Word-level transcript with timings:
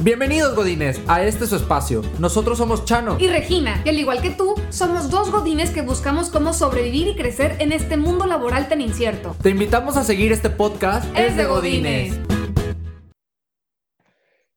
Bienvenidos 0.00 0.54
Godines 0.54 1.00
a 1.08 1.24
este 1.24 1.48
su 1.48 1.56
espacio. 1.56 2.02
Nosotros 2.20 2.58
somos 2.58 2.84
Chano 2.84 3.16
y 3.18 3.26
Regina, 3.26 3.82
y 3.84 3.88
al 3.88 3.98
igual 3.98 4.22
que 4.22 4.30
tú, 4.30 4.54
somos 4.70 5.10
dos 5.10 5.32
Godines 5.32 5.70
que 5.70 5.82
buscamos 5.82 6.30
cómo 6.30 6.54
sobrevivir 6.54 7.08
y 7.08 7.16
crecer 7.16 7.56
en 7.58 7.72
este 7.72 7.96
mundo 7.96 8.24
laboral 8.24 8.68
tan 8.68 8.80
incierto. 8.80 9.34
Te 9.42 9.50
invitamos 9.50 9.96
a 9.96 10.04
seguir 10.04 10.30
este 10.30 10.50
podcast 10.50 11.04
Es 11.18 11.36
de 11.36 11.46
Godines. 11.46 12.16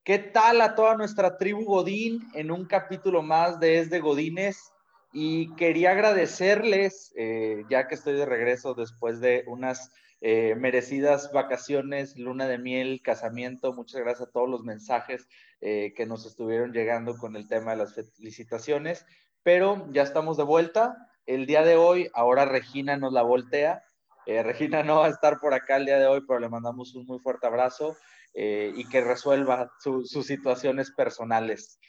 ¿Qué 0.03 0.19
tal 0.19 0.61
a 0.61 0.75
toda 0.75 0.95
nuestra 0.95 1.39
tribu 1.39 1.65
Godín 1.65 2.21
en 2.35 2.51
un 2.51 2.65
capítulo 2.65 3.23
más 3.23 3.59
de 3.59 3.79
Es 3.79 3.89
de 3.89 3.99
Godines? 3.99 4.71
Y 5.11 5.55
quería 5.55 5.91
agradecerles, 5.91 7.13
eh, 7.17 7.63
ya 7.67 7.87
que 7.87 7.95
estoy 7.95 8.13
de 8.13 8.27
regreso 8.27 8.75
después 8.75 9.19
de 9.19 9.43
unas 9.47 9.89
eh, 10.23 10.53
merecidas 10.55 11.31
vacaciones, 11.31 12.15
luna 12.15 12.47
de 12.47 12.59
miel, 12.59 13.01
casamiento. 13.03 13.73
Muchas 13.73 14.01
gracias 14.01 14.29
a 14.29 14.31
todos 14.31 14.47
los 14.47 14.63
mensajes 14.63 15.27
eh, 15.61 15.93
que 15.95 16.05
nos 16.05 16.27
estuvieron 16.27 16.73
llegando 16.73 17.17
con 17.17 17.35
el 17.35 17.47
tema 17.47 17.71
de 17.71 17.77
las 17.77 17.95
felicitaciones. 17.95 19.03
Pero 19.41 19.87
ya 19.91 20.03
estamos 20.03 20.37
de 20.37 20.43
vuelta. 20.43 20.95
El 21.25 21.47
día 21.47 21.63
de 21.63 21.75
hoy, 21.75 22.07
ahora 22.13 22.45
Regina 22.45 22.97
nos 22.97 23.13
la 23.13 23.23
voltea. 23.23 23.83
Eh, 24.27 24.43
Regina 24.43 24.83
no 24.83 24.97
va 24.97 25.07
a 25.07 25.09
estar 25.09 25.39
por 25.39 25.55
acá 25.55 25.77
el 25.77 25.85
día 25.85 25.97
de 25.97 26.05
hoy, 26.05 26.21
pero 26.27 26.39
le 26.39 26.49
mandamos 26.49 26.93
un 26.93 27.07
muy 27.07 27.17
fuerte 27.19 27.47
abrazo 27.47 27.97
y 28.33 28.87
que 28.87 29.01
resuelva 29.01 29.69
sus 29.81 30.25
situaciones 30.25 30.91
personales. 30.91 31.81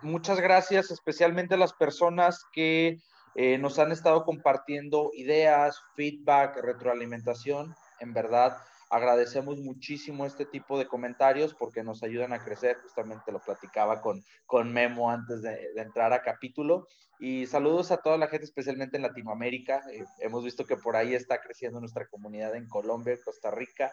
muchas 0.00 0.40
gracias, 0.40 0.90
especialmente 0.90 1.56
a 1.56 1.58
las 1.58 1.74
personas 1.74 2.42
que 2.54 2.96
eh, 3.38 3.58
nos 3.58 3.78
han 3.78 3.92
estado 3.92 4.24
compartiendo 4.24 5.10
ideas, 5.14 5.82
feedback, 5.94 6.56
retroalimentación. 6.56 7.74
En 8.00 8.14
verdad, 8.14 8.56
agradecemos 8.88 9.58
muchísimo 9.58 10.24
este 10.24 10.46
tipo 10.46 10.78
de 10.78 10.86
comentarios 10.86 11.52
porque 11.52 11.84
nos 11.84 12.02
ayudan 12.02 12.32
a 12.32 12.42
crecer. 12.42 12.78
Justamente 12.82 13.30
lo 13.30 13.40
platicaba 13.40 14.00
con, 14.00 14.24
con 14.46 14.72
Memo 14.72 15.10
antes 15.10 15.42
de, 15.42 15.70
entrar 15.76 16.14
a 16.14 16.22
capítulo. 16.22 16.86
Y 17.18 17.44
saludos 17.44 17.90
a 17.90 17.98
toda 17.98 18.16
la 18.16 18.28
gente, 18.28 18.46
especialmente 18.46 18.96
en 18.96 19.02
Latinoamérica. 19.02 19.82
Eh, 19.92 20.02
hemos 20.20 20.42
visto 20.42 20.64
que 20.64 20.78
por 20.78 20.96
ahí 20.96 21.14
está 21.14 21.38
creciendo 21.42 21.78
nuestra 21.78 22.08
comunidad 22.08 22.56
en 22.56 22.66
Colombia, 22.68 23.18
Costa 23.22 23.50
Rica. 23.50 23.92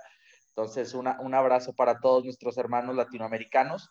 Entonces, 0.55 0.93
un 0.93 1.33
abrazo 1.33 1.73
para 1.73 1.99
todos 1.99 2.23
nuestros 2.23 2.57
hermanos 2.57 2.95
latinoamericanos. 2.95 3.89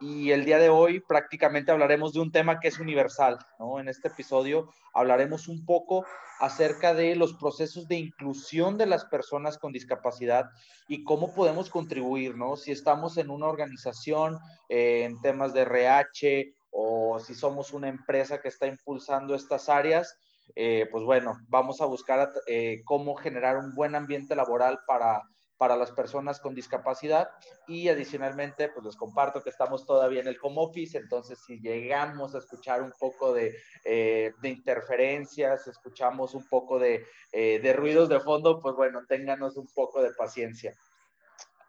Y 0.00 0.30
el 0.30 0.44
día 0.44 0.58
de 0.58 0.68
hoy 0.68 1.00
prácticamente 1.00 1.72
hablaremos 1.72 2.12
de 2.12 2.20
un 2.20 2.32
tema 2.32 2.60
que 2.60 2.68
es 2.68 2.78
universal, 2.78 3.38
¿no? 3.58 3.80
En 3.80 3.88
este 3.88 4.08
episodio 4.08 4.68
hablaremos 4.94 5.48
un 5.48 5.64
poco 5.64 6.04
acerca 6.40 6.94
de 6.94 7.14
los 7.16 7.34
procesos 7.34 7.86
de 7.88 7.96
inclusión 7.96 8.76
de 8.78 8.86
las 8.86 9.04
personas 9.04 9.58
con 9.58 9.72
discapacidad 9.72 10.46
y 10.88 11.04
cómo 11.04 11.34
podemos 11.34 11.70
contribuir, 11.70 12.36
¿no? 12.36 12.56
Si 12.56 12.72
estamos 12.72 13.16
en 13.16 13.30
una 13.30 13.46
organización 13.46 14.38
eh, 14.68 15.04
en 15.04 15.20
temas 15.20 15.52
de 15.54 15.62
RH 15.62 16.52
o 16.70 17.18
si 17.18 17.34
somos 17.34 17.72
una 17.72 17.88
empresa 17.88 18.40
que 18.40 18.48
está 18.48 18.66
impulsando 18.66 19.34
estas 19.34 19.68
áreas, 19.68 20.18
eh, 20.54 20.86
pues 20.90 21.04
bueno, 21.04 21.38
vamos 21.48 21.80
a 21.80 21.86
buscar 21.86 22.32
eh, 22.46 22.82
cómo 22.84 23.14
generar 23.14 23.56
un 23.56 23.74
buen 23.74 23.94
ambiente 23.94 24.34
laboral 24.34 24.80
para 24.86 25.22
para 25.62 25.76
las 25.76 25.92
personas 25.92 26.40
con 26.40 26.56
discapacidad 26.56 27.28
y 27.68 27.88
adicionalmente 27.88 28.68
pues 28.70 28.84
les 28.84 28.96
comparto 28.96 29.44
que 29.44 29.50
estamos 29.50 29.86
todavía 29.86 30.20
en 30.20 30.26
el 30.26 30.36
home 30.42 30.56
office, 30.58 30.98
entonces 30.98 31.38
si 31.46 31.60
llegamos 31.60 32.34
a 32.34 32.38
escuchar 32.38 32.82
un 32.82 32.92
poco 32.98 33.32
de, 33.32 33.54
eh, 33.84 34.32
de 34.42 34.48
interferencias, 34.48 35.68
escuchamos 35.68 36.34
un 36.34 36.48
poco 36.48 36.80
de, 36.80 37.06
eh, 37.30 37.60
de 37.62 37.72
ruidos 37.74 38.08
de 38.08 38.18
fondo, 38.18 38.60
pues 38.60 38.74
bueno, 38.74 39.02
ténganos 39.06 39.56
un 39.56 39.68
poco 39.72 40.02
de 40.02 40.10
paciencia. 40.14 40.74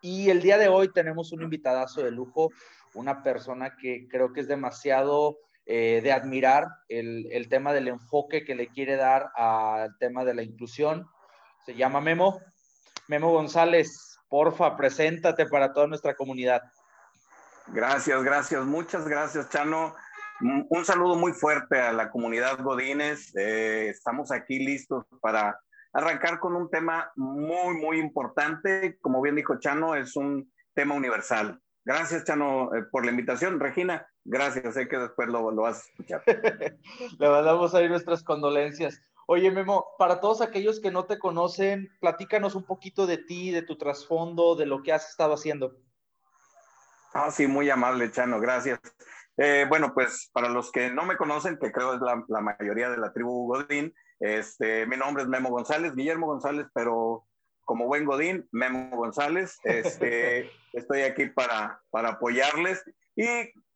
Y 0.01 0.31
el 0.31 0.41
día 0.41 0.57
de 0.57 0.69
hoy 0.69 0.91
tenemos 0.91 1.31
un 1.31 1.43
invitadazo 1.43 2.01
de 2.01 2.09
lujo, 2.09 2.49
una 2.95 3.21
persona 3.21 3.75
que 3.79 4.07
creo 4.09 4.33
que 4.33 4.39
es 4.39 4.47
demasiado 4.47 5.37
eh, 5.67 6.01
de 6.03 6.11
admirar 6.11 6.67
el, 6.89 7.27
el, 7.31 7.47
tema 7.47 7.73
del 7.73 7.89
enfoque 7.89 8.43
que 8.43 8.55
le 8.55 8.69
quiere 8.69 8.95
dar 8.95 9.29
al 9.35 9.95
tema 9.99 10.25
de 10.25 10.33
la 10.33 10.41
inclusión. 10.41 11.05
Se 11.63 11.75
llama 11.75 12.01
Memo. 12.01 12.41
Memo 13.07 13.31
González, 13.31 14.17
porfa, 14.29 14.77
preséntate 14.77 15.45
para 15.45 15.73
toda 15.73 15.87
nuestra 15.87 16.15
comunidad. 16.15 16.61
Gracias, 17.67 18.23
gracias, 18.23 18.65
muchas 18.65 19.07
gracias, 19.07 19.49
Chano. 19.49 19.95
Un 20.41 20.83
saludo 20.83 21.15
muy 21.15 21.31
fuerte 21.31 21.79
a 21.79 21.93
la 21.93 22.09
comunidad 22.09 22.59
Godínez. 22.61 23.33
Eh, 23.35 23.89
estamos 23.89 24.31
aquí 24.31 24.59
listos 24.59 25.05
para 25.21 25.57
arrancar 25.93 26.39
con 26.39 26.55
un 26.55 26.69
tema 26.69 27.11
muy, 27.15 27.77
muy 27.77 27.99
importante. 27.99 28.97
Como 28.99 29.21
bien 29.21 29.35
dijo 29.35 29.59
Chano, 29.59 29.95
es 29.95 30.15
un 30.15 30.51
tema 30.73 30.95
universal. 30.95 31.61
Gracias, 31.85 32.23
Chano, 32.23 32.73
eh, 32.75 32.83
por 32.91 33.05
la 33.05 33.11
invitación. 33.11 33.59
Regina, 33.59 34.05
gracias. 34.25 34.73
Sé 34.73 34.87
que 34.87 34.97
después 34.97 35.29
lo, 35.29 35.51
lo 35.51 35.61
vas 35.61 35.77
a 35.77 35.87
escuchar. 35.91 36.23
Le 37.19 37.29
mandamos 37.29 37.73
ahí 37.75 37.87
nuestras 37.87 38.23
condolencias. 38.23 39.01
Oye, 39.27 39.51
Memo, 39.51 39.87
para 39.97 40.19
todos 40.19 40.41
aquellos 40.41 40.79
que 40.81 40.91
no 40.91 41.05
te 41.05 41.17
conocen, 41.17 41.89
platícanos 41.99 42.55
un 42.55 42.65
poquito 42.65 43.07
de 43.07 43.17
ti, 43.17 43.51
de 43.51 43.61
tu 43.61 43.77
trasfondo, 43.77 44.55
de 44.55 44.65
lo 44.65 44.83
que 44.83 44.91
has 44.91 45.09
estado 45.09 45.33
haciendo. 45.33 45.77
Ah, 47.13 47.31
sí, 47.31 47.47
muy 47.47 47.69
amable, 47.69 48.11
Chano, 48.11 48.39
gracias. 48.39 48.79
Eh, 49.37 49.65
bueno, 49.69 49.93
pues 49.93 50.29
para 50.33 50.49
los 50.49 50.71
que 50.71 50.91
no 50.91 51.05
me 51.05 51.15
conocen, 51.15 51.57
que 51.57 51.71
creo 51.71 51.93
es 51.93 52.01
la, 52.01 52.41
mayoría 52.41 52.89
de 52.89 52.97
la 52.97 53.13
tribu 53.13 53.47
Godín, 53.47 53.93
este, 54.19 54.85
mi 54.87 54.97
nombre 54.97 55.23
es 55.23 55.29
Memo 55.29 55.49
González, 55.49 55.95
Guillermo 55.95 56.27
González, 56.27 56.67
pero 56.73 57.25
como 57.65 57.87
buen 57.87 58.05
Godín, 58.05 58.47
Memo 58.51 58.95
González. 58.95 59.59
Este, 59.63 60.51
estoy 60.73 61.01
aquí 61.01 61.27
para, 61.27 61.81
para 61.89 62.09
apoyarles. 62.09 62.83
¿Y 63.15 63.27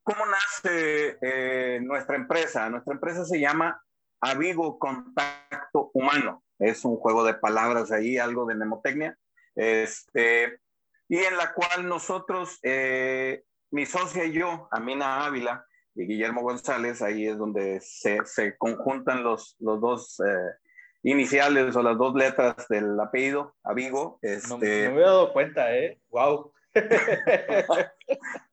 cómo 0.03 0.25
nace 0.25 1.17
eh, 1.21 1.79
nuestra 1.81 2.15
empresa? 2.15 2.69
Nuestra 2.69 2.93
empresa 2.93 3.25
se 3.25 3.39
llama 3.39 3.81
Avigo 4.21 4.79
Contacto 4.79 5.91
Humano. 5.93 6.43
Es 6.59 6.85
un 6.85 6.97
juego 6.97 7.23
de 7.23 7.35
palabras 7.35 7.91
ahí, 7.91 8.17
algo 8.17 8.45
de 8.45 8.55
mnemotecnia. 8.55 9.17
Este, 9.55 10.59
y 11.07 11.17
en 11.17 11.37
la 11.37 11.53
cual 11.53 11.87
nosotros, 11.87 12.59
eh, 12.63 13.43
mi 13.71 13.85
socia 13.85 14.25
y 14.25 14.33
yo, 14.33 14.67
Amina 14.71 15.25
Ávila 15.25 15.65
y 15.95 16.05
Guillermo 16.05 16.41
González, 16.41 17.01
ahí 17.01 17.27
es 17.27 17.37
donde 17.37 17.79
se, 17.81 18.19
se 18.25 18.57
conjuntan 18.57 19.23
los, 19.23 19.55
los 19.59 19.79
dos 19.81 20.19
eh, 20.19 20.55
iniciales 21.03 21.75
o 21.75 21.83
las 21.83 21.97
dos 21.97 22.15
letras 22.15 22.55
del 22.69 22.99
apellido, 22.99 23.55
Avigo. 23.63 24.19
Este... 24.21 24.47
No, 24.49 24.57
me 24.57 24.85
había 24.87 25.05
dado 25.05 25.33
cuenta, 25.33 25.75
¿eh? 25.75 25.99
¡Wow! 26.09 26.53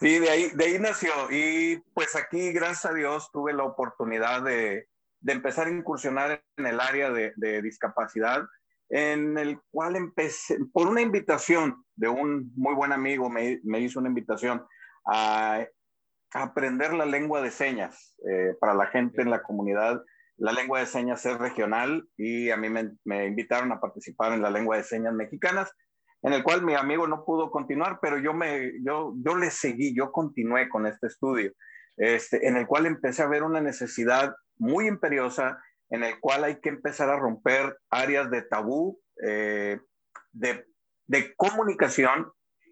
Sí, 0.00 0.18
de 0.18 0.30
ahí, 0.30 0.50
de 0.54 0.64
ahí 0.64 0.78
nació. 0.78 1.10
Y 1.30 1.76
pues 1.92 2.16
aquí, 2.16 2.52
gracias 2.52 2.86
a 2.86 2.94
Dios, 2.94 3.30
tuve 3.32 3.52
la 3.52 3.64
oportunidad 3.64 4.42
de, 4.42 4.88
de 5.20 5.32
empezar 5.32 5.66
a 5.66 5.70
incursionar 5.70 6.42
en 6.56 6.66
el 6.66 6.80
área 6.80 7.10
de, 7.10 7.34
de, 7.36 7.60
discapacidad, 7.60 8.42
en 8.88 9.36
el 9.36 9.60
cual 9.70 9.96
empecé, 9.96 10.58
por 10.72 10.88
una 10.88 11.02
invitación 11.02 11.84
de 11.96 12.08
un 12.08 12.50
muy 12.56 12.74
buen 12.74 12.92
amigo, 12.92 13.28
me, 13.28 13.60
me 13.62 13.80
hizo 13.80 14.00
una 14.00 14.08
invitación 14.08 14.64
a, 15.04 15.66
aprender 16.32 16.94
la 16.94 17.04
lengua 17.04 17.42
de 17.42 17.50
señas 17.50 18.14
eh, 18.26 18.54
para 18.60 18.72
la 18.72 18.86
gente 18.86 19.20
en 19.20 19.30
la 19.30 19.42
comunidad. 19.42 20.02
La 20.36 20.52
lengua 20.52 20.78
de 20.78 20.86
señas 20.86 21.26
es 21.26 21.36
regional 21.36 22.08
y 22.16 22.50
a 22.50 22.56
mí 22.56 22.70
me, 22.70 22.92
me 23.04 23.26
invitaron 23.26 23.72
a 23.72 23.80
participar 23.80 24.32
en 24.32 24.40
la 24.40 24.50
lengua 24.50 24.76
de 24.76 24.84
señas 24.84 25.12
mexicanas 25.12 25.70
en 26.22 26.32
el 26.32 26.42
cual 26.42 26.62
mi 26.62 26.74
amigo 26.74 27.06
no 27.06 27.24
pudo 27.24 27.50
continuar, 27.50 27.98
pero 28.00 28.18
yo, 28.18 28.34
me, 28.34 28.72
yo, 28.82 29.14
yo 29.24 29.36
le 29.36 29.50
seguí, 29.50 29.94
yo 29.94 30.12
continué 30.12 30.68
con 30.68 30.86
este 30.86 31.06
estudio, 31.06 31.52
este, 31.96 32.46
en 32.46 32.56
el 32.56 32.66
cual 32.66 32.86
empecé 32.86 33.22
a 33.22 33.28
ver 33.28 33.42
una 33.42 33.60
necesidad 33.60 34.34
muy 34.58 34.86
imperiosa, 34.86 35.62
en 35.88 36.04
el 36.04 36.20
cual 36.20 36.44
hay 36.44 36.60
que 36.60 36.68
empezar 36.68 37.08
a 37.08 37.18
romper 37.18 37.78
áreas 37.90 38.30
de 38.30 38.42
tabú, 38.42 39.00
eh, 39.22 39.80
de, 40.32 40.66
de 41.06 41.34
comunicación 41.34 42.30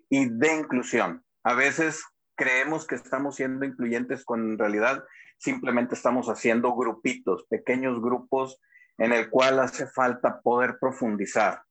y 0.08 0.28
de 0.28 0.54
inclusión. 0.54 1.24
A 1.42 1.54
veces 1.54 2.04
creemos 2.36 2.86
que 2.86 2.94
estamos 2.94 3.36
siendo 3.36 3.64
incluyentes 3.64 4.24
cuando 4.24 4.52
en 4.52 4.58
realidad 4.58 5.04
simplemente 5.38 5.94
estamos 5.94 6.28
haciendo 6.28 6.74
grupitos, 6.76 7.46
pequeños 7.48 8.00
grupos 8.00 8.60
en 8.98 9.12
el 9.12 9.30
cual 9.30 9.60
hace 9.60 9.86
falta 9.86 10.40
poder 10.40 10.78
profundizar. 10.78 11.62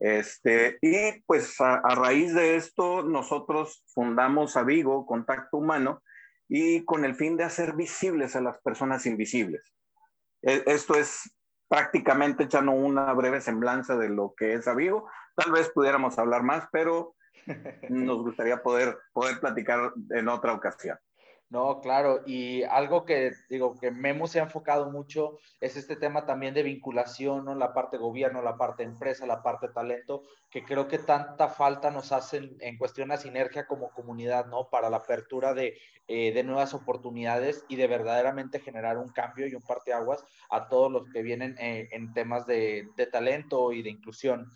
Este, 0.00 0.78
y 0.80 1.22
pues 1.26 1.60
a, 1.60 1.80
raíz 1.94 2.34
de 2.34 2.56
esto 2.56 3.02
nosotros 3.02 3.82
fundamos 3.86 4.56
Avigo, 4.56 5.06
Contacto 5.06 5.58
Humano, 5.58 6.02
y 6.48 6.84
con 6.84 7.04
el 7.04 7.14
fin 7.14 7.36
de 7.36 7.44
hacer 7.44 7.74
visibles 7.74 8.36
a 8.36 8.40
las 8.40 8.60
personas 8.60 9.06
invisibles. 9.06 9.72
E, 10.42 10.62
esto 10.66 10.94
es 10.94 11.34
prácticamente 11.68 12.44
echando 12.44 12.72
una 12.72 13.12
breve 13.14 13.40
semblanza 13.40 13.96
de 13.96 14.08
lo 14.08 14.34
que 14.36 14.54
es 14.54 14.68
Avigo. 14.68 15.08
Tal 15.36 15.52
vez 15.52 15.70
pudiéramos 15.70 16.18
hablar 16.18 16.42
más, 16.42 16.68
pero 16.70 17.16
nos 17.88 18.18
gustaría 18.18 18.62
poder, 18.62 18.98
poder 19.12 19.40
platicar 19.40 19.92
en 20.10 20.28
otra 20.28 20.52
ocasión. 20.52 20.98
No, 21.54 21.80
claro, 21.80 22.22
y 22.26 22.64
algo 22.64 23.04
que 23.04 23.30
digo 23.48 23.78
que 23.78 23.92
Memo 23.92 24.26
se 24.26 24.40
ha 24.40 24.42
enfocado 24.42 24.90
mucho 24.90 25.38
es 25.60 25.76
este 25.76 25.94
tema 25.94 26.26
también 26.26 26.52
de 26.52 26.64
vinculación, 26.64 27.44
¿no? 27.44 27.54
La 27.54 27.72
parte 27.72 27.96
gobierno, 27.96 28.42
la 28.42 28.56
parte 28.56 28.82
empresa, 28.82 29.24
la 29.24 29.40
parte 29.40 29.68
talento, 29.68 30.24
que 30.50 30.64
creo 30.64 30.88
que 30.88 30.98
tanta 30.98 31.46
falta 31.46 31.92
nos 31.92 32.10
hacen 32.10 32.56
en 32.58 32.76
cuestión 32.76 33.10
de 33.10 33.18
sinergia 33.18 33.68
como 33.68 33.90
comunidad, 33.90 34.46
¿no? 34.46 34.68
Para 34.68 34.90
la 34.90 34.96
apertura 34.96 35.54
de, 35.54 35.78
eh, 36.08 36.32
de 36.32 36.42
nuevas 36.42 36.74
oportunidades 36.74 37.64
y 37.68 37.76
de 37.76 37.86
verdaderamente 37.86 38.58
generar 38.58 38.98
un 38.98 39.10
cambio 39.10 39.46
y 39.46 39.54
un 39.54 39.62
parteaguas 39.62 40.24
a 40.50 40.66
todos 40.66 40.90
los 40.90 41.08
que 41.10 41.22
vienen 41.22 41.54
eh, 41.60 41.88
en 41.92 42.12
temas 42.14 42.48
de, 42.48 42.88
de, 42.96 43.06
talento 43.06 43.70
y 43.70 43.82
de 43.82 43.90
inclusión. 43.90 44.50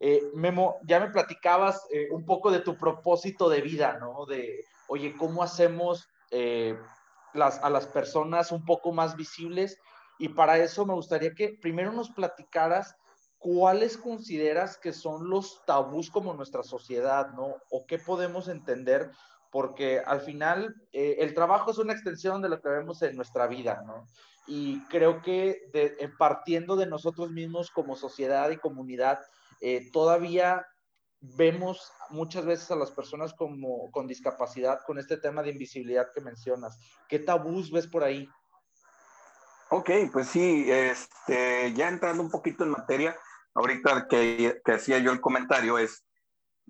Eh, 0.00 0.20
Memo, 0.34 0.78
ya 0.82 0.98
me 0.98 1.10
platicabas 1.10 1.86
un 2.10 2.26
poco 2.26 2.50
de 2.50 2.58
tu 2.58 2.76
propósito 2.76 3.48
de 3.48 3.60
vida, 3.60 3.96
¿no? 4.00 4.26
De, 4.26 4.64
oye, 4.88 5.14
¿cómo 5.16 5.44
hacemos 5.44 6.08
eh, 6.32 6.76
las, 7.34 7.62
a 7.62 7.70
las 7.70 7.86
personas 7.86 8.52
un 8.52 8.64
poco 8.64 8.92
más 8.92 9.16
visibles. 9.16 9.78
Y 10.18 10.30
para 10.30 10.58
eso 10.58 10.84
me 10.86 10.94
gustaría 10.94 11.34
que 11.34 11.58
primero 11.60 11.92
nos 11.92 12.10
platicaras 12.10 12.96
cuáles 13.38 13.96
consideras 13.96 14.78
que 14.78 14.92
son 14.92 15.28
los 15.28 15.62
tabús 15.66 16.10
como 16.10 16.34
nuestra 16.34 16.62
sociedad, 16.62 17.30
¿no? 17.32 17.56
O 17.70 17.86
qué 17.86 17.98
podemos 17.98 18.48
entender, 18.48 19.10
porque 19.50 20.00
al 20.00 20.20
final 20.20 20.74
eh, 20.92 21.16
el 21.18 21.34
trabajo 21.34 21.70
es 21.70 21.78
una 21.78 21.92
extensión 21.92 22.40
de 22.40 22.48
lo 22.48 22.60
que 22.60 22.68
vemos 22.68 23.02
en 23.02 23.14
nuestra 23.16 23.46
vida, 23.46 23.82
¿no? 23.86 24.08
Y 24.46 24.80
creo 24.86 25.22
que 25.22 25.70
eh, 25.72 26.08
partiendo 26.18 26.76
de 26.76 26.86
nosotros 26.86 27.30
mismos 27.30 27.70
como 27.70 27.94
sociedad 27.94 28.50
y 28.50 28.56
comunidad, 28.56 29.20
todavía 29.92 30.66
vemos 31.22 31.92
muchas 32.10 32.44
veces 32.44 32.70
a 32.70 32.76
las 32.76 32.90
personas 32.90 33.32
como, 33.32 33.90
con 33.92 34.06
discapacidad 34.06 34.80
con 34.84 34.98
este 34.98 35.16
tema 35.16 35.42
de 35.42 35.50
invisibilidad 35.50 36.08
que 36.12 36.20
mencionas. 36.20 36.78
¿Qué 37.08 37.20
tabús 37.20 37.70
ves 37.70 37.86
por 37.86 38.02
ahí? 38.02 38.28
Ok, 39.70 39.90
pues 40.12 40.28
sí, 40.28 40.70
este, 40.70 41.72
ya 41.72 41.88
entrando 41.88 42.22
un 42.22 42.30
poquito 42.30 42.64
en 42.64 42.70
materia, 42.70 43.16
ahorita 43.54 44.06
que, 44.08 44.60
que 44.64 44.72
hacía 44.72 44.98
yo 44.98 45.12
el 45.12 45.20
comentario 45.20 45.78
es 45.78 46.04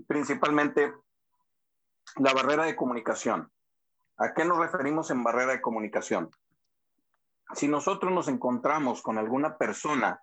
principalmente 0.07 0.93
la 2.17 2.33
barrera 2.35 2.65
de 2.65 2.77
comunicación. 2.77 3.51
¿A 4.19 4.35
qué 4.35 4.45
nos 4.45 4.59
referimos 4.59 5.11
en 5.11 5.25
barrera 5.25 5.53
de 5.53 5.63
comunicación? 5.63 6.31
Si 7.55 7.69
nosotros 7.69 8.13
nos 8.13 8.29
encontramos 8.29 9.03
con 9.03 9.19
alguna 9.19 9.57
persona 9.57 10.23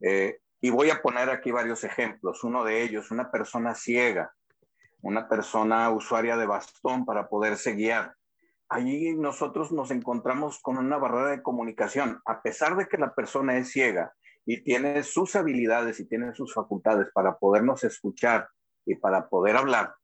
eh, 0.00 0.40
y 0.60 0.70
voy 0.70 0.90
a 0.90 1.00
poner 1.00 1.30
aquí 1.30 1.50
varios 1.50 1.84
ejemplos. 1.84 2.44
Uno 2.44 2.64
de 2.64 2.82
ellos, 2.82 3.10
una 3.10 3.30
persona 3.30 3.74
ciega, 3.74 4.34
una 5.02 5.28
persona 5.28 5.90
usuaria 5.90 6.36
de 6.36 6.46
bastón 6.46 7.06
para 7.06 7.28
poderse 7.28 7.72
guiar. 7.72 8.14
Allí 8.68 9.16
nosotros 9.16 9.72
nos 9.72 9.90
encontramos 9.90 10.60
con 10.60 10.78
una 10.78 10.98
barrera 10.98 11.30
de 11.30 11.42
comunicación. 11.42 12.20
A 12.26 12.42
pesar 12.42 12.76
de 12.76 12.86
que 12.86 12.98
la 12.98 13.14
persona 13.14 13.56
es 13.56 13.70
ciega 13.70 14.12
y 14.44 14.62
tiene 14.62 15.02
sus 15.02 15.34
habilidades 15.34 15.98
y 15.98 16.06
tiene 16.06 16.34
sus 16.34 16.54
facultades 16.54 17.08
para 17.12 17.36
podernos 17.36 17.82
escuchar 17.84 18.48
y 18.84 18.94
para 18.96 19.28
poder 19.28 19.56
hablar, 19.56 19.94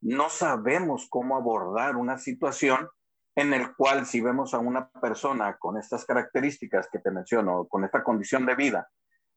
no 0.00 0.28
sabemos 0.28 1.06
cómo 1.08 1.36
abordar 1.36 1.96
una 1.96 2.18
situación 2.18 2.88
en 3.34 3.54
el 3.54 3.74
cual 3.74 4.04
si 4.04 4.20
vemos 4.20 4.52
a 4.52 4.58
una 4.58 4.90
persona 4.90 5.56
con 5.58 5.78
estas 5.78 6.04
características 6.04 6.88
que 6.90 6.98
te 6.98 7.10
menciono, 7.10 7.66
con 7.66 7.84
esta 7.84 8.02
condición 8.02 8.44
de 8.44 8.56
vida, 8.56 8.90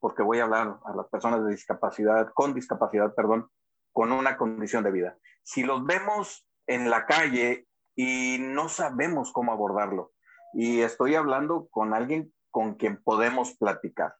porque 0.05 0.21
voy 0.21 0.39
a 0.39 0.43
hablar 0.43 0.77
a 0.85 0.95
las 0.95 1.07
personas 1.07 1.43
de 1.43 1.49
discapacidad, 1.49 2.29
con 2.35 2.53
discapacidad, 2.53 3.15
perdón, 3.15 3.49
con 3.91 4.11
una 4.11 4.37
condición 4.37 4.83
de 4.83 4.91
vida. 4.91 5.17
Si 5.41 5.63
los 5.63 5.83
vemos 5.83 6.47
en 6.67 6.91
la 6.91 7.07
calle 7.07 7.65
y 7.95 8.37
no 8.39 8.69
sabemos 8.69 9.33
cómo 9.33 9.51
abordarlo, 9.51 10.11
y 10.53 10.81
estoy 10.81 11.15
hablando 11.15 11.67
con 11.71 11.95
alguien 11.95 12.31
con 12.51 12.75
quien 12.75 13.01
podemos 13.01 13.57
platicar, 13.57 14.13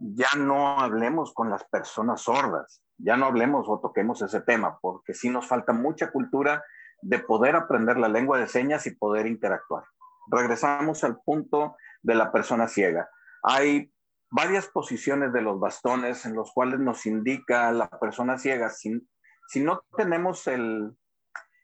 ya 0.00 0.30
no 0.36 0.80
hablemos 0.80 1.32
con 1.32 1.48
las 1.48 1.62
personas 1.62 2.22
sordas, 2.22 2.82
ya 2.98 3.16
no 3.16 3.26
hablemos 3.26 3.66
o 3.68 3.78
toquemos 3.78 4.20
ese 4.20 4.40
tema, 4.40 4.80
porque 4.80 5.14
sí 5.14 5.30
nos 5.30 5.46
falta 5.46 5.72
mucha 5.72 6.10
cultura 6.10 6.64
de 7.02 7.20
poder 7.20 7.54
aprender 7.54 7.98
la 7.98 8.08
lengua 8.08 8.40
de 8.40 8.48
señas 8.48 8.84
y 8.88 8.96
poder 8.96 9.28
interactuar. 9.28 9.84
Regresamos 10.26 11.04
al 11.04 11.20
punto 11.20 11.76
de 12.02 12.16
la 12.16 12.32
persona 12.32 12.66
ciega. 12.66 13.08
Hay 13.44 13.93
varias 14.34 14.66
posiciones 14.66 15.32
de 15.32 15.42
los 15.42 15.60
bastones 15.60 16.26
en 16.26 16.34
los 16.34 16.52
cuales 16.52 16.80
nos 16.80 17.06
indica 17.06 17.70
la 17.70 17.88
persona 17.88 18.36
ciega. 18.36 18.68
Si, 18.68 19.00
si 19.46 19.60
no 19.60 19.84
tenemos 19.96 20.48
el, 20.48 20.92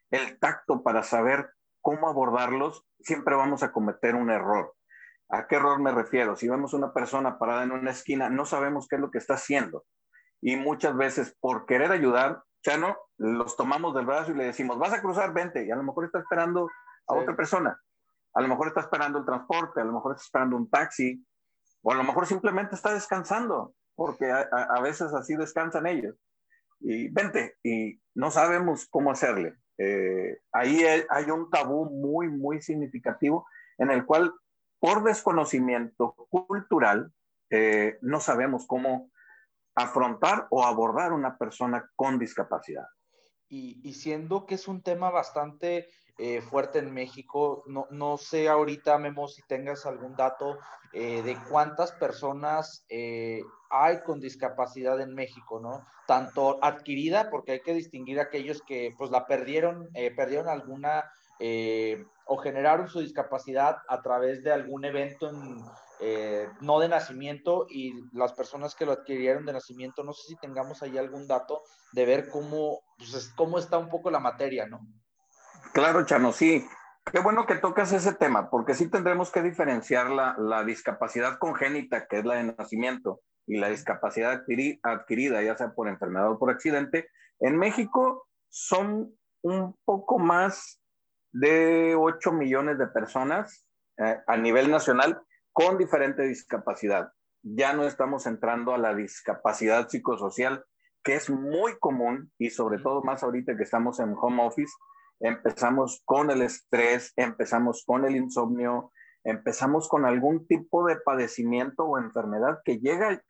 el 0.09 0.39
tacto 0.39 0.81
para 0.81 1.03
saber 1.03 1.51
cómo 1.81 2.07
abordarlos, 2.07 2.85
siempre 3.01 3.35
vamos 3.35 3.61
a 3.61 3.73
cometer 3.73 4.15
un 4.15 4.29
error. 4.29 4.73
¿A 5.27 5.47
qué 5.47 5.57
error 5.57 5.81
me 5.81 5.91
refiero? 5.91 6.37
Si 6.37 6.47
vemos 6.47 6.73
una 6.73 6.93
persona 6.93 7.37
parada 7.37 7.63
en 7.63 7.73
una 7.73 7.91
esquina, 7.91 8.29
no 8.29 8.45
sabemos 8.45 8.87
qué 8.87 8.95
es 8.95 9.01
lo 9.01 9.11
que 9.11 9.17
está 9.17 9.33
haciendo. 9.33 9.83
Y 10.39 10.55
muchas 10.55 10.95
veces 10.95 11.35
por 11.41 11.65
querer 11.65 11.91
ayudar, 11.91 12.41
ya 12.63 12.77
no, 12.77 12.97
los 13.17 13.57
tomamos 13.57 13.93
del 13.93 14.05
brazo 14.05 14.31
y 14.31 14.35
le 14.35 14.45
decimos, 14.45 14.79
vas 14.79 14.93
a 14.93 15.01
cruzar, 15.01 15.33
vente. 15.33 15.65
Y 15.65 15.71
a 15.71 15.75
lo 15.75 15.83
mejor 15.83 16.05
está 16.05 16.19
esperando 16.19 16.69
a 17.07 17.15
otra 17.15 17.35
persona. 17.35 17.77
A 18.33 18.41
lo 18.41 18.47
mejor 18.47 18.69
está 18.69 18.79
esperando 18.79 19.19
el 19.19 19.25
transporte, 19.25 19.81
a 19.81 19.83
lo 19.83 19.91
mejor 19.91 20.13
está 20.13 20.23
esperando 20.23 20.55
un 20.55 20.69
taxi, 20.69 21.21
o 21.81 21.91
a 21.91 21.95
lo 21.95 22.03
mejor 22.03 22.27
simplemente 22.27 22.75
está 22.75 22.93
descansando, 22.93 23.73
porque 23.95 24.31
a, 24.31 24.81
veces 24.81 25.13
así 25.13 25.35
descansan 25.35 25.87
ellos. 25.87 26.15
Y 26.79 27.09
vente, 27.09 27.57
y 27.63 28.01
no 28.15 28.31
sabemos 28.31 28.87
cómo 28.89 29.11
hacerle. 29.11 29.55
Eh, 29.77 30.39
ahí 30.51 30.83
hay 31.09 31.29
un 31.31 31.49
tabú 31.49 31.89
muy, 31.89 32.27
muy 32.27 32.61
significativo 32.61 33.47
en 33.77 33.91
el 33.91 34.05
cual, 34.05 34.33
por 34.79 35.03
desconocimiento 35.03 36.13
cultural, 36.29 37.11
eh, 37.49 37.97
no 38.01 38.19
sabemos 38.19 38.65
cómo 38.67 39.11
afrontar 39.75 40.47
o 40.49 40.65
abordar 40.65 41.13
una 41.13 41.37
persona 41.37 41.89
con 41.95 42.19
discapacidad. 42.19 42.87
Y, 43.47 43.81
y, 43.83 43.93
siendo 43.93 44.45
que 44.45 44.55
es 44.55 44.67
un 44.67 44.81
tema 44.81 45.09
bastante 45.09 45.89
eh, 46.17 46.41
fuerte 46.41 46.79
en 46.79 46.93
México. 46.93 47.63
No, 47.67 47.87
no, 47.89 48.17
sé 48.17 48.49
ahorita, 48.49 48.97
Memo, 48.97 49.27
si 49.27 49.41
tengas 49.43 49.85
algún 49.85 50.15
dato 50.15 50.57
eh, 50.93 51.21
de 51.23 51.37
cuántas 51.49 51.91
personas 51.93 52.85
eh, 52.89 53.41
hay 53.69 54.01
con 54.01 54.19
discapacidad 54.19 54.99
en 55.01 55.15
México, 55.15 55.59
¿no? 55.59 55.85
Tanto 56.07 56.63
adquirida, 56.63 57.29
porque 57.29 57.53
hay 57.53 57.61
que 57.61 57.73
distinguir 57.73 58.19
a 58.19 58.23
aquellos 58.23 58.61
que 58.61 58.93
pues 58.97 59.09
la 59.11 59.25
perdieron, 59.25 59.89
perdieron 60.15 60.49
alguna 60.49 61.09
o 62.25 62.37
generaron 62.37 62.87
su 62.87 62.99
discapacidad 62.99 63.77
a 63.87 64.01
través 64.01 64.43
de 64.43 64.51
algún 64.51 64.85
evento 64.85 65.29
en, 65.29 65.63
no 66.59 66.79
de 66.79 66.89
nacimiento 66.89 67.65
y 67.69 67.93
las 68.13 68.33
personas 68.33 68.75
que 68.75 68.85
lo 68.85 68.91
adquirieron 68.91 69.45
de 69.45 69.53
nacimiento, 69.53 70.03
no 70.03 70.13
sé 70.13 70.27
si 70.27 70.35
tengamos 70.35 70.83
ahí 70.83 70.97
algún 70.97 71.27
dato 71.27 71.63
de 71.93 72.05
ver 72.05 72.29
cómo, 72.29 72.81
pues, 72.97 73.33
cómo 73.35 73.57
está 73.57 73.77
un 73.77 73.89
poco 73.89 74.11
la 74.11 74.19
materia, 74.19 74.67
¿no? 74.67 74.81
Claro, 75.73 76.05
Chano, 76.05 76.33
sí. 76.33 76.67
Qué 77.11 77.19
bueno 77.19 77.45
que 77.45 77.55
tocas 77.55 77.91
ese 77.93 78.13
tema, 78.13 78.49
porque 78.49 78.73
sí 78.73 78.89
tendremos 78.89 79.31
que 79.31 79.41
diferenciar 79.41 80.09
la, 80.09 80.35
la 80.37 80.63
discapacidad 80.63 81.39
congénita, 81.39 82.07
que 82.07 82.19
es 82.19 82.25
la 82.25 82.35
de 82.35 82.55
nacimiento, 82.55 83.21
y 83.47 83.57
la 83.57 83.69
discapacidad 83.69 84.43
adquirida, 84.83 85.41
ya 85.41 85.57
sea 85.57 85.73
por 85.73 85.87
enfermedad 85.87 86.31
o 86.31 86.39
por 86.39 86.51
accidente. 86.51 87.09
En 87.39 87.57
México 87.57 88.27
son 88.49 89.15
un 89.41 89.75
poco 89.83 90.19
más 90.19 90.81
de 91.31 91.95
8 91.97 92.31
millones 92.31 92.77
de 92.77 92.87
personas 92.87 93.65
eh, 93.97 94.19
a 94.27 94.37
nivel 94.37 94.69
nacional 94.69 95.21
con 95.51 95.77
diferente 95.77 96.23
discapacidad. 96.23 97.11
Ya 97.43 97.73
no 97.73 97.85
estamos 97.85 98.25
entrando 98.25 98.73
a 98.73 98.77
la 98.77 98.93
discapacidad 98.93 99.89
psicosocial, 99.89 100.63
que 101.03 101.15
es 101.15 101.29
muy 101.29 101.79
común 101.79 102.31
y 102.37 102.51
sobre 102.51 102.79
todo 102.79 103.01
más 103.03 103.23
ahorita 103.23 103.57
que 103.57 103.63
estamos 103.63 103.99
en 103.99 104.15
home 104.19 104.43
office, 104.45 104.71
empezamos 105.21 106.01
con 106.05 106.31
el 106.31 106.41
estrés, 106.41 107.13
empezamos 107.15 107.83
con 107.85 108.05
el 108.05 108.15
insomnio, 108.15 108.91
empezamos 109.23 109.87
con 109.87 110.05
algún 110.05 110.47
tipo 110.47 110.85
de 110.85 110.97
padecimiento 110.97 111.85
o 111.85 111.97
enfermedad 111.97 112.59
que 112.65 112.79
llega 112.79 113.21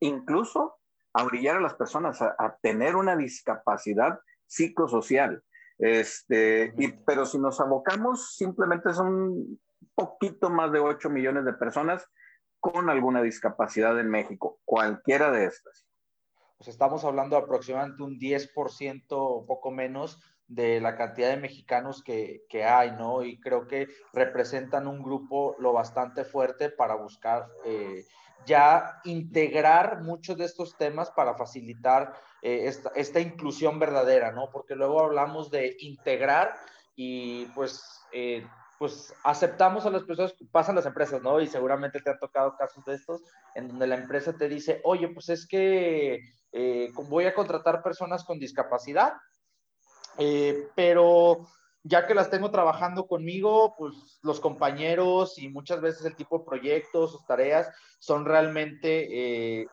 incluso 0.00 0.76
a 1.14 1.24
brillar 1.24 1.56
a 1.56 1.60
las 1.60 1.74
personas, 1.74 2.20
a, 2.22 2.58
tener 2.62 2.96
una 2.96 3.16
discapacidad 3.16 4.20
psicosocial. 4.46 5.42
Este, 5.78 6.74
y, 6.76 6.88
pero 6.88 7.24
si 7.24 7.38
nos 7.38 7.60
abocamos, 7.60 8.34
simplemente 8.36 8.92
son 8.92 9.08
un 9.08 9.60
poquito 9.94 10.50
más 10.50 10.70
de 10.70 10.80
8 10.80 11.08
millones 11.08 11.44
de 11.44 11.54
personas 11.54 12.06
con 12.60 12.90
alguna 12.90 13.22
discapacidad 13.22 13.98
en 13.98 14.10
México, 14.10 14.60
cualquiera 14.64 15.30
de 15.30 15.46
estas. 15.46 15.86
Pues 16.58 16.68
estamos 16.68 17.04
hablando 17.04 17.36
de 17.36 17.42
aproximadamente 17.42 18.02
un 18.02 18.18
10% 18.18 19.04
o 19.10 19.46
poco 19.46 19.70
menos 19.70 20.20
de 20.48 20.80
la 20.80 20.96
cantidad 20.96 21.28
de 21.28 21.36
mexicanos 21.36 22.02
que, 22.02 22.46
que, 22.48 22.64
hay, 22.64 22.92
¿no? 22.92 23.22
Y 23.22 23.38
creo 23.38 23.66
que 23.68 23.86
representan 24.14 24.88
un 24.88 25.02
grupo 25.02 25.54
lo 25.58 25.74
bastante 25.74 26.24
fuerte 26.24 26.70
para 26.70 26.94
buscar 26.94 27.46
eh, 27.66 28.06
ya 28.46 29.00
integrar 29.04 30.00
muchos 30.02 30.38
de 30.38 30.46
estos 30.46 30.76
temas 30.78 31.10
para 31.10 31.34
facilitar 31.34 32.14
eh, 32.40 32.72
esta, 32.94 33.20
inclusión 33.20 33.78
verdadera, 33.78 34.32
¿no? 34.32 34.48
Porque 34.50 34.74
luego 34.74 35.02
hablamos 35.04 35.50
de 35.50 35.76
integrar 35.80 36.54
y 36.96 37.44
pues 37.54 38.00
eh, 38.12 38.46
pues 38.78 39.12
aceptamos 39.24 39.84
a 39.84 39.90
las 39.90 40.04
personas, 40.04 40.34
pasan 40.50 40.76
las 40.76 40.86
empresas, 40.86 41.20
¿no? 41.20 41.40
Y 41.42 41.46
seguramente 41.46 42.00
te 42.00 42.10
han 42.10 42.18
tocado 42.18 42.56
casos 42.56 42.82
de 42.86 42.94
estos, 42.94 43.20
en 43.54 43.68
donde 43.68 43.86
la 43.86 43.96
empresa 43.96 44.32
te 44.32 44.48
dice, 44.48 44.80
oye, 44.84 45.08
pues 45.08 45.28
es 45.28 45.46
que 45.46 46.20
voy 47.08 47.26
a 47.26 47.34
contratar 47.34 47.82
personas 47.82 48.24
con 48.24 48.38
discapacidad, 48.38 49.14
eh, 50.18 50.68
pero 50.74 51.46
ya 51.84 52.06
que 52.06 52.14
las 52.14 52.30
tengo 52.30 52.50
trabajando 52.50 53.06
conmigo, 53.06 53.74
pues 53.78 54.18
los 54.22 54.40
compañeros 54.40 55.38
y 55.38 55.48
muchas 55.48 55.80
veces 55.80 56.04
el 56.04 56.16
tipo 56.16 56.38
de 56.38 56.44
proyectos 56.44 57.14
o 57.14 57.24
tareas 57.26 57.70
son 57.98 58.24
realmente 58.24 59.62
eh, 59.62 59.66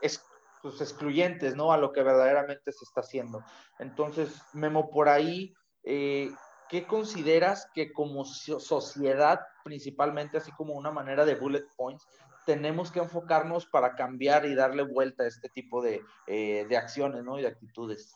pues, 0.61 0.79
excluyentes, 0.81 1.55
¿no? 1.55 1.73
A 1.73 1.77
lo 1.77 1.91
que 1.91 2.03
verdaderamente 2.03 2.71
se 2.71 2.85
está 2.85 3.01
haciendo. 3.01 3.43
Entonces, 3.79 4.41
Memo, 4.53 4.89
por 4.89 5.09
ahí, 5.09 5.53
eh, 5.83 6.31
¿qué 6.69 6.87
consideras 6.87 7.69
que 7.73 7.91
como 7.91 8.23
sociedad, 8.23 9.41
principalmente 9.63 10.37
así 10.37 10.51
como 10.51 10.73
una 10.73 10.91
manera 10.91 11.25
de 11.25 11.35
bullet 11.35 11.65
points, 11.75 12.07
tenemos 12.45 12.91
que 12.91 12.99
enfocarnos 12.99 13.65
para 13.65 13.95
cambiar 13.95 14.45
y 14.45 14.55
darle 14.55 14.83
vuelta 14.83 15.23
a 15.23 15.27
este 15.27 15.49
tipo 15.49 15.81
de, 15.81 16.01
eh, 16.27 16.65
de 16.69 16.77
acciones, 16.77 17.23
¿no? 17.23 17.39
Y 17.39 17.41
de 17.41 17.47
actitudes. 17.47 18.15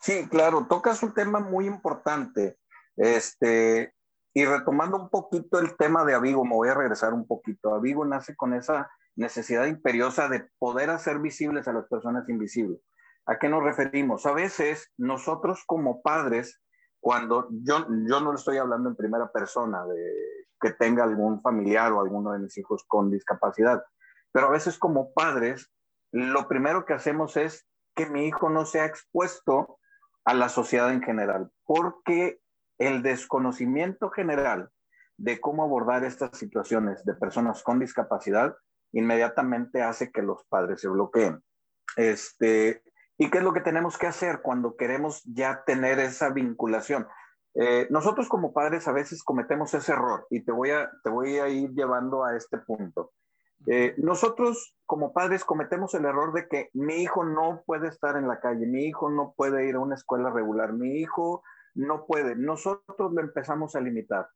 Sí, 0.00 0.28
claro, 0.28 0.66
tocas 0.68 1.02
un 1.02 1.14
tema 1.14 1.40
muy 1.40 1.66
importante. 1.66 2.58
Este, 2.96 3.92
y 4.34 4.44
retomando 4.44 4.96
un 4.96 5.08
poquito 5.08 5.58
el 5.58 5.76
tema 5.76 6.04
de 6.04 6.14
Avigo, 6.14 6.44
me 6.44 6.54
voy 6.54 6.68
a 6.68 6.74
regresar 6.74 7.14
un 7.14 7.26
poquito. 7.26 7.74
Avigo 7.74 8.04
nace 8.04 8.36
con 8.36 8.54
esa 8.54 8.90
necesidad 9.16 9.66
imperiosa 9.66 10.28
de 10.28 10.48
poder 10.58 10.90
hacer 10.90 11.18
visibles 11.18 11.66
a 11.68 11.72
las 11.72 11.86
personas 11.88 12.28
invisibles. 12.28 12.80
¿A 13.26 13.38
qué 13.38 13.48
nos 13.48 13.64
referimos? 13.64 14.26
A 14.26 14.32
veces 14.32 14.92
nosotros 14.96 15.64
como 15.66 16.02
padres, 16.02 16.60
cuando 17.00 17.48
yo, 17.50 17.86
yo 18.06 18.20
no 18.20 18.32
le 18.32 18.36
estoy 18.36 18.58
hablando 18.58 18.88
en 18.88 18.96
primera 18.96 19.32
persona 19.32 19.84
de 19.86 20.12
que 20.60 20.72
tenga 20.72 21.04
algún 21.04 21.42
familiar 21.42 21.92
o 21.92 22.00
alguno 22.00 22.32
de 22.32 22.38
mis 22.38 22.56
hijos 22.56 22.84
con 22.86 23.10
discapacidad, 23.10 23.84
pero 24.32 24.48
a 24.48 24.50
veces 24.50 24.78
como 24.78 25.12
padres, 25.12 25.70
lo 26.12 26.48
primero 26.48 26.84
que 26.84 26.94
hacemos 26.94 27.36
es 27.36 27.66
que 27.94 28.06
mi 28.06 28.26
hijo 28.26 28.48
no 28.50 28.64
sea 28.64 28.84
expuesto 28.84 29.78
a 30.26 30.34
la 30.34 30.48
sociedad 30.48 30.92
en 30.92 31.02
general, 31.02 31.50
porque 31.64 32.40
el 32.78 33.02
desconocimiento 33.02 34.10
general 34.10 34.70
de 35.16 35.40
cómo 35.40 35.62
abordar 35.62 36.04
estas 36.04 36.36
situaciones 36.36 37.04
de 37.04 37.14
personas 37.14 37.62
con 37.62 37.78
discapacidad 37.78 38.54
inmediatamente 38.92 39.82
hace 39.82 40.10
que 40.10 40.22
los 40.22 40.44
padres 40.44 40.80
se 40.80 40.88
bloqueen. 40.88 41.42
Este, 41.96 42.82
¿Y 43.16 43.30
qué 43.30 43.38
es 43.38 43.44
lo 43.44 43.52
que 43.52 43.60
tenemos 43.60 43.96
que 43.96 44.08
hacer 44.08 44.42
cuando 44.42 44.76
queremos 44.76 45.22
ya 45.24 45.62
tener 45.64 46.00
esa 46.00 46.30
vinculación? 46.30 47.06
Eh, 47.54 47.86
nosotros 47.90 48.28
como 48.28 48.52
padres 48.52 48.86
a 48.88 48.92
veces 48.92 49.22
cometemos 49.22 49.72
ese 49.72 49.92
error 49.92 50.26
y 50.28 50.44
te 50.44 50.52
voy 50.52 50.70
a, 50.70 50.90
te 51.02 51.08
voy 51.08 51.38
a 51.38 51.48
ir 51.48 51.70
llevando 51.70 52.24
a 52.24 52.36
este 52.36 52.58
punto. 52.58 53.12
Eh, 53.66 53.94
nosotros 53.96 54.75
como 54.86 55.12
padres 55.12 55.44
cometemos 55.44 55.94
el 55.94 56.04
error 56.04 56.32
de 56.32 56.48
que 56.48 56.70
mi 56.72 57.02
hijo 57.02 57.24
no 57.24 57.62
puede 57.66 57.88
estar 57.88 58.16
en 58.16 58.28
la 58.28 58.40
calle, 58.40 58.66
mi 58.66 58.84
hijo 58.84 59.10
no 59.10 59.34
puede 59.36 59.68
ir 59.68 59.74
a 59.74 59.80
una 59.80 59.96
escuela 59.96 60.30
regular, 60.30 60.72
mi 60.72 61.00
hijo 61.00 61.42
no 61.74 62.06
puede. 62.06 62.36
Nosotros 62.36 63.12
lo 63.12 63.20
empezamos 63.20 63.74
a 63.74 63.80
limitar. 63.80 64.28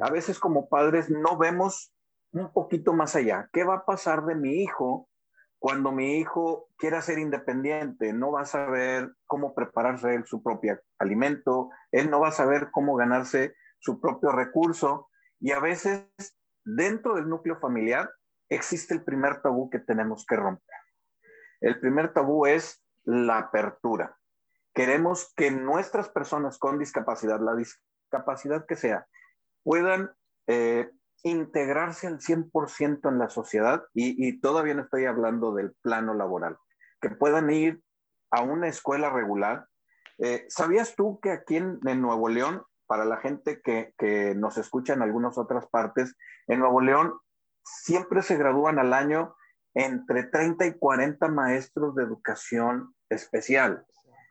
A 0.00 0.10
veces 0.10 0.38
como 0.38 0.68
padres 0.68 1.10
no 1.10 1.36
vemos 1.36 1.92
un 2.32 2.52
poquito 2.52 2.92
más 2.92 3.16
allá. 3.16 3.48
¿Qué 3.52 3.64
va 3.64 3.74
a 3.76 3.84
pasar 3.84 4.24
de 4.24 4.34
mi 4.34 4.62
hijo 4.62 5.08
cuando 5.58 5.92
mi 5.92 6.18
hijo 6.18 6.68
quiera 6.76 7.02
ser 7.02 7.18
independiente? 7.18 8.12
No 8.12 8.32
va 8.32 8.42
a 8.42 8.46
saber 8.46 9.12
cómo 9.26 9.54
prepararse 9.54 10.14
él 10.14 10.24
su 10.26 10.42
propio 10.42 10.80
alimento, 10.98 11.70
él 11.90 12.10
no 12.10 12.20
va 12.20 12.28
a 12.28 12.32
saber 12.32 12.70
cómo 12.70 12.96
ganarse 12.96 13.54
su 13.80 14.00
propio 14.00 14.30
recurso 14.32 15.08
y 15.40 15.52
a 15.52 15.60
veces 15.60 16.08
dentro 16.64 17.14
del 17.14 17.28
núcleo 17.28 17.58
familiar 17.60 18.10
existe 18.48 18.94
el 18.94 19.04
primer 19.04 19.42
tabú 19.42 19.70
que 19.70 19.78
tenemos 19.78 20.24
que 20.26 20.36
romper. 20.36 20.76
El 21.60 21.78
primer 21.80 22.12
tabú 22.12 22.46
es 22.46 22.82
la 23.04 23.38
apertura. 23.38 24.16
Queremos 24.74 25.32
que 25.34 25.50
nuestras 25.50 26.08
personas 26.08 26.58
con 26.58 26.78
discapacidad, 26.78 27.40
la 27.40 27.56
discapacidad 27.56 28.64
que 28.66 28.76
sea, 28.76 29.06
puedan 29.64 30.12
eh, 30.46 30.90
integrarse 31.22 32.06
al 32.06 32.20
100% 32.20 33.08
en 33.08 33.18
la 33.18 33.28
sociedad 33.28 33.84
y, 33.92 34.40
todavía 34.40 34.74
no 34.74 34.82
estoy 34.82 35.06
hablando 35.06 35.52
del 35.52 35.74
plano 35.82 36.14
laboral, 36.14 36.56
que 37.00 37.10
puedan 37.10 37.50
ir 37.50 37.82
a 38.30 38.42
una 38.42 38.68
escuela 38.68 39.10
regular. 39.10 39.66
Eh, 40.18 40.46
¿Sabías 40.48 40.94
tú 40.94 41.18
que 41.20 41.32
aquí 41.32 41.56
en, 41.56 41.80
Nuevo 41.82 42.28
León, 42.28 42.62
para 42.86 43.04
la 43.04 43.16
gente 43.18 43.60
que, 43.62 43.94
que, 43.98 44.34
nos 44.34 44.58
escucha 44.58 44.92
en 44.92 45.02
algunas 45.02 45.38
otras 45.38 45.66
partes, 45.66 46.14
en 46.46 46.60
Nuevo 46.60 46.80
León 46.80 47.18
siempre 47.82 48.22
se 48.22 48.36
gradúan 48.36 48.78
al 48.78 48.92
año 48.92 49.34
entre 49.74 50.24
30 50.24 50.66
y 50.66 50.74
40 50.74 51.28
maestros 51.28 51.94
de 51.94 52.04
educación 52.04 52.94
especial? 53.08 53.84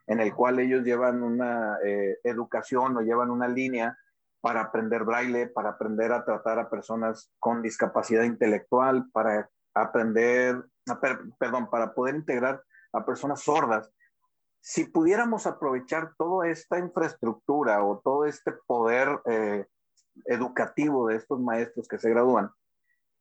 en 0.08 0.20
el 0.20 0.34
cual 0.34 0.58
ellos 0.58 0.82
llevan 0.82 1.22
una 1.22 1.78
eh, 1.84 2.18
educación 2.24 2.96
o 2.96 3.02
llevan 3.02 3.30
una 3.30 3.46
línea 3.46 3.96
para 4.40 4.62
aprender 4.62 5.04
braille, 5.04 5.48
para 5.48 5.70
aprender 5.70 6.12
a 6.12 6.24
tratar 6.24 6.58
a 6.58 6.70
personas 6.70 7.30
con 7.38 7.60
discapacidad 7.60 8.22
intelectual, 8.22 9.10
para 9.12 9.50
aprender, 9.74 10.64
perdón, 11.38 11.68
para 11.68 11.92
poder 11.92 12.14
integrar 12.14 12.62
a 12.92 13.04
personas 13.04 13.42
sordas. 13.42 13.90
Si 14.60 14.84
pudiéramos 14.84 15.46
aprovechar 15.46 16.14
toda 16.16 16.48
esta 16.48 16.78
infraestructura 16.78 17.84
o 17.84 17.98
todo 17.98 18.24
este 18.24 18.52
poder 18.66 19.20
eh, 19.26 19.66
educativo 20.24 21.08
de 21.08 21.16
estos 21.16 21.38
maestros 21.38 21.86
que 21.86 21.98
se 21.98 22.08
gradúan, 22.08 22.50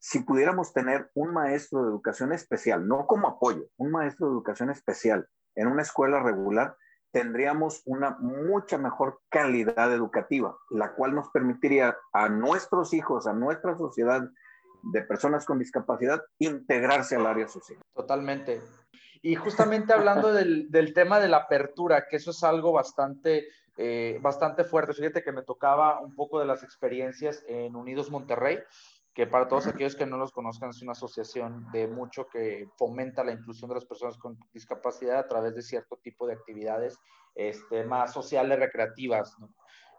si 0.08 0.20
pudiéramos 0.22 0.72
tener 0.72 1.12
un 1.16 1.34
maestro 1.34 1.84
de 1.84 1.90
educación 1.90 2.32
especial, 2.32 2.88
no 2.88 3.06
como 3.08 3.28
apoyo, 3.28 3.66
un 3.76 3.92
maestro 3.92 4.28
de 4.28 4.32
educación 4.32 4.70
especial 4.70 5.28
en 5.54 5.68
una 5.68 5.82
escuela 5.82 6.24
regular, 6.24 6.78
tendríamos 7.12 7.82
una 7.84 8.12
mucha 8.22 8.78
mejor 8.78 9.20
calidad 9.28 9.94
educativa, 9.94 10.58
la 10.70 10.94
cual 10.94 11.14
nos 11.14 11.30
permitiría 11.32 11.98
a 12.14 12.30
nuestros 12.30 12.94
hijos, 12.94 13.28
a 13.28 13.34
nuestra 13.34 13.76
sociedad 13.76 14.22
de 14.94 15.02
personas 15.02 15.46
con 15.46 15.60
discapacidad, 15.60 16.24
integrarse 16.40 17.18
al 17.18 17.28
área 17.28 17.50
social. 17.50 17.80
Totalmente. 17.94 18.62
Y 19.22 19.36
justamente 19.36 19.92
hablando 19.92 20.32
del, 20.32 20.94
tema 20.96 21.20
de 21.20 21.28
la 21.28 21.38
apertura, 21.38 22.08
que 22.08 22.16
eso 22.16 22.32
es 22.32 22.46
algo 22.46 22.72
bastante, 22.72 23.48
eh, 23.76 24.20
bastante 24.22 24.64
fuerte. 24.64 24.94
Fíjate 24.94 25.22
que 25.22 25.34
me 25.34 25.44
tocaba 25.44 26.00
un 26.00 26.16
poco 26.16 26.40
de 26.40 26.46
las 26.46 26.64
experiencias 26.64 27.44
en 27.50 27.76
Unidos 27.76 28.10
Monterrey 28.10 28.60
que 29.18 29.26
para 29.26 29.48
todos 29.48 29.66
aquellos 29.66 29.96
que 29.96 30.06
no 30.06 30.16
los 30.18 30.32
conozcan 30.32 30.70
es 30.70 30.84
una 30.84 30.92
asociación 30.92 31.66
de 31.72 31.88
mucho 31.88 32.28
que 32.28 32.70
fomenta 32.78 33.24
la 33.24 33.32
inclusión 33.32 33.68
de 33.68 33.74
las 33.74 33.86
personas 33.86 34.16
con 34.16 34.38
discapacidad 34.54 35.18
a 35.18 35.28
través 35.28 35.56
de 35.56 35.64
cierto 35.64 35.98
tipo 35.98 36.28
de 36.28 36.34
actividades 36.34 37.00
este, 37.34 37.84
más 37.84 38.14
sociales, 38.14 38.60
recreativas. 38.60 39.36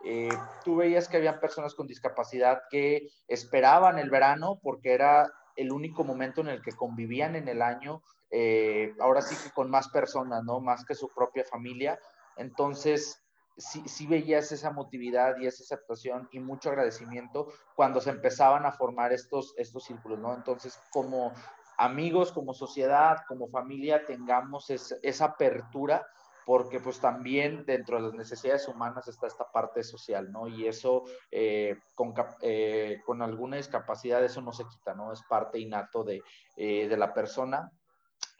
Eh, 0.04 0.28
tú 0.64 0.76
veías 0.76 1.08
que 1.08 1.16
había 1.16 1.40
personas 1.40 1.74
con 1.74 1.88
discapacidad 1.88 2.62
que 2.70 3.08
esperaban 3.26 3.98
el 3.98 4.08
verano 4.08 4.60
porque 4.62 4.92
era 4.92 5.28
el 5.56 5.72
único 5.72 6.04
momento 6.04 6.42
en 6.42 6.50
el 6.50 6.62
que 6.62 6.70
convivían 6.70 7.34
en 7.34 7.48
el 7.48 7.60
año, 7.60 8.04
eh, 8.30 8.94
ahora 9.00 9.20
sí 9.20 9.34
que 9.42 9.50
con 9.52 9.68
más 9.68 9.88
personas, 9.88 10.44
¿no? 10.44 10.60
Más 10.60 10.84
que 10.84 10.94
su 10.94 11.08
propia 11.08 11.44
familia. 11.44 11.98
Entonces, 12.36 13.20
sí, 13.58 14.06
veías 14.06 14.52
esa 14.52 14.70
motividad 14.70 15.36
y 15.38 15.46
esa 15.46 15.62
aceptación 15.62 16.28
y 16.32 16.40
mucho 16.40 16.70
agradecimiento 16.70 17.48
cuando 17.74 18.00
se 18.00 18.10
empezaban 18.10 18.64
a 18.64 18.72
formar 18.72 19.12
estos, 19.12 19.54
estos 19.56 19.84
círculos, 19.84 20.18
¿no? 20.18 20.34
Entonces, 20.34 20.80
como 20.90 21.32
amigos, 21.76 22.32
como 22.32 22.54
sociedad, 22.54 23.18
como 23.26 23.48
familia, 23.48 24.04
tengamos 24.06 24.70
esa 24.70 25.24
apertura 25.24 26.06
porque 26.48 26.80
pues 26.80 26.98
también 26.98 27.66
dentro 27.66 27.98
de 27.98 28.04
las 28.04 28.14
necesidades 28.14 28.66
humanas 28.68 29.06
está 29.06 29.26
esta 29.26 29.52
parte 29.52 29.82
social, 29.82 30.32
¿no? 30.32 30.48
Y 30.48 30.66
eso 30.66 31.04
eh, 31.30 31.76
con, 31.94 32.14
eh, 32.40 33.02
con, 33.04 33.20
alguna 33.20 33.58
discapacidad 33.58 34.24
eso 34.24 34.40
no 34.40 34.52
se 34.52 34.64
quita, 34.64 34.94
¿no? 34.94 35.12
Es 35.12 35.22
parte 35.28 35.58
innato 35.58 36.04
de, 36.04 36.22
eh, 36.56 36.88
de 36.88 36.96
la 36.96 37.12
persona. 37.12 37.70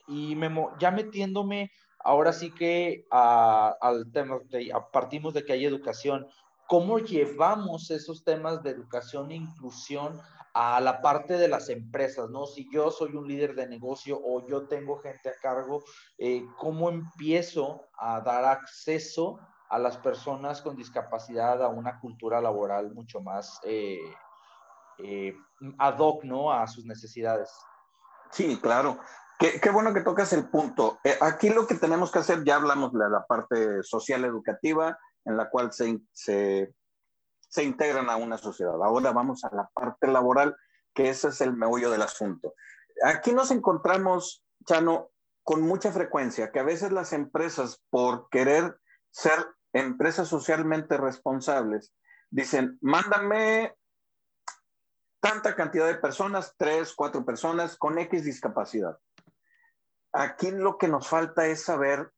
Y 0.07 0.35
ya 0.79 0.91
metiéndome 0.91 1.71
ahora 1.99 2.33
sí 2.33 2.53
que 2.53 3.07
al 3.11 4.11
tema, 4.13 4.39
de, 4.51 4.73
partimos 4.93 5.35
de 5.35 5.45
que 5.45 5.53
hay 5.53 5.65
educación. 5.65 6.27
¿Cómo 6.67 6.99
llevamos 6.99 7.91
esos 7.91 8.25
temas 8.25 8.63
de 8.63 8.71
educación 8.71 9.31
e 9.31 9.37
inclusión 9.37 10.21
a 10.55 10.81
la 10.81 11.01
parte 11.01 11.35
de 11.35 11.49
las 11.49 11.69
empresas, 11.69 12.29
¿no? 12.31 12.47
Si 12.47 12.69
yo 12.73 12.91
soy 12.91 13.15
un 13.15 13.27
líder 13.27 13.55
de 13.55 13.69
negocio 13.69 14.21
o 14.23 14.47
yo 14.47 14.67
tengo 14.67 14.99
gente 14.99 15.31
a 15.31 15.37
cargo, 15.41 15.85
eh, 16.19 16.45
¿cómo 16.59 16.91
empiezo 16.91 17.89
a 17.97 18.21
dar 18.21 18.45
acceso 18.45 19.39
a 19.69 19.79
las 19.79 19.97
personas 19.99 20.61
con 20.61 20.77
discapacidad 20.77 21.63
a 21.63 21.69
una 21.69 22.01
cultura 22.01 22.41
laboral 22.41 22.93
mucho 22.93 23.21
más 23.21 23.61
eh, 23.65 23.99
eh, 24.99 25.35
ad 25.79 25.99
hoc, 25.99 26.25
¿no? 26.25 26.53
A 26.53 26.67
sus 26.67 26.85
necesidades. 26.85 27.51
Sí, 28.31 28.59
claro. 28.61 28.99
Qué, 29.39 29.71
bueno 29.71 29.95
que 29.95 30.01
tocas 30.01 30.33
el 30.33 30.49
punto. 30.49 30.99
Eh, 31.05 31.17
aquí 31.21 31.51
lo 31.51 31.67
que 31.67 31.77
tenemos 31.77 32.11
que 32.11 32.19
hacer, 32.19 32.43
ya 32.45 32.57
hablamos 32.57 32.93
de 32.93 33.09
la 33.09 33.25
parte 33.25 33.85
social 33.85 34.25
educativa, 34.25 34.99
en 35.25 35.37
la 35.37 35.49
cual 35.49 35.73
se, 35.73 36.01
se 36.13 37.63
integran 37.63 38.11
a 38.11 38.17
una 38.17 38.37
sociedad. 38.37 38.75
Ahora 38.83 39.13
vamos 39.13 39.45
a 39.45 39.55
la 39.55 39.71
parte 39.73 40.09
laboral, 40.09 40.57
que 40.93 41.11
ese 41.11 41.29
es 41.29 41.41
el 41.41 41.55
meollo 41.55 41.91
del 41.91 42.03
asunto. 42.03 42.55
Aquí 43.05 43.33
nos 43.33 43.53
encontramos, 43.53 44.45
Chano, 44.67 45.11
con 45.45 45.63
mucha 45.63 45.93
frecuencia, 45.93 46.51
que 46.51 46.59
a 46.59 46.65
veces 46.65 46.91
las 46.91 47.13
empresas, 47.13 47.81
por 47.91 48.29
querer 48.31 48.77
ser 49.11 49.47
empresas 49.73 50.27
socialmente 50.27 50.97
responsables, 50.97 51.95
dicen, 52.31 52.77
mándame 52.81 53.75
tanta 55.21 55.55
cantidad 55.55 55.87
de 55.87 55.95
personas, 55.95 56.55
tres, 56.59 56.93
cuatro 56.95 57.25
personas 57.25 57.77
con 57.77 57.99
X 57.99 58.25
discapacidad. 58.25 58.99
Aquí 60.13 60.51
lo 60.51 60.79
que 60.79 60.89
nos 60.89 61.09
falta 61.09 61.47
es 61.47 61.65
saber 61.65 62.11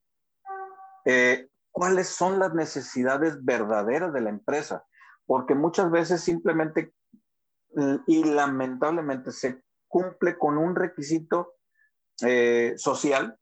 eh, 1.04 1.48
cuáles 1.70 2.08
son 2.08 2.38
las 2.38 2.54
necesidades 2.54 3.44
verdaderas 3.44 4.12
de 4.12 4.20
la 4.20 4.30
empresa, 4.30 4.84
porque 5.26 5.54
muchas 5.54 5.90
veces 5.90 6.20
simplemente 6.22 6.92
y 8.06 8.24
lamentablemente 8.24 9.32
se 9.32 9.62
cumple 9.88 10.36
con 10.38 10.58
un 10.58 10.74
requisito 10.74 11.54
eh, 12.22 12.74
social, 12.76 13.36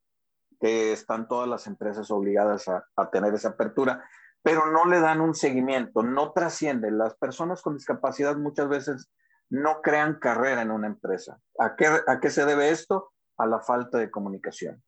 que 0.61 0.93
están 0.93 1.29
todas 1.29 1.49
las 1.49 1.67
empresas 1.67 2.11
obligadas 2.11 2.67
a, 2.69 3.11
tener 3.11 3.33
esa 3.35 3.51
apertura, 3.51 4.05
pero 4.43 4.71
no 4.73 4.87
le 4.87 5.01
dan 5.01 5.21
un 5.21 5.35
seguimiento, 5.35 6.03
no 6.03 6.33
trasciende. 6.33 6.91
Las 6.91 7.15
personas 7.17 7.63
con 7.63 7.75
discapacidad 7.75 8.37
muchas 8.37 8.69
veces 8.69 9.11
no 9.51 9.81
crean 9.83 10.19
carrera 10.19 10.63
en 10.63 10.73
una 10.73 10.89
empresa. 10.89 11.39
¿A 11.59 11.77
qué, 11.77 11.87
¿A 11.87 12.19
qué 12.21 12.31
se 12.31 12.45
debe 12.45 12.71
esto? 12.71 13.13
A 13.39 13.47
la 13.47 13.61
falta 13.61 13.99
de 13.99 14.11
comunicación. 14.11 14.83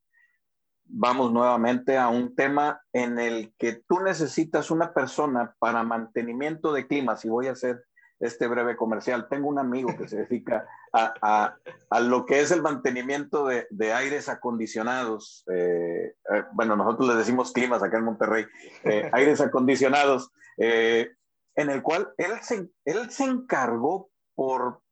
Vamos 0.84 1.32
nuevamente 1.32 1.96
a 1.96 2.08
un 2.08 2.34
tema 2.34 2.82
en 2.92 3.18
el 3.18 3.54
que 3.58 3.82
tú 3.88 4.00
necesitas 4.00 4.70
una 4.70 4.92
persona 4.92 5.54
para 5.60 5.84
mantenimiento 5.84 6.72
de 6.72 6.86
climas, 6.86 7.24
y 7.24 7.28
voy 7.28 7.46
a 7.46 7.52
hacer 7.52 7.84
este 8.20 8.46
breve 8.46 8.76
comercial. 8.76 9.28
Tengo 9.28 9.48
un 9.48 9.58
amigo 9.58 9.96
que 9.96 10.06
se 10.06 10.16
dedica 10.28 10.66
a, 10.92 11.56
a, 11.90 12.00
lo 12.00 12.26
que 12.26 12.40
es 12.40 12.50
el 12.50 12.62
mantenimiento 12.62 13.46
de, 13.46 13.66
de 13.70 13.92
aires 13.92 14.28
acondicionados. 14.28 15.44
Eh, 15.52 16.14
eh, 16.32 16.44
bueno, 16.52 16.76
nosotros 16.76 17.08
le 17.08 17.14
decimos 17.16 17.52
climas 17.52 17.82
acá 17.82 17.98
en 17.98 18.04
Monterrey, 18.04 18.46
eh, 18.84 19.10
aires 19.12 19.40
acondicionados, 19.40 20.30
en 20.58 21.70
el 21.70 21.82
cual 21.82 22.12
él 22.18 22.32
se, 22.42 22.68
él 22.84 23.10
se 23.10 23.24
encargó 23.24 24.10
por, 24.34 24.82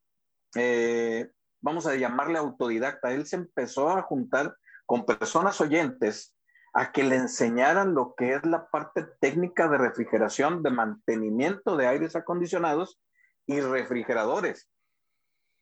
vamos 1.61 1.87
a 1.87 1.97
llamarle 1.97 2.39
autodidacta, 2.39 3.13
él 3.13 3.27
se 3.27 3.37
empezó 3.37 3.91
a 3.91 4.03
juntar 4.03 4.57
con 4.87 5.05
personas 5.05 5.61
oyentes 5.61 6.35
a 6.73 6.93
que 6.93 7.03
le 7.03 7.17
enseñaran 7.17 7.95
lo 7.95 8.15
que 8.17 8.35
es 8.35 8.45
la 8.45 8.69
parte 8.69 9.07
técnica 9.21 9.69
de 9.69 9.79
refrigeración, 9.79 10.63
de 10.63 10.71
mantenimiento 10.71 11.77
de 11.77 11.87
aires 11.87 12.15
acondicionados 12.17 13.01
y 13.47 13.61
refrigeradores. 13.61 14.69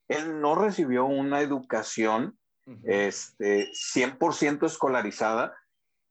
Él 0.08 0.40
no 0.40 0.54
recibió 0.54 1.06
una 1.06 1.40
educación 1.40 2.38
este, 2.84 3.70
100% 3.72 4.66
escolarizada, 4.66 5.56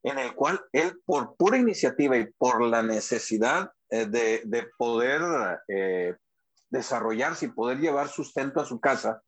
en 0.02 0.18
el 0.18 0.34
cual 0.34 0.60
él, 0.72 1.00
por 1.04 1.36
pura 1.36 1.58
iniciativa 1.58 2.16
y 2.16 2.26
por 2.38 2.62
la 2.62 2.82
necesidad 2.82 3.72
eh, 3.90 4.06
de, 4.06 4.42
de, 4.44 4.66
poder 4.78 5.20
eh, 5.68 6.16
desarrollarse 6.70 7.46
y 7.46 7.52
poder 7.52 7.78
llevar 7.78 8.08
sustento 8.08 8.60
a 8.60 8.64
su 8.64 8.80
casa, 8.80 9.22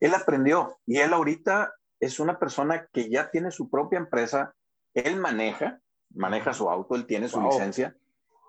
él 0.00 0.14
aprendió 0.14 0.78
y 0.86 0.98
él 0.98 1.12
ahorita 1.12 1.74
es 2.00 2.20
una 2.20 2.38
persona 2.38 2.86
que 2.92 3.08
ya 3.08 3.30
tiene 3.30 3.50
su 3.50 3.70
propia 3.70 3.98
empresa, 3.98 4.54
él 4.94 5.16
maneja, 5.16 5.80
maneja 6.14 6.52
su 6.52 6.68
auto, 6.68 6.94
él 6.94 7.06
tiene 7.06 7.28
su 7.28 7.40
licencia 7.40 7.96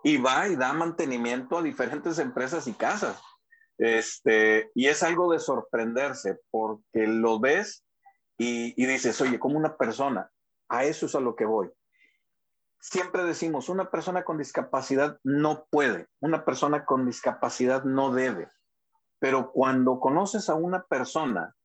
y 0.04 0.18
va 0.18 0.48
y 0.48 0.56
da 0.56 0.74
mantenimiento 0.74 1.58
a 1.58 1.64
diferentes 1.64 2.20
empresas 2.20 2.68
y 2.68 2.74
casas. 2.74 3.22
Este, 3.78 4.72
y 4.74 4.88
es 4.88 5.04
algo 5.04 5.32
de 5.32 5.40
sorprenderse 5.40 6.40
porque 6.50 7.08
lo 7.08 7.40
ves 7.40 7.84
y, 8.38 8.74
y 8.82 8.86
dices, 8.86 9.20
oye, 9.22 9.40
como 9.40 9.58
una 9.58 9.78
persona, 9.78 10.32
a 10.70 10.84
eso 10.86 11.06
es 11.06 11.16
a 11.16 11.20
lo 11.20 11.36
que 11.36 11.46
voy. 11.46 11.70
Siempre 12.80 13.24
decimos, 13.24 13.70
una 13.70 13.90
persona 13.90 14.24
con 14.24 14.38
discapacidad 14.38 15.20
no 15.24 15.68
puede, 15.70 16.08
una 16.20 16.46
persona 16.46 16.86
con 16.86 17.06
discapacidad 17.06 17.84
no 17.84 18.12
debe. 18.12 18.50
Pero 19.20 19.52
cuando 19.52 20.00
conoces 20.00 20.50
a 20.50 20.56
una 20.56 20.84
persona 20.84 21.56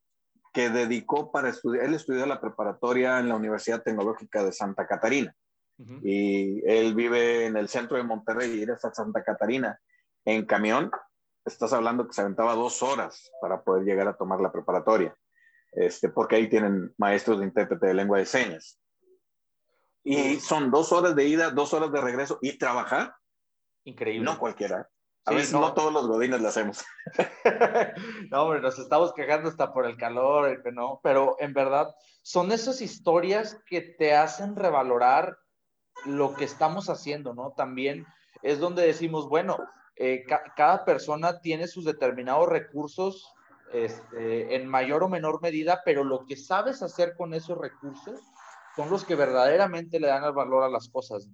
que 0.53 0.71
dedicó 0.71 1.33
para 1.33 1.49
estudiar, 1.49 1.85
él 1.87 1.95
estudió 1.95 2.27
la 2.27 2.41
preparatoria 2.41 3.19
en 3.19 3.29
la 3.29 3.37
Universidad 3.37 3.83
Tecnológica 3.83 4.45
de 4.45 4.53
Santa 4.53 4.87
Catarina 4.87 5.35
y 6.03 6.63
él 6.67 6.95
vive 6.95 7.47
en 7.47 7.57
el 7.57 7.69
centro 7.69 7.97
de 7.97 8.05
Monterrey 8.05 8.51
y 8.51 8.63
ir 8.63 8.71
hasta 8.71 8.95
Santa 8.95 9.23
Catarina 9.25 9.81
en 10.25 10.47
camión. 10.47 10.91
Estás 11.45 11.73
hablando 11.73 12.07
que 12.07 12.13
se 12.13 12.21
aventaba 12.21 12.55
dos 12.55 12.83
horas 12.83 13.31
para 13.41 13.63
poder 13.63 13.85
llegar 13.85 14.07
a 14.07 14.17
tomar 14.17 14.41
la 14.41 14.53
preparatoria, 14.53 15.17
este, 15.73 16.09
porque 16.09 16.37
ahí 16.37 16.49
tienen 16.49 16.95
maestros 16.99 17.41
de 17.41 17.47
intérprete 17.47 17.89
de 17.89 17.95
lengua 17.95 18.19
de 18.19 18.27
señas. 18.27 18.79
Y 20.05 20.41
son 20.41 20.71
dos 20.71 20.93
horas 20.93 21.15
de 21.17 21.25
ida, 21.27 21.51
dos 21.51 21.75
horas 21.75 21.93
de 21.93 22.01
regreso 22.01 22.39
y 22.43 22.59
trabajar. 22.59 23.15
Increíble. 23.85 24.25
No 24.25 24.39
cualquiera. 24.39 24.89
A 25.25 25.33
veces 25.33 25.53
no. 25.53 25.73
todos 25.73 25.93
los 25.93 26.09
godines 26.09 26.41
lo 26.41 26.49
hacemos. 26.49 26.85
no, 28.31 28.43
hombre, 28.43 28.61
nos 28.61 28.79
estamos 28.79 29.13
quejando 29.13 29.49
hasta 29.49 29.73
por 29.73 29.87
el 29.87 29.97
calor, 29.97 30.61
¿no? 30.73 31.01
Pero 31.03 31.37
en 31.39 31.55
verdad 31.55 31.95
son 32.23 32.51
esas 32.51 32.81
historias 32.81 33.61
que 33.67 33.81
te 33.81 34.15
hacen 34.15 34.57
revalorar 34.57 35.39
lo 36.07 36.35
que 36.35 36.45
estamos 36.45 36.89
haciendo, 36.89 37.35
¿no? 37.35 37.53
También 37.53 38.05
es 38.43 38.59
donde 38.59 38.85
decimos, 38.85 39.29
bueno, 39.29 39.59
eh, 39.97 40.25
cada 40.57 40.85
persona 40.85 41.41
tiene 41.41 41.69
sus 41.69 41.85
determinados 41.85 42.49
recursos 42.49 43.33
este, 43.73 44.57
en 44.57 44.67
mayor 44.67 45.05
o 45.05 45.09
menor 45.09 45.41
medida, 45.41 45.83
pero 45.85 46.03
lo 46.03 46.27
que 46.27 46.37
sabes 46.37 46.83
hacer 46.83 47.15
con 47.17 47.33
esos 47.33 47.57
recursos 47.57 48.21
son 48.75 48.91
los 48.91 49.05
que 49.05 49.15
verdaderamente 49.15 50.01
le 50.01 50.09
dan 50.09 50.25
el 50.25 50.33
valor 50.33 50.65
a 50.65 50.69
las 50.69 50.89
cosas. 50.89 51.29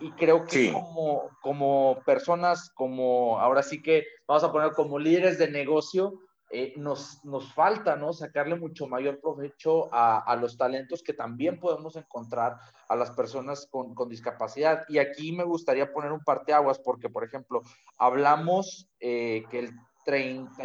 Y 0.00 0.10
creo 0.12 0.44
que 0.44 0.72
como, 0.72 1.30
como 1.40 1.98
personas, 2.04 2.70
como 2.74 3.38
ahora 3.38 3.62
sí 3.62 3.82
que 3.82 4.04
vamos 4.26 4.44
a 4.44 4.52
poner 4.52 4.72
como 4.72 4.98
líderes 4.98 5.38
de 5.38 5.50
negocio, 5.50 6.20
eh, 6.54 6.74
nos, 6.76 7.24
nos 7.24 7.50
falta, 7.54 7.96
¿no? 7.96 8.12
Sacarle 8.12 8.56
mucho 8.56 8.86
mayor 8.86 9.20
provecho 9.20 9.88
a, 9.92 10.18
a, 10.18 10.36
los 10.36 10.58
talentos 10.58 11.02
que 11.02 11.14
también 11.14 11.58
podemos 11.58 11.96
encontrar 11.96 12.58
a 12.88 12.94
las 12.94 13.10
personas 13.12 13.66
con, 13.70 13.94
con, 13.94 14.10
discapacidad. 14.10 14.84
Y 14.88 14.98
aquí 14.98 15.32
me 15.32 15.44
gustaría 15.44 15.90
poner 15.90 16.12
un 16.12 16.22
parteaguas 16.22 16.78
porque, 16.78 17.08
por 17.08 17.24
ejemplo, 17.24 17.62
hablamos 17.96 18.86
eh, 19.00 19.44
que 19.50 19.60
el 19.60 19.70
30, 20.04 20.62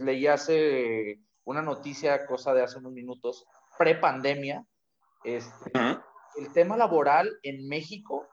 leí 0.00 0.26
hace 0.26 1.18
una 1.44 1.60
noticia, 1.60 2.24
cosa 2.24 2.54
de 2.54 2.62
hace 2.62 2.78
unos 2.78 2.92
minutos, 2.92 3.44
pre-pandemia, 3.76 4.64
este, 5.24 5.72
el 6.38 6.52
tema 6.54 6.76
laboral 6.76 7.30
en 7.42 7.68
México 7.68 8.28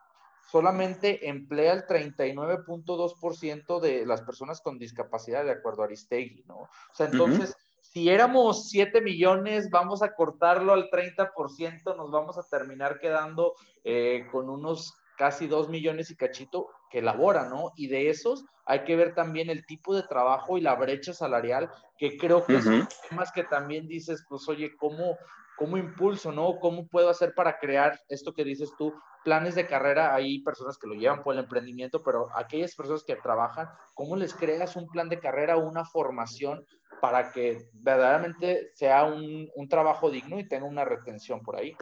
solamente 0.51 1.29
emplea 1.29 1.73
el 1.73 1.85
39.2% 1.85 3.79
de 3.79 4.05
las 4.05 4.21
personas 4.21 4.62
con 4.62 4.79
discapacidad, 4.79 5.45
de 5.45 5.51
acuerdo 5.51 5.81
a 5.83 5.85
Aristegui, 5.85 6.43
¿no? 6.47 6.62
O 6.62 6.69
sea, 6.93 7.07
entonces, 7.07 7.55
si 7.81 8.09
éramos 8.09 8.69
7 8.69 9.01
millones, 9.01 9.69
vamos 9.69 10.01
a 10.01 10.13
cortarlo 10.13 10.73
al 10.73 10.89
30%, 10.89 11.95
nos 11.95 12.12
vamos 12.12 12.38
a 12.38 12.43
terminar 12.43 12.99
quedando 12.99 13.53
eh, 13.83 14.27
con 14.31 14.49
unos 14.49 14.95
casi 15.17 15.47
2 15.47 15.69
millones 15.69 16.09
y 16.12 16.15
cachito 16.15 16.69
que 16.89 17.01
laboran, 17.01 17.49
¿no? 17.49 17.73
Y 17.75 17.88
de 17.88 18.09
esos 18.09 18.45
hay 18.65 18.83
que 18.85 18.95
ver 18.95 19.13
también 19.13 19.49
el 19.49 19.65
tipo 19.65 19.95
de 19.95 20.03
trabajo 20.03 20.57
y 20.57 20.62
la 20.62 20.75
brecha 20.75 21.13
salarial, 21.13 21.69
que 21.97 22.17
creo 22.17 22.45
que 22.45 22.55
uh 22.55 22.59
-huh. 22.59 22.63
son 22.63 22.88
temas 23.09 23.31
que 23.31 23.43
también 23.43 23.88
dices, 23.88 24.25
pues, 24.29 24.47
oye, 24.47 24.75
¿cómo, 24.77 25.17
¿cómo 25.59 25.77
impulso, 25.77 26.31
no? 26.31 26.57
¿Cómo 26.59 26.87
puedo 26.87 27.09
hacer 27.09 27.33
para 27.35 27.59
crear 27.59 27.99
esto 28.07 28.33
que 28.33 28.45
dices 28.45 28.71
tú, 28.77 28.93
planes 29.25 29.55
de 29.55 29.67
carrera? 29.67 30.15
Hay 30.15 30.41
personas 30.41 30.77
que 30.77 30.87
lo 30.87 30.95
llevan 30.95 31.21
por 31.21 31.33
el 31.33 31.41
emprendimiento, 31.41 32.01
pero 32.01 32.29
aquellas 32.35 32.73
personas 32.75 33.03
que 33.03 33.17
trabajan, 33.17 33.67
¿cómo 33.93 34.15
les 34.15 34.33
creas 34.33 34.77
un 34.77 34.87
plan 34.87 35.09
de 35.09 35.19
carrera, 35.19 35.57
una 35.57 35.83
formación 35.83 36.65
para 37.01 37.31
que 37.31 37.69
verdaderamente 37.73 38.71
sea 38.73 39.03
un, 39.03 39.49
trabajo 39.69 40.09
digno 40.09 40.39
y 40.39 40.47
tenga 40.47 40.65
una 40.65 40.85
retención 40.85 41.41
por 41.41 41.57
ahí? 41.57 41.75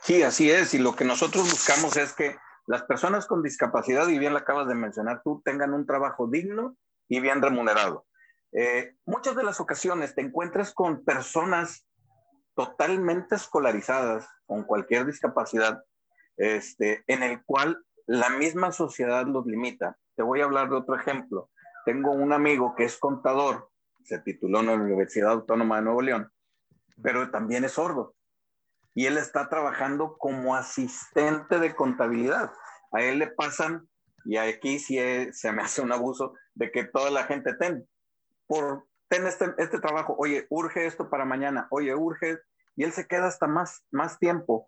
Sí, 0.00 0.22
así 0.22 0.50
es. 0.50 0.72
Y 0.74 0.78
lo 0.78 0.96
que 0.96 1.04
nosotros 1.04 1.44
buscamos 1.44 1.96
es 1.96 2.14
que 2.14 2.36
las 2.66 2.82
personas 2.84 3.26
con 3.26 3.42
discapacidad, 3.42 4.08
y 4.08 4.18
bien 4.18 4.32
lo 4.32 4.38
acabas 4.38 4.66
de 4.66 4.74
mencionar 4.74 5.20
tú, 5.22 5.42
tengan 5.44 5.74
un 5.74 5.86
trabajo 5.86 6.26
digno 6.26 6.76
y 7.06 7.20
bien 7.20 7.42
remunerado. 7.42 8.06
Eh, 8.52 8.96
muchas 9.06 9.36
de 9.36 9.44
las 9.44 9.60
ocasiones 9.60 10.14
te 10.14 10.22
encuentras 10.22 10.72
con 10.72 11.04
personas 11.04 11.86
totalmente 12.54 13.34
escolarizadas, 13.36 14.28
con 14.46 14.64
cualquier 14.64 15.06
discapacidad, 15.06 15.82
este, 16.36 17.04
en 17.06 17.22
el 17.22 17.44
cual 17.44 17.82
la 18.06 18.30
misma 18.30 18.72
sociedad 18.72 19.26
los 19.26 19.46
limita. 19.46 19.96
Te 20.14 20.22
voy 20.22 20.40
a 20.40 20.44
hablar 20.44 20.68
de 20.68 20.76
otro 20.76 20.94
ejemplo. 20.94 21.50
Tengo 21.84 22.12
un 22.12 22.32
amigo 22.32 22.74
que 22.76 22.84
es 22.84 22.98
contador, 22.98 23.70
se 24.04 24.18
tituló 24.18 24.60
en 24.60 24.66
la 24.66 24.74
Universidad 24.74 25.30
Autónoma 25.30 25.76
de 25.76 25.82
Nuevo 25.82 26.02
León, 26.02 26.30
pero 27.02 27.30
también 27.30 27.64
es 27.64 27.72
sordo. 27.72 28.14
Y 28.94 29.06
él 29.06 29.16
está 29.16 29.48
trabajando 29.48 30.16
como 30.18 30.54
asistente 30.54 31.58
de 31.58 31.74
contabilidad. 31.74 32.52
A 32.92 33.02
él 33.02 33.20
le 33.20 33.28
pasan 33.28 33.88
y 34.24 34.36
aquí 34.36 34.78
sí 34.78 34.98
se 35.32 35.52
me 35.52 35.62
hace 35.62 35.80
un 35.80 35.92
abuso 35.92 36.34
de 36.54 36.70
que 36.70 36.84
toda 36.84 37.10
la 37.10 37.24
gente 37.24 37.54
ten, 37.54 37.88
por, 38.46 38.86
ten 39.12 39.26
este, 39.26 39.52
este 39.58 39.78
trabajo, 39.78 40.14
oye, 40.16 40.46
urge 40.48 40.86
esto 40.86 41.10
para 41.10 41.26
mañana, 41.26 41.66
oye, 41.70 41.94
urge, 41.94 42.38
y 42.74 42.84
él 42.84 42.92
se 42.92 43.06
queda 43.06 43.26
hasta 43.26 43.46
más, 43.46 43.84
más 43.90 44.18
tiempo. 44.18 44.66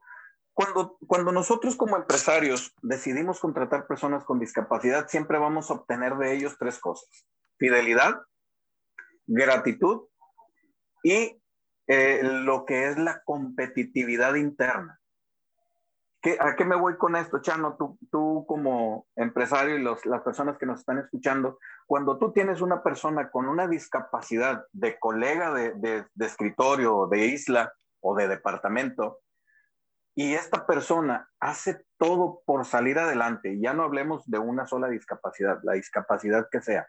Cuando, 0.53 0.99
cuando 1.07 1.33
nosotros 1.33 1.77
como 1.77 1.97
empresarios 1.97 2.75
decidimos 2.83 3.41
contratar 3.41 3.87
personas 3.87 4.23
con 4.23 4.39
discapacidad, 4.39 5.09
siempre 5.09 5.39
vamos 5.39 5.71
a 5.71 5.75
obtener 5.75 6.17
de 6.17 6.35
ellos 6.35 6.57
tres 6.59 6.79
cosas. 6.79 7.27
Fidelidad, 7.57 8.21
gratitud 9.27 10.09
y 11.03 11.41
eh, 11.87 12.21
lo 12.23 12.67
que 12.67 12.89
es 12.89 12.99
la 12.99 13.23
competitividad 13.25 14.35
interna. 14.35 15.01
¿A 16.41 16.57
qué 16.57 16.65
me 16.65 16.77
voy 16.77 16.97
con 16.97 17.17
esto, 17.17 17.41
Chano? 17.41 17.77
Tú, 17.77 17.99
tú 18.11 18.45
como 18.49 19.07
empresario 19.15 19.77
y 19.77 19.83
los, 19.83 20.05
las 20.07 20.23
personas 20.23 20.57
que 20.57 20.67
nos 20.67 20.81
están 20.81 20.99
escuchando, 20.99 21.59
cuando 21.87 22.19
tú 22.19 22.33
tienes 22.33 22.61
una 22.61 22.83
persona 22.83 23.31
con 23.31 23.47
una 23.47 23.69
discapacidad 23.69 24.65
de 24.73 24.99
colega 24.99 25.53
de, 25.53 25.75
de, 25.75 26.07
de 26.15 26.27
escritorio, 26.27 27.07
de 27.09 27.27
isla 27.27 27.75
o 28.01 28.15
de 28.15 28.29
departamento, 28.29 29.21
y 30.17 30.35
esta 30.35 30.67
persona 30.67 31.29
hace 31.41 31.85
todo 31.99 32.41
por 32.47 32.65
salir 32.65 32.99
adelante, 32.99 33.59
ya 33.61 33.75
no 33.75 33.83
hablemos 33.83 34.25
de 34.31 34.39
una 34.39 34.67
sola 34.67 34.89
discapacidad, 34.89 35.59
la 35.63 35.75
discapacidad 35.75 36.49
que 36.51 36.63
sea, 36.63 36.87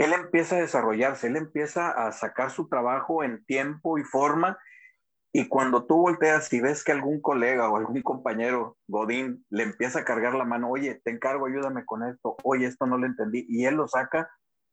él 0.00 0.14
empieza 0.14 0.56
a 0.56 0.60
desarrollarse, 0.60 1.26
él 1.26 1.36
empieza 1.36 1.90
a 1.90 2.10
sacar 2.12 2.50
su 2.50 2.68
trabajo 2.68 3.22
en 3.22 3.44
tiempo 3.44 3.98
y 3.98 4.02
forma. 4.02 4.58
Y 5.32 5.48
cuando 5.48 5.86
tú 5.86 5.96
volteas 5.96 6.52
y 6.52 6.60
ves 6.60 6.82
que 6.82 6.92
algún 6.92 7.20
colega 7.20 7.70
o 7.70 7.76
algún 7.76 8.02
compañero 8.02 8.76
Godín 8.88 9.44
le 9.48 9.62
empieza 9.62 10.00
a 10.00 10.04
cargar 10.04 10.34
la 10.34 10.44
mano, 10.44 10.68
oye, 10.68 11.00
te 11.04 11.10
encargo, 11.10 11.46
ayúdame 11.46 11.84
con 11.84 12.04
esto, 12.04 12.36
oye, 12.42 12.66
esto 12.66 12.86
no 12.86 12.98
lo 12.98 13.06
entendí, 13.06 13.46
y 13.48 13.66
él 13.66 13.76
lo 13.76 13.86
saca, 13.86 14.28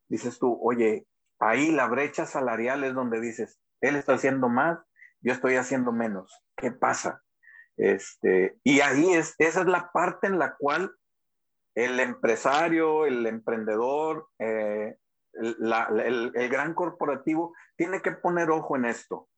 dices 0.10 0.40
tú, 0.40 0.58
oye, 0.62 1.06
ahí 1.40 1.72
la 1.72 1.88
brecha 1.88 2.26
salarial 2.26 2.84
es 2.84 2.96
donde 2.96 3.22
dices, 3.22 3.60
él 3.82 3.96
está 3.96 4.16
haciendo 4.16 4.50
más, 4.50 4.80
yo 5.22 5.34
estoy 5.34 5.56
haciendo 5.56 5.92
menos, 5.92 6.44
¿qué 6.56 6.72
pasa? 6.72 7.22
Este, 7.76 8.58
y 8.64 8.80
ahí 8.80 9.14
es, 9.14 9.36
esa 9.38 9.62
es 9.62 9.68
la 9.68 9.92
parte 9.92 10.26
en 10.26 10.40
la 10.40 10.56
cual 10.56 10.92
el 11.76 12.00
empresario, 12.00 13.06
el 13.06 13.28
emprendedor, 13.28 14.28
eh, 14.40 14.98
el, 15.34 16.50
gran 16.50 16.74
corporativo 16.74 17.54
tiene 17.76 18.02
que 18.02 18.12
poner 18.12 18.50
ojo 18.50 18.76
en 18.76 18.86
esto. 18.86 19.30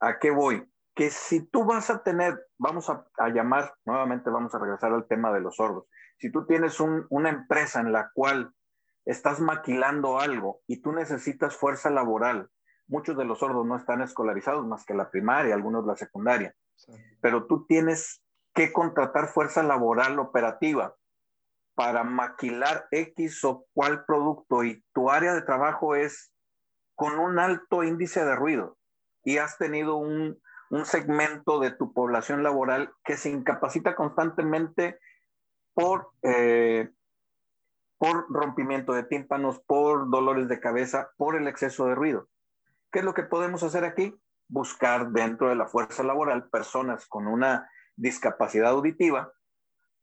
¿A 0.00 0.18
qué 0.18 0.30
voy? 0.30 0.68
Que 0.94 1.10
si 1.10 1.46
tú 1.46 1.64
vas 1.64 1.90
a 1.90 2.02
tener, 2.02 2.46
vamos 2.58 2.90
a, 2.90 3.28
llamar, 3.28 3.74
nuevamente 3.84 4.30
vamos 4.30 4.54
a 4.54 4.58
regresar 4.58 4.92
al 4.92 5.06
tema 5.06 5.32
de 5.32 5.40
los 5.40 5.56
sordos, 5.56 5.86
si 6.18 6.30
tú 6.30 6.46
tienes 6.46 6.80
una 6.80 7.28
empresa 7.28 7.80
en 7.80 7.92
la 7.92 8.10
cual 8.14 8.52
estás 9.04 9.40
maquilando 9.40 10.18
algo 10.18 10.62
y 10.66 10.80
tú 10.80 10.92
necesitas 10.92 11.56
fuerza 11.56 11.90
laboral, 11.90 12.50
muchos 12.88 13.16
de 13.16 13.24
los 13.24 13.40
sordos 13.40 13.66
no 13.66 13.76
están 13.76 14.00
escolarizados 14.00 14.66
más 14.66 14.84
que 14.84 14.94
la 14.94 15.10
primaria, 15.10 15.54
algunos 15.54 15.84
la 15.84 15.96
secundaria, 15.96 16.54
pero 17.20 17.46
tú 17.46 17.66
tienes 17.66 18.22
que 18.54 18.72
contratar 18.72 19.28
fuerza 19.28 19.62
laboral 19.62 20.18
operativa 20.18 20.96
para 21.74 22.04
maquilar 22.04 22.86
X 22.90 23.44
o 23.44 23.66
cual 23.74 24.06
producto 24.06 24.64
y 24.64 24.82
tu 24.94 25.10
área 25.10 25.34
de 25.34 25.42
trabajo 25.42 25.94
es 25.94 26.32
con 26.94 27.18
un 27.18 27.38
alto 27.38 27.82
índice 27.82 28.24
de 28.24 28.34
ruido 28.34 28.75
y 29.26 29.38
has 29.38 29.58
tenido 29.58 29.96
un, 29.96 30.40
segmento 30.84 31.58
de 31.58 31.72
tu 31.72 31.92
población 31.92 32.42
laboral 32.42 32.92
que 33.04 33.16
se 33.16 33.28
incapacita 33.28 33.94
constantemente 33.96 34.98
por, 35.74 36.10
eh, 36.22 36.90
por 37.98 38.26
rompimiento 38.28 38.92
de 38.92 39.02
tímpanos, 39.02 39.60
por 39.60 40.10
dolores 40.10 40.48
de 40.48 40.60
cabeza, 40.60 41.10
por 41.16 41.36
el 41.36 41.48
exceso 41.48 41.86
de 41.86 41.94
ruido. 41.96 42.28
¿Qué 42.92 43.00
es 43.00 43.04
lo 43.04 43.14
que 43.14 43.24
podemos 43.24 43.64
hacer 43.64 43.84
aquí? 43.84 44.16
Buscar 44.48 45.10
dentro 45.10 45.48
de 45.48 45.56
la 45.56 45.66
fuerza 45.66 46.04
laboral 46.04 46.48
personas 46.48 47.06
con 47.06 47.26
una 47.26 47.68
discapacidad 47.96 48.70
auditiva 48.70 49.32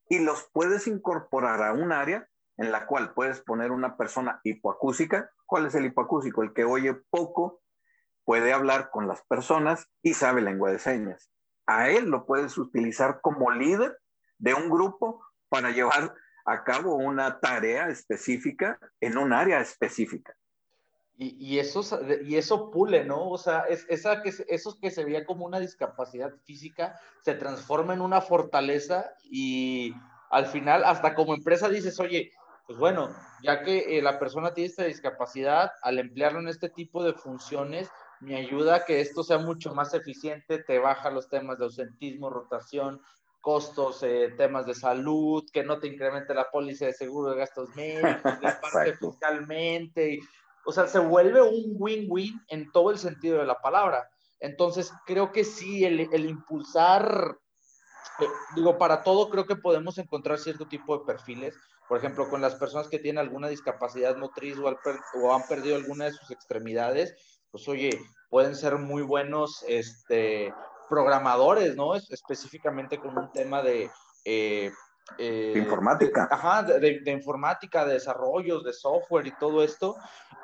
y 0.09 0.19
los 0.19 0.49
puedes 0.51 0.87
incorporar 0.87 1.63
a 1.63 1.71
un 1.71 1.93
área 1.93 2.27
en 2.57 2.71
la 2.71 2.85
cual 2.87 3.13
puedes 3.13 3.39
poner 3.39 3.71
una 3.71 3.95
persona 3.95 4.41
hipoacúsica. 4.43 5.31
¿Cuál 5.45 5.67
es 5.67 5.75
el 5.75 5.85
hipoacúsico? 5.85 6.43
El 6.43 6.53
que 6.53 6.65
oye 6.65 6.93
poco, 7.09 7.62
puede 8.25 8.53
hablar 8.53 8.89
con 8.89 9.07
las 9.07 9.21
personas 9.23 9.87
y 10.01 10.13
sabe 10.13 10.41
lengua 10.41 10.71
de 10.71 10.79
señas. 10.79 11.29
A 11.65 11.89
él 11.89 12.09
lo 12.09 12.25
puedes 12.25 12.57
utilizar 12.57 13.21
como 13.21 13.51
líder 13.51 13.97
de 14.37 14.53
un 14.53 14.69
grupo 14.69 15.23
para 15.49 15.71
llevar 15.71 16.13
a 16.45 16.63
cabo 16.63 16.95
una 16.95 17.39
tarea 17.39 17.87
específica 17.89 18.79
en 18.99 19.17
un 19.17 19.33
área 19.33 19.61
específica. 19.61 20.35
Y, 21.15 21.59
eso, 21.59 21.83
y 22.25 22.35
eso 22.35 22.71
pule, 22.71 23.05
¿no? 23.05 23.29
O 23.29 23.37
sea, 23.37 23.61
es, 23.69 23.85
esa 23.87 24.23
que, 24.23 24.33
eso 24.47 24.77
que 24.81 24.89
se 24.89 25.05
veía 25.05 25.25
como 25.25 25.45
una 25.45 25.59
discapacidad 25.59 26.33
física 26.43 26.99
se 27.21 27.35
transforma 27.35 27.93
en 27.93 28.01
una 28.01 28.19
fortaleza 28.19 29.13
y 29.23 29.93
al 30.31 30.47
final, 30.47 30.83
hasta 30.83 31.13
como 31.13 31.35
empresa 31.35 31.69
dices, 31.69 31.99
oye, 31.99 32.31
pues 32.65 32.79
bueno, 32.79 33.15
ya 33.43 33.63
que 33.63 33.97
eh, 33.97 34.01
la 34.01 34.19
persona 34.19 34.53
tiene 34.53 34.69
esta 34.69 34.85
discapacidad, 34.85 35.71
al 35.83 35.99
emplearlo 35.99 36.39
en 36.39 36.47
este 36.47 36.69
tipo 36.69 37.03
de 37.03 37.13
funciones, 37.13 37.89
me 38.23 38.37
ayuda 38.37 38.75
a 38.75 38.85
que 38.85 39.01
esto 39.01 39.23
sea 39.23 39.37
mucho 39.37 39.73
más 39.73 39.93
eficiente, 39.93 40.59
te 40.59 40.79
baja 40.79 41.09
los 41.09 41.29
temas 41.29 41.57
de 41.59 41.65
ausentismo, 41.65 42.29
rotación, 42.29 43.01
costos, 43.41 44.01
eh, 44.03 44.33
temas 44.37 44.65
de 44.65 44.73
salud, 44.73 45.43
que 45.51 45.63
no 45.63 45.79
te 45.79 45.87
incremente 45.87 46.33
la 46.33 46.49
póliza 46.49 46.85
de 46.85 46.93
seguro 46.93 47.31
de 47.31 47.37
gastos 47.37 47.69
médicos, 47.75 48.41
la 48.41 48.59
parte 48.61 48.93
fiscalmente, 48.97 50.19
o 50.65 50.71
sea, 50.71 50.87
se 50.87 50.99
vuelve 50.99 51.41
un 51.41 51.75
win-win 51.77 52.41
en 52.47 52.71
todo 52.71 52.91
el 52.91 52.97
sentido 52.97 53.39
de 53.39 53.45
la 53.45 53.59
palabra. 53.59 54.09
Entonces, 54.39 54.91
creo 55.05 55.31
que 55.31 55.43
sí, 55.43 55.85
el, 55.85 56.25
impulsar, 56.25 57.37
eh, 58.19 58.27
digo, 58.55 58.77
para 58.77 59.03
todo 59.03 59.29
creo 59.29 59.45
que 59.45 59.55
podemos 59.55 59.97
encontrar 59.97 60.39
cierto 60.39 60.67
tipo 60.67 60.97
de 60.97 61.05
perfiles. 61.05 61.55
Por 61.87 61.97
ejemplo, 61.97 62.29
con 62.29 62.41
las 62.41 62.55
personas 62.55 62.87
que 62.87 62.99
tienen 62.99 63.19
alguna 63.19 63.49
discapacidad 63.49 64.15
motriz 64.15 64.57
o, 64.57 64.73
o 65.21 65.33
han 65.33 65.47
perdido 65.47 65.75
alguna 65.75 66.05
de 66.05 66.13
sus 66.13 66.31
extremidades, 66.31 67.42
pues 67.53 67.67
oye, 67.67 68.01
pueden 68.31 68.55
ser 68.55 68.79
muy 68.79 69.03
buenos 69.03 69.63
este, 69.67 70.51
programadores, 70.89 71.75
¿no? 71.75 71.93
específicamente 71.93 72.97
con 72.97 73.15
un 73.15 73.31
tema 73.31 73.61
de 73.61 73.91
eh, 74.25 74.71
eh, 75.19 75.53
informática. 75.55 76.27
Ajá, 76.31 76.63
de, 76.63 77.11
informática, 77.11 77.85
de 77.85 77.93
desarrollos, 77.93 78.63
de 78.63 78.73
software 78.73 79.27
y 79.27 79.37
todo 79.37 79.63
esto. 79.63 79.95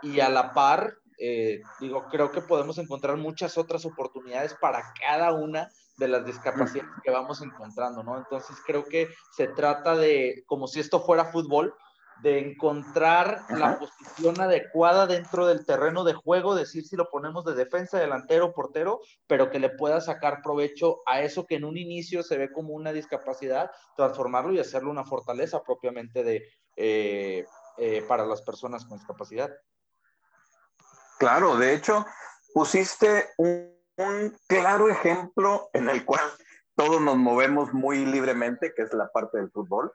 Y 0.03 0.19
a 0.19 0.29
la 0.29 0.53
par, 0.53 0.97
eh, 1.17 1.61
digo, 1.79 2.05
creo 2.11 2.31
que 2.31 2.41
podemos 2.41 2.77
encontrar 2.77 3.17
muchas 3.17 3.57
otras 3.57 3.85
oportunidades 3.85 4.53
para 4.61 4.93
cada 5.01 5.33
una 5.33 5.67
de 5.97 6.09
las 6.09 6.23
discapacidades 6.23 6.91
que 7.03 7.09
vamos 7.09 7.41
encontrando, 7.41 8.03
¿no? 8.03 8.19
Entonces 8.19 8.55
creo 8.67 8.85
que 8.85 9.09
se 9.35 9.47
trata 9.47 9.95
de, 9.95 10.43
como 10.45 10.67
si 10.67 10.79
esto 10.79 10.99
fuera 10.99 11.25
fútbol, 11.25 11.73
de 12.21 12.39
encontrar 12.39 13.45
la 13.49 13.79
posición 13.79 14.39
adecuada 14.41 15.08
dentro 15.08 15.45
del 15.47 15.65
terreno 15.65 16.03
de 16.03 16.13
juego, 16.13 16.55
decir 16.55 16.86
si 16.86 16.95
lo 16.95 17.10
ponemos 17.10 17.45
de 17.45 17.55
defensa, 17.55 17.97
delantero, 17.97 18.53
portero, 18.53 18.99
pero 19.27 19.49
que 19.49 19.60
le 19.60 19.69
pueda 19.69 20.01
sacar 20.01 20.41
provecho 20.41 21.01
a 21.05 21.21
eso 21.21 21.45
que 21.45 21.55
en 21.55 21.65
un 21.65 21.77
inicio 21.77 22.23
se 22.23 22.38
ve 22.38 22.51
como 22.51 22.73
una 22.73 22.91
discapacidad, 22.91 23.71
transformarlo 23.95 24.53
y 24.53 24.60
hacerlo 24.60 24.91
una 24.91 25.05
fortaleza 25.05 25.63
propiamente 25.63 26.23
de, 26.23 26.47
eh, 26.75 27.45
eh, 27.77 28.03
para 28.08 28.25
las 28.25 28.41
personas 28.41 28.86
con 28.86 28.97
discapacidad. 28.97 29.51
Claro, 31.17 31.58
de 31.58 31.73
hecho, 31.73 32.05
pusiste 32.53 33.29
un, 33.38 33.75
un 33.97 34.38
claro 34.47 34.89
ejemplo 34.89 35.69
en 35.73 35.89
el 35.89 36.05
cual 36.05 36.23
todos 36.75 37.01
nos 37.01 37.17
movemos 37.17 37.73
muy 37.73 38.05
libremente, 38.05 38.73
que 38.73 38.84
es 38.84 38.93
la 38.93 39.10
parte 39.10 39.38
del 39.38 39.51
fútbol 39.51 39.91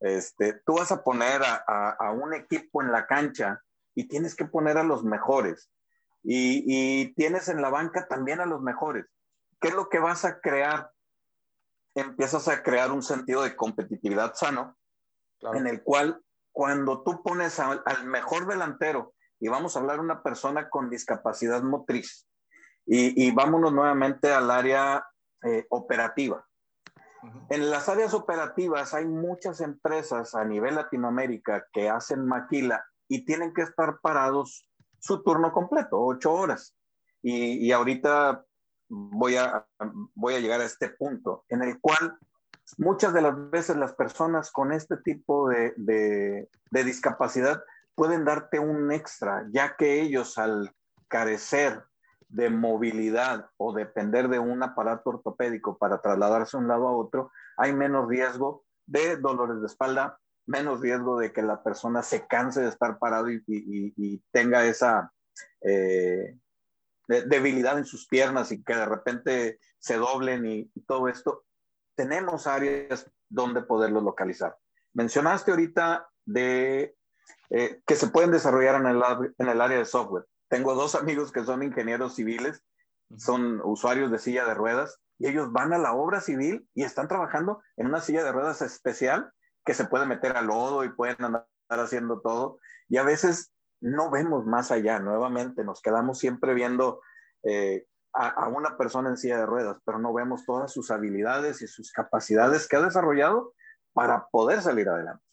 este, 0.00 0.60
tú 0.64 0.74
vas 0.74 0.92
a 0.92 1.02
poner 1.02 1.42
a, 1.44 2.12
un 2.12 2.34
equipo 2.34 2.82
en 2.82 2.92
la 2.92 3.06
cancha 3.06 3.62
y 3.94 4.08
tienes 4.08 4.34
que 4.34 4.44
poner 4.44 4.78
a 4.78 4.82
los 4.82 5.04
mejores. 5.04 5.70
Y, 6.22 7.14
tienes 7.14 7.48
en 7.48 7.62
la 7.62 7.70
banca 7.70 8.06
también 8.08 8.40
a 8.40 8.46
los 8.46 8.60
mejores. 8.60 9.06
¿Qué 9.60 9.68
es 9.68 9.74
lo 9.74 9.88
que 9.88 9.98
vas 9.98 10.24
a 10.24 10.40
crear? 10.40 10.90
Empiezas 11.94 12.48
a 12.48 12.62
crear 12.62 12.92
un 12.92 13.02
sentido 13.02 13.42
de 13.42 13.56
competitividad 13.56 14.34
sano, 14.34 14.76
en 15.54 15.66
el 15.66 15.82
cual 15.82 16.20
cuando 16.52 17.02
tú 17.02 17.22
pones 17.22 17.58
al 17.60 18.06
mejor 18.06 18.46
delantero, 18.46 19.14
y 19.38 19.48
vamos 19.48 19.76
a 19.76 19.80
hablar 19.80 19.96
de 19.96 20.02
una 20.02 20.22
persona 20.22 20.68
con 20.68 20.90
discapacidad 20.90 21.62
motriz, 21.62 22.26
y, 22.86 23.30
vámonos 23.32 23.72
nuevamente 23.72 24.32
al 24.32 24.50
área 24.50 25.04
eh, 25.42 25.66
operativa. 25.70 26.45
En 27.48 27.70
las 27.70 27.88
áreas 27.88 28.14
operativas 28.14 28.94
hay 28.94 29.04
muchas 29.04 29.60
empresas 29.60 30.34
a 30.34 30.44
nivel 30.44 30.74
Latinoamérica 30.74 31.66
que 31.72 31.88
hacen 31.88 32.26
maquila 32.26 32.84
y 33.08 33.24
tienen 33.24 33.54
que 33.54 33.62
estar 33.62 34.00
parados 34.00 34.68
su 34.98 35.22
turno 35.22 35.52
completo, 35.52 36.00
ocho 36.00 36.32
horas. 36.32 36.74
Y, 37.22 37.72
ahorita 37.72 38.44
voy 38.88 39.36
a, 39.36 39.66
voy 40.14 40.34
a 40.34 40.40
llegar 40.40 40.60
a 40.60 40.64
este 40.64 40.90
punto 40.90 41.44
en 41.48 41.62
el 41.62 41.80
cual 41.80 42.16
muchas 42.78 43.12
de 43.12 43.22
las 43.22 43.50
veces 43.50 43.76
las 43.76 43.94
personas 43.94 44.52
con 44.52 44.72
este 44.72 44.96
tipo 44.98 45.48
de, 45.48 45.72
de, 45.76 46.48
de 46.70 46.84
discapacidad 46.84 47.62
pueden 47.96 48.24
darte 48.24 48.60
un 48.60 48.92
extra, 48.92 49.44
ya 49.50 49.76
que 49.76 50.00
ellos 50.02 50.38
al 50.38 50.72
carecer 51.08 51.84
de 52.28 52.50
movilidad 52.50 53.50
o 53.56 53.72
depender 53.72 54.28
de 54.28 54.38
un 54.38 54.62
aparato 54.62 55.10
ortopédico 55.10 55.78
para 55.78 56.00
trasladarse 56.00 56.56
de 56.56 56.62
un 56.62 56.68
lado 56.68 56.88
a 56.88 56.96
otro, 56.96 57.30
hay 57.56 57.72
menos 57.72 58.08
riesgo 58.08 58.64
de 58.86 59.16
dolores 59.16 59.60
de 59.60 59.66
espalda, 59.66 60.18
menos 60.46 60.80
riesgo 60.80 61.18
de 61.18 61.32
que 61.32 61.42
la 61.42 61.62
persona 61.62 62.02
se 62.02 62.26
canse 62.26 62.62
de 62.62 62.68
estar 62.68 62.98
parado 62.98 63.28
y, 63.30 64.22
tenga 64.30 64.64
esa 64.64 65.12
eh, 65.60 66.36
debilidad 67.08 67.78
en 67.78 67.84
sus 67.84 68.06
piernas 68.06 68.52
y 68.52 68.62
que 68.62 68.74
de 68.74 68.86
repente 68.86 69.58
se 69.78 69.96
doblen 69.96 70.46
y, 70.46 70.70
todo 70.86 71.08
esto. 71.08 71.44
Tenemos 71.94 72.46
áreas 72.46 73.10
donde 73.28 73.62
poderlo 73.62 74.00
localizar. 74.00 74.56
Mencionaste 74.92 75.50
ahorita 75.50 76.08
de 76.24 76.96
eh, 77.50 77.80
que 77.86 77.94
se 77.94 78.08
pueden 78.08 78.30
desarrollar 78.30 78.80
en 78.80 78.86
el, 78.86 79.02
en 79.38 79.48
el 79.48 79.60
área 79.60 79.78
de 79.78 79.84
software. 79.84 80.26
Tengo 80.48 80.74
dos 80.74 80.94
amigos 80.94 81.32
que 81.32 81.44
son 81.44 81.62
ingenieros 81.62 82.14
civiles, 82.14 82.62
son 83.16 83.60
usuarios 83.64 84.10
de 84.10 84.18
silla 84.18 84.44
de 84.44 84.54
ruedas 84.54 85.00
y 85.18 85.28
ellos 85.28 85.52
van 85.52 85.72
a 85.72 85.78
la 85.78 85.92
obra 85.92 86.20
civil 86.20 86.68
y 86.74 86.82
están 86.82 87.08
trabajando 87.08 87.62
en 87.76 87.86
una 87.86 88.00
silla 88.00 88.24
de 88.24 88.32
ruedas 88.32 88.62
especial 88.62 89.32
que 89.64 89.74
se 89.74 89.86
puede 89.86 90.06
meter 90.06 90.36
al 90.36 90.46
lodo 90.46 90.84
y 90.84 90.90
pueden 90.90 91.16
andar 91.22 91.46
haciendo 91.68 92.20
todo. 92.20 92.58
Y 92.88 92.98
a 92.98 93.02
veces 93.02 93.52
no 93.80 94.10
vemos 94.10 94.46
más 94.46 94.70
allá, 94.70 94.98
nuevamente 95.00 95.64
nos 95.64 95.80
quedamos 95.80 96.18
siempre 96.18 96.54
viendo 96.54 97.00
eh, 97.42 97.86
a, 98.12 98.28
a, 98.28 98.48
una 98.48 98.76
persona 98.76 99.10
en 99.10 99.16
silla 99.16 99.38
de 99.38 99.46
ruedas, 99.46 99.78
pero 99.84 99.98
no 99.98 100.12
vemos 100.14 100.44
todas 100.44 100.72
sus 100.72 100.90
habilidades 100.90 101.60
y 101.62 101.66
sus 101.66 101.92
capacidades 101.92 102.68
que 102.68 102.76
ha 102.76 102.80
desarrollado 102.80 103.52
para 103.92 104.28
poder 104.30 104.62
salir 104.62 104.88
adelante. 104.88 105.25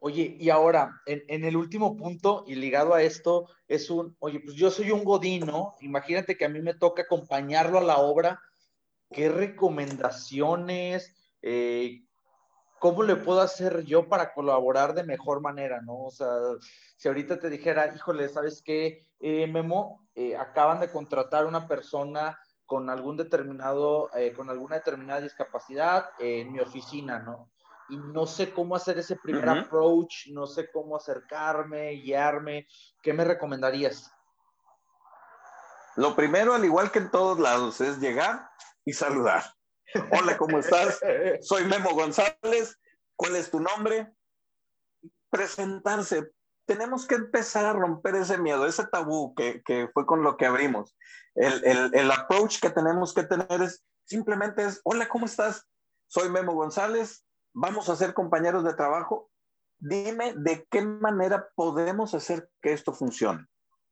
Oye, 0.00 0.36
y 0.38 0.50
ahora, 0.50 1.00
en, 1.06 1.44
el 1.44 1.56
último 1.56 1.96
punto 1.96 2.44
y 2.46 2.54
ligado 2.54 2.94
a 2.94 3.02
esto, 3.02 3.48
es 3.66 3.90
un, 3.90 4.16
oye, 4.20 4.40
pues 4.40 4.56
yo 4.56 4.70
soy 4.70 4.92
un 4.92 5.02
godino, 5.02 5.74
imagínate 5.80 6.36
que 6.36 6.44
a 6.44 6.48
mí 6.48 6.60
me 6.60 6.74
toca 6.74 7.02
acompañarlo 7.02 7.78
a 7.78 7.82
la 7.82 7.98
obra, 7.98 8.40
¿qué 9.10 9.28
recomendaciones, 9.28 11.14
eh, 11.42 12.02
cómo 12.78 13.02
le 13.02 13.16
puedo 13.16 13.40
hacer 13.40 13.84
yo 13.84 14.08
para 14.08 14.32
colaborar 14.32 14.94
de 14.94 15.02
mejor 15.02 15.40
manera, 15.40 15.80
¿no? 15.80 16.04
O 16.04 16.10
sea, 16.10 16.28
si 16.96 17.08
ahorita 17.08 17.38
te 17.38 17.50
dijera, 17.50 17.92
híjole, 17.94 18.28
¿sabes 18.28 18.62
qué, 18.62 19.06
eh, 19.20 19.46
Memo? 19.46 20.08
Eh, 20.14 20.36
acaban 20.36 20.80
de 20.80 20.90
contratar 20.90 21.46
una 21.46 21.66
persona 21.66 22.38
con 22.66 22.90
algún 22.90 23.16
determinado, 23.16 24.10
eh, 24.14 24.32
con 24.32 24.50
alguna 24.50 24.76
determinada 24.76 25.20
discapacidad 25.20 26.10
en 26.18 26.52
mi 26.52 26.60
oficina, 26.60 27.18
¿no? 27.18 27.50
Y 27.88 27.96
no 27.96 28.26
sé 28.26 28.52
cómo 28.52 28.76
hacer 28.76 28.98
ese 28.98 29.16
primer 29.16 29.48
approach, 29.48 30.28
no 30.28 30.46
sé 30.46 30.70
cómo 30.70 30.96
acercarme, 30.96 31.92
guiarme. 31.92 32.66
¿Qué 33.02 33.12
me 33.12 33.24
recomendarías? 33.24 34.12
Lo 35.96 36.14
primero, 36.14 36.54
al 36.54 36.64
igual 36.64 36.90
que 36.92 37.00
en 37.00 37.10
todos 37.10 37.38
lados, 37.38 37.80
es 37.80 37.98
llegar 37.98 38.48
y 38.84 38.92
saludar. 38.92 39.42
Hola, 40.12 40.36
¿cómo 40.36 40.58
estás? 40.58 41.00
Soy 41.40 41.64
Memo 41.64 41.90
González. 41.90 42.78
¿Cuál 43.16 43.36
es 43.36 43.50
tu 43.50 43.58
nombre? 43.58 44.12
Presentarse. 45.30 46.30
Tenemos 46.66 47.06
que 47.06 47.14
empezar 47.14 47.64
a 47.64 47.72
romper 47.72 48.14
ese 48.16 48.38
miedo, 48.38 48.66
ese 48.66 48.86
tabú 48.86 49.34
que, 49.34 49.62
que 49.64 49.88
fue 49.94 50.04
con 50.04 50.22
lo 50.22 50.36
que 50.36 50.46
abrimos. 50.46 50.94
El, 51.34 51.64
el, 51.64 51.94
el 51.94 52.10
approach 52.10 52.60
que 52.60 52.70
tenemos 52.70 53.14
que 53.14 53.22
tener 53.22 53.62
es 53.62 53.82
simplemente 54.04 54.64
es, 54.64 54.80
hola, 54.84 55.08
¿cómo 55.08 55.26
estás? 55.26 55.66
Soy 56.06 56.30
Memo 56.30 56.54
González, 56.54 57.24
vamos 57.60 57.88
a 57.88 57.96
ser 57.96 58.14
compañeros 58.14 58.62
de 58.62 58.74
trabajo, 58.74 59.30
dime 59.78 60.32
de 60.36 60.64
qué 60.70 60.82
manera 60.82 61.48
podemos 61.56 62.14
hacer 62.14 62.48
que 62.62 62.72
esto 62.72 62.92
funcione. 62.92 63.46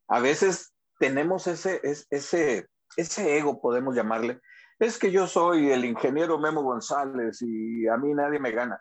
A 0.09 0.21
veces 0.21 0.73
tenemos 1.01 1.49
ese, 1.49 1.81
ese, 1.83 2.69
ese 2.97 3.39
ego, 3.39 3.61
podemos 3.61 3.97
llamarle. 3.97 4.41
Es 4.79 4.99
que 4.99 5.11
yo 5.11 5.27
soy 5.27 5.73
el 5.73 5.85
ingeniero 5.85 6.39
Memo 6.39 6.63
González 6.63 7.43
y 7.43 7.89
a 7.89 7.97
mí 7.97 8.15
nadie 8.15 8.39
me 8.39 8.53
gana. 8.53 8.81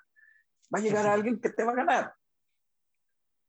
Va 0.74 0.80
a 0.80 0.82
llegar 0.82 1.08
alguien 1.08 1.40
que 1.42 1.50
te 1.50 1.64
va 1.64 1.72
a 1.72 1.76
ganar. 1.76 2.16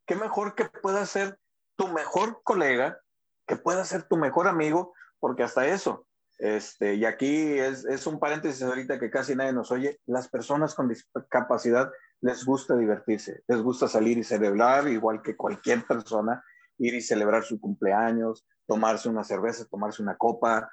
Qué 0.07 0.15
mejor 0.15 0.55
que 0.55 0.65
pueda 0.65 1.05
ser 1.05 1.39
tu 1.77 1.89
mejor 1.89 2.41
colega, 2.45 2.99
que 3.47 3.57
pueda 3.57 3.85
ser 3.85 4.05
tu 4.05 4.17
mejor 4.17 4.49
amigo, 4.49 4.95
porque 5.19 5.43
hasta 5.43 5.67
eso, 5.67 6.07
este, 6.39 6.95
y 6.95 7.05
aquí 7.05 7.59
es, 7.59 8.07
un 8.07 8.19
paréntesis 8.19 8.63
ahorita 8.63 8.99
que 8.99 9.11
casi 9.11 9.35
nadie 9.35 9.53
nos 9.53 9.71
oye. 9.71 10.01
Las 10.07 10.29
personas 10.29 10.75
con 10.75 10.89
discapacidad 10.89 11.91
les 12.21 12.45
gusta 12.45 12.77
divertirse, 12.77 13.43
les 13.47 13.61
gusta 13.63 13.89
salir 13.89 14.19
y 14.19 14.25
celebrar, 14.25 14.89
igual 14.89 15.23
que 15.23 15.37
cualquier 15.37 15.87
persona, 15.87 16.43
ir 16.79 16.95
y 16.95 17.01
celebrar 17.01 17.43
su 17.43 17.61
cumpleaños, 17.61 18.47
tomarse 18.67 19.09
una 19.09 19.25
cerveza, 19.25 19.65
tomarse 19.67 20.03
una 20.03 20.17
copa, 20.17 20.71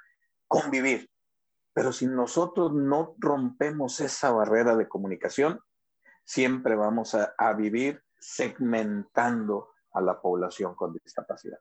convivir. 0.47 1.09
Pero 1.73 1.91
si 1.91 2.07
nosotros 2.07 2.73
no 2.73 3.15
rompemos 3.17 3.99
esa 3.99 4.31
barrera 4.31 4.75
de 4.75 4.87
comunicación, 4.87 5.59
siempre 6.23 6.75
vamos 6.75 7.15
a 7.15 7.53
vivir 7.53 8.01
segmentando 8.19 9.71
a 9.93 10.01
la 10.01 10.21
población 10.21 10.75
con 10.75 10.93
discapacidad. 10.93 11.59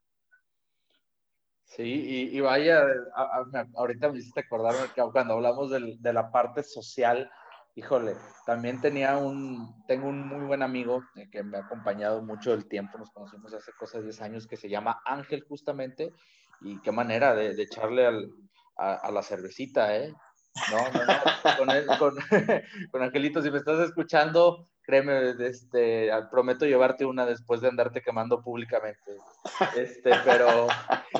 Sí, 1.76 2.30
y, 2.32 2.40
vaya, 2.40 2.84
ahorita 3.76 4.10
me 4.10 4.18
hiciste 4.18 4.40
acordar 4.40 4.74
que 4.94 5.02
cuando 5.10 5.34
hablamos 5.34 5.70
de 5.70 6.12
la 6.12 6.30
parte 6.30 6.62
social, 6.62 7.30
híjole, 7.74 8.14
también 8.44 8.80
tenía 8.82 9.16
un, 9.16 9.82
tengo 9.86 10.08
un 10.08 10.26
muy 10.28 10.44
buen 10.44 10.62
amigo 10.62 11.02
eh, 11.16 11.30
que 11.30 11.42
me 11.42 11.56
ha 11.56 11.60
acompañado 11.60 12.22
mucho 12.22 12.52
el 12.52 12.68
tiempo, 12.68 12.98
nos 12.98 13.10
conocimos 13.10 13.54
hace 13.54 13.72
cosas 13.72 14.02
10 14.04 14.20
años, 14.20 14.46
que 14.46 14.58
se 14.58 14.68
llama 14.68 15.00
Ángel 15.06 15.44
justamente, 15.48 16.12
y 16.60 16.78
qué 16.82 16.92
manera 16.92 17.34
de, 17.34 17.50
echarle 17.62 18.06
a, 18.76 19.10
la 19.10 19.22
cervecita, 19.22 19.96
¿eh? 19.96 20.12
No, 20.70 20.76
no, 20.92 21.06
no, 21.06 21.56
con, 21.56 21.70
él, 21.70 21.86
con 22.90 23.02
Angelito, 23.02 23.40
si 23.40 23.50
me 23.50 23.58
estás 23.58 23.80
escuchando, 23.80 24.68
créeme, 24.82 25.34
este, 25.40 26.10
prometo 26.30 26.66
llevarte 26.66 27.04
una 27.04 27.24
después 27.26 27.60
de 27.60 27.68
andarte 27.68 28.02
quemando 28.02 28.42
públicamente. 28.42 29.16
Este, 29.76 30.10
pero 30.24 30.68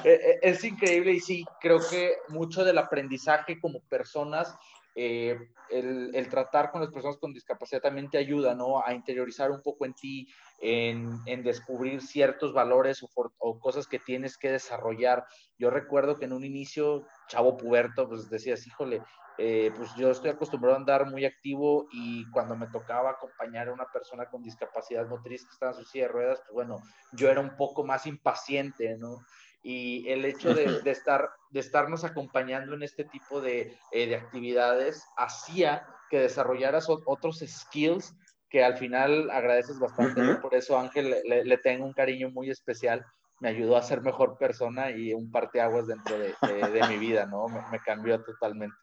e, 0.05 0.11
e, 0.43 0.51
es 0.51 0.65
increíble 0.65 1.13
y 1.13 1.21
sí, 1.21 1.45
creo 1.61 1.79
que 1.91 2.17
mucho 2.29 2.65
del 2.65 2.79
aprendizaje 2.79 3.61
como 3.61 3.81
personas, 3.81 4.55
eh, 4.95 5.39
el, 5.71 6.29
tratar 6.29 6.71
con 6.71 6.83
las 6.83 6.91
personas 6.91 7.17
con 7.17 7.33
discapacidad 7.33 7.81
también 7.81 8.11
te 8.11 8.19
ayuda, 8.19 8.55
¿no? 8.55 8.85
A 8.85 8.93
interiorizar 8.93 9.51
un 9.51 9.63
poco 9.63 9.87
en 9.87 9.95
ti, 9.95 10.29
en, 10.61 11.43
descubrir 11.43 12.03
ciertos 12.03 12.53
valores 12.53 13.03
o, 13.03 13.59
cosas 13.59 13.87
que 13.87 13.99
tienes 13.99 14.37
que 14.37 14.51
desarrollar. 14.51 15.25
Yo 15.59 15.71
recuerdo 15.71 16.17
que 16.17 16.27
en 16.27 16.33
un 16.33 16.45
inicio, 16.45 17.07
chavo 17.29 17.57
puberto, 17.57 18.09
pues 18.09 18.29
decías, 18.29 18.67
híjole, 18.67 19.03
eh, 19.39 19.73
pues 19.75 19.95
yo 19.97 20.11
estoy 20.11 20.31
acostumbrado 20.31 20.77
a 20.77 20.81
andar 20.81 21.11
muy 21.11 21.25
activo 21.25 21.87
y 21.91 22.31
cuando 22.31 22.55
me 22.55 22.67
tocaba 22.67 23.11
acompañar 23.11 23.69
a 23.69 23.73
una 23.73 23.87
persona 23.87 24.27
con 24.27 24.43
discapacidad 24.43 25.09
motriz 25.09 25.45
que 25.45 25.53
estaba 25.53 25.73
en 25.73 25.79
su 25.79 25.85
silla 25.85 26.05
de 26.05 26.13
ruedas, 26.13 26.41
pues 26.41 26.53
bueno, 26.53 26.83
yo 27.13 27.31
era 27.31 27.41
un 27.41 27.57
poco 27.57 27.83
más 27.83 28.07
impaciente, 28.07 28.97
¿no? 28.99 29.25
Y 29.63 30.09
el 30.09 30.25
hecho 30.25 30.55
de, 30.55 30.81
estar, 30.91 31.31
de 31.51 31.61
estarnos 31.61 32.05
acompañando 32.05 32.75
en 32.75 32.83
este 32.83 33.05
tipo 33.05 33.41
de, 33.41 33.79
eh, 33.93 34.07
de 34.07 34.17
actividades 34.17 35.05
hacía 35.17 35.87
que 36.11 36.19
desarrollaras 36.19 36.89
otros 36.89 37.45
skills 37.47 38.15
que 38.51 38.63
al 38.63 38.77
final 38.77 39.31
agradeces 39.31 39.79
bastante. 39.79 40.35
Por 40.37 40.55
eso, 40.55 40.79
Ángel, 40.79 41.17
le, 41.25 41.59
tengo 41.59 41.87
un 41.87 41.95
cariño 41.95 42.31
muy 42.31 42.51
especial. 42.51 43.05
Me 43.41 43.49
ayudó 43.49 43.77
a 43.77 43.83
ser 43.83 44.03
mejor 44.03 44.37
persona 44.37 44.91
y 44.91 45.15
un 45.15 45.31
parteaguas 45.31 45.87
dentro 45.87 46.19
de, 46.19 46.35
de 46.43 46.89
mi 46.89 46.99
vida, 46.99 47.25
¿no? 47.25 47.47
me 47.49 47.81
cambió 47.81 48.23
totalmente. 48.23 48.77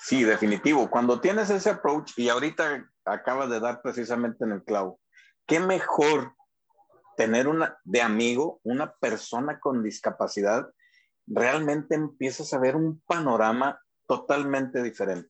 Sí, 0.00 0.24
definitivo. 0.24 0.90
Cuando 0.90 1.20
tienes 1.20 1.50
ese 1.50 1.70
approach 1.70 2.12
y 2.16 2.28
ahorita 2.28 2.90
acabas 3.04 3.50
de 3.50 3.60
dar 3.60 3.80
precisamente 3.82 4.44
en 4.44 4.52
el 4.52 4.64
clavo, 4.64 4.98
qué 5.46 5.60
mejor 5.60 6.34
tener 7.20 7.48
una 7.48 7.78
de 7.84 8.00
amigo, 8.00 8.60
una 8.62 8.94
persona 8.94 9.60
con 9.60 9.82
discapacidad, 9.82 10.70
realmente 11.26 11.94
empiezas 11.94 12.54
a 12.54 12.58
ver 12.58 12.76
un 12.76 13.02
panorama 13.02 13.78
totalmente 14.06 14.82
diferente. 14.82 15.28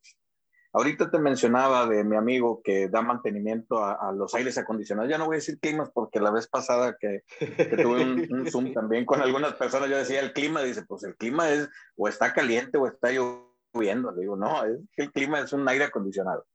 Ahorita 0.72 1.11
te 1.11 1.18
mencionaba 1.18 1.88
de 1.88 2.05
mi 2.05 2.14
amigo 2.14 2.62
que 2.62 2.88
da 2.88 3.03
mantenimiento 3.03 3.85
a, 3.85 4.12
los 4.12 4.33
aires 4.37 4.57
acondicionados. 4.57 5.11
Ya 5.11 5.18
no 5.18 5.26
voy 5.26 5.35
a 5.35 5.38
decir 5.38 5.59
climas 5.59 5.90
porque 5.92 6.20
la 6.20 6.31
vez 6.31 6.46
pasada 6.46 6.96
que, 6.96 7.24
tuve 7.83 8.05
un, 8.05 8.24
un, 8.31 8.48
Zoom 8.48 8.72
también 8.72 9.05
con 9.05 9.20
algunas 9.20 9.55
personas, 9.55 9.90
yo 9.90 9.96
decía 9.96 10.20
el 10.20 10.33
clima, 10.33 10.62
dice, 10.62 10.85
pues 10.87 11.03
el 11.03 11.16
clima 11.16 11.50
es 11.50 11.68
o 11.96 12.07
está 12.07 12.33
caliente 12.33 12.79
o 12.79 12.87
está 12.87 13.11
lloviendo 13.11 13.50
viendo, 13.74 14.12
Le 14.12 14.20
digo, 14.20 14.37
no, 14.37 14.64
es 14.64 14.79
el 14.96 15.11
clima 15.11 15.40
es 15.40 15.53
un 15.53 15.68
aire 15.68 15.87
acondicionado. 15.87 16.46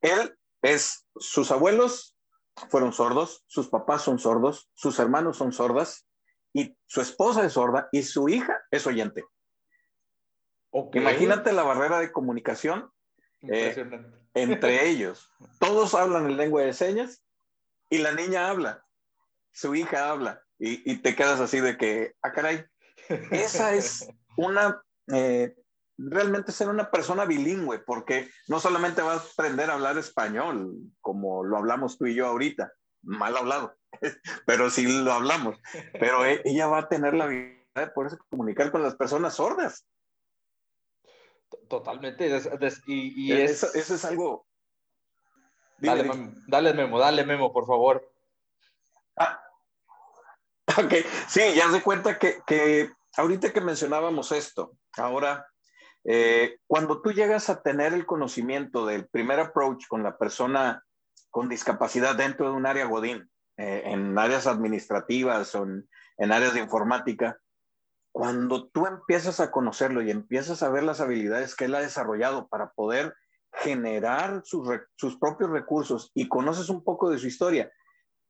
Él 0.00 0.36
es, 0.62 1.06
sus 1.14 1.52
abuelos 1.52 2.15
fueron 2.68 2.92
sordos, 2.92 3.44
sus 3.46 3.68
papás 3.68 4.02
son 4.02 4.18
sordos, 4.18 4.70
sus 4.74 4.98
hermanos 4.98 5.36
son 5.36 5.52
sordas 5.52 6.06
y 6.52 6.76
su 6.86 7.00
esposa 7.00 7.44
es 7.44 7.52
sorda 7.52 7.88
y 7.92 8.02
su 8.02 8.28
hija 8.28 8.62
es 8.70 8.86
oyente. 8.86 9.24
Imagínate 10.92 11.52
la 11.52 11.62
barrera 11.62 12.00
de 12.00 12.12
comunicación 12.12 12.90
eh, 13.42 13.74
entre 14.34 14.86
ellos. 14.88 15.30
Todos 15.58 15.94
hablan 15.94 16.26
en 16.26 16.36
lengua 16.36 16.62
de 16.62 16.72
señas 16.72 17.22
y 17.88 17.98
la 17.98 18.12
niña 18.12 18.50
habla, 18.50 18.84
su 19.52 19.74
hija 19.74 20.10
habla, 20.10 20.42
y, 20.58 20.96
te 20.98 21.14
quedas 21.14 21.40
así 21.40 21.60
de 21.60 21.76
que, 21.76 22.14
ah, 22.22 22.32
caray, 22.32 22.64
esa 23.30 23.74
es 23.74 24.08
una, 24.36 24.82
eh, 25.12 25.54
realmente 25.98 26.52
ser 26.52 26.68
una 26.68 26.90
persona 26.90 27.24
bilingüe, 27.24 27.78
porque 27.78 28.30
no 28.48 28.60
solamente 28.60 29.02
vas 29.02 29.22
a 29.22 29.28
aprender 29.32 29.70
a 29.70 29.74
hablar 29.74 29.98
español, 29.98 30.74
como 31.00 31.44
lo 31.44 31.56
hablamos 31.56 31.98
tú 31.98 32.06
y 32.06 32.14
yo 32.14 32.26
ahorita, 32.26 32.72
mal 33.02 33.36
hablado, 33.36 33.76
pero 34.46 34.70
sí 34.70 34.86
lo 34.86 35.12
hablamos, 35.12 35.58
pero 35.92 36.24
e, 36.24 36.42
ella 36.44 36.66
va 36.66 36.78
a 36.78 36.88
tener 36.88 37.14
la 37.14 37.24
habilidad 37.24 37.56
de 37.74 37.86
poderse 37.88 38.18
comunicar 38.28 38.70
con 38.70 38.82
las 38.82 38.94
personas 38.96 39.34
sordas. 39.34 39.86
Totalmente. 41.68 42.28
y, 42.86 43.32
eso, 43.32 43.68
es 43.74 44.04
algo. 44.04 44.46
dale, 45.78 46.74
Memo, 46.74 46.98
dale, 46.98 47.24
Memo, 47.24 47.52
por 47.52 47.66
favor. 47.66 48.08
Ah. 49.16 49.42
Ok, 50.78 50.92
sí, 51.28 51.40
ya 51.54 51.70
se 51.70 51.80
cuenta 51.80 52.18
que, 52.18 52.42
que 52.46 52.90
ahorita 53.16 53.52
que 53.52 53.60
mencionábamos 53.60 54.32
esto, 54.32 54.76
ahora, 54.96 55.46
eh, 56.08 56.58
cuando 56.68 57.02
tú 57.02 57.12
llegas 57.12 57.50
a 57.50 57.62
tener 57.62 57.92
el 57.92 58.06
conocimiento 58.06 58.86
del 58.86 59.08
primer 59.08 59.40
approach 59.40 59.88
con 59.88 60.04
la 60.04 60.16
persona 60.16 60.84
con 61.30 61.48
discapacidad 61.48 62.14
dentro 62.14 62.48
de 62.48 62.56
un 62.56 62.64
área 62.64 62.86
Godín, 62.86 63.28
eh, 63.58 63.82
en 63.86 64.16
áreas 64.18 64.46
administrativas 64.46 65.54
o 65.54 65.64
en, 65.64 66.32
áreas 66.32 66.54
de 66.54 66.60
informática, 66.60 67.38
cuando 68.12 68.68
tú 68.68 68.86
empiezas 68.86 69.40
a 69.40 69.50
conocerlo 69.50 70.00
y 70.00 70.10
empiezas 70.10 70.62
a 70.62 70.70
ver 70.70 70.84
las 70.84 71.00
habilidades 71.00 71.54
que 71.54 71.64
él 71.64 71.74
ha 71.74 71.80
desarrollado 71.80 72.48
para 72.48 72.72
poder 72.72 73.14
generar 73.52 74.42
sus, 74.44 74.68
propios 75.18 75.50
recursos 75.50 76.12
y 76.14 76.28
conoces 76.28 76.68
un 76.68 76.84
poco 76.84 77.10
de 77.10 77.18
su 77.18 77.26
historia, 77.26 77.70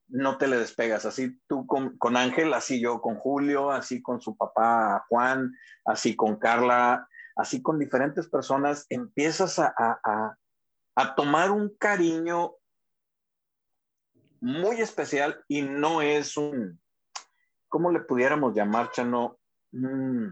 no 0.08 0.38
te 0.38 0.46
le 0.46 0.56
despegas. 0.56 1.04
Así 1.04 1.40
tú 1.46 1.66
con, 1.66 2.16
Ángel, 2.16 2.54
así 2.54 2.80
yo 2.80 3.00
con 3.00 3.16
Julio, 3.16 3.70
así 3.70 4.00
con 4.00 4.20
su 4.20 4.36
papá 4.36 5.04
Juan, 5.08 5.52
así 5.84 6.16
con 6.16 6.36
Carla, 6.36 7.06
así 7.36 7.62
con 7.62 7.78
diferentes 7.78 8.28
personas, 8.28 8.86
empiezas 8.88 9.58
a, 9.58 9.74
a, 9.76 10.36
a 10.96 11.14
tomar 11.14 11.50
un 11.50 11.76
cariño 11.76 12.56
muy 14.40 14.80
especial 14.80 15.44
y 15.48 15.62
no 15.62 16.02
es 16.02 16.36
un, 16.36 16.80
¿cómo 17.68 17.90
le 17.90 18.00
pudiéramos 18.00 18.54
llamar, 18.54 18.90
Chano? 18.90 19.38
Mm, 19.72 20.28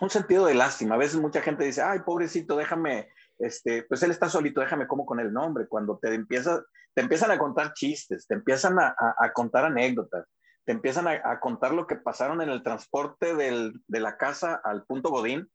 un 0.00 0.10
sentido 0.10 0.46
de 0.46 0.54
lástima. 0.54 0.94
A 0.94 0.98
veces 0.98 1.20
mucha 1.20 1.42
gente 1.42 1.64
dice, 1.64 1.82
ay, 1.82 2.00
pobrecito, 2.00 2.56
déjame, 2.56 3.10
este, 3.38 3.82
pues 3.84 4.02
él 4.02 4.10
está 4.10 4.28
solito, 4.28 4.60
déjame 4.60 4.86
como 4.86 5.04
con 5.04 5.20
el 5.20 5.32
nombre. 5.32 5.66
Cuando 5.68 5.98
te, 5.98 6.08
te 6.08 7.00
empiezan 7.00 7.30
a 7.30 7.38
contar 7.38 7.74
chistes, 7.74 8.26
te 8.26 8.34
empiezan 8.34 8.78
a, 8.78 8.94
contar 9.34 9.66
anécdotas, 9.66 10.26
te 10.64 10.72
empiezan 10.72 11.08
a, 11.08 11.40
contar 11.40 11.74
lo 11.74 11.86
que 11.86 11.96
pasaron 11.96 12.40
en 12.40 12.48
el 12.48 12.62
transporte 12.62 13.34
de 13.34 14.00
la 14.00 14.16
casa 14.16 14.60
al 14.64 14.84
punto 14.84 15.10
Godín, 15.10 15.50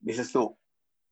dices 0.00 0.32
tú, 0.32 0.58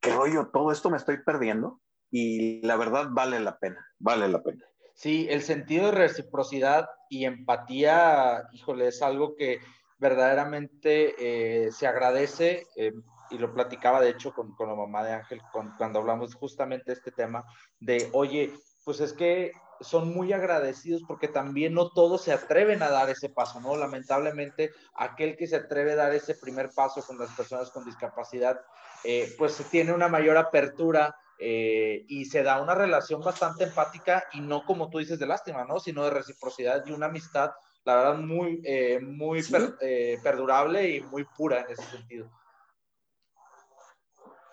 qué 0.00 0.12
rollo, 0.12 0.50
todo 0.52 0.72
esto 0.72 0.90
me 0.90 0.96
estoy 0.96 1.22
perdiendo 1.22 1.80
y 2.10 2.60
la 2.66 2.76
verdad 2.76 3.08
vale 3.10 3.40
la 3.40 3.58
pena, 3.58 3.86
vale 3.98 4.28
la 4.28 4.42
pena. 4.42 4.64
Sí, 4.94 5.28
el 5.30 5.42
sentido 5.42 5.86
de 5.86 5.92
reciprocidad 5.92 6.88
y 7.08 7.24
empatía, 7.24 8.48
híjole, 8.52 8.88
es 8.88 9.00
algo 9.02 9.36
que 9.36 9.60
verdaderamente 9.98 11.14
eh, 11.18 11.70
se 11.72 11.86
agradece, 11.86 12.66
eh, 12.76 12.92
y 13.30 13.38
lo 13.38 13.52
platicaba 13.52 14.00
de 14.00 14.10
hecho 14.10 14.32
con, 14.32 14.54
con 14.54 14.68
la 14.68 14.74
mamá 14.74 15.04
de 15.04 15.12
Ángel 15.12 15.40
cuando 15.52 15.98
hablamos 15.98 16.34
justamente 16.34 16.86
de 16.86 16.94
este 16.94 17.10
tema, 17.10 17.44
de, 17.78 18.08
oye, 18.12 18.52
pues 18.84 19.00
es 19.00 19.12
que 19.12 19.52
son 19.80 20.12
muy 20.12 20.32
agradecidos 20.32 21.02
porque 21.06 21.28
también 21.28 21.74
no 21.74 21.90
todos 21.90 22.22
se 22.22 22.32
atreven 22.32 22.82
a 22.82 22.90
dar 22.90 23.10
ese 23.10 23.28
paso, 23.28 23.60
¿no? 23.60 23.76
Lamentablemente, 23.76 24.72
aquel 24.94 25.36
que 25.36 25.46
se 25.46 25.56
atreve 25.56 25.92
a 25.92 25.96
dar 25.96 26.14
ese 26.14 26.34
primer 26.34 26.70
paso 26.74 27.02
con 27.02 27.18
las 27.18 27.30
personas 27.30 27.70
con 27.70 27.84
discapacidad, 27.84 28.60
eh, 29.04 29.34
pues 29.38 29.56
tiene 29.70 29.92
una 29.92 30.08
mayor 30.08 30.36
apertura 30.36 31.16
y 31.40 32.24
se 32.24 32.42
da 32.42 32.60
una 32.60 32.74
relación 32.74 33.20
bastante 33.20 33.62
empática 33.62 34.24
y 34.32 34.40
no 34.40 34.64
como 34.64 34.90
tú 34.90 34.98
dices 34.98 35.20
de 35.20 35.26
lástima, 35.28 35.64
¿no? 35.64 35.78
Sino 35.78 36.02
de 36.02 36.10
reciprocidad 36.10 36.84
y 36.84 36.90
una 36.90 37.06
amistad 37.06 37.52
la 37.88 37.96
verdad, 37.96 38.18
muy, 38.18 38.60
eh, 38.64 39.00
muy 39.00 39.42
eh, 39.80 40.18
perdurable 40.22 40.90
y 40.90 41.00
muy 41.00 41.24
pura 41.24 41.60
en 41.62 41.70
ese 41.70 41.84
sentido. 41.84 42.30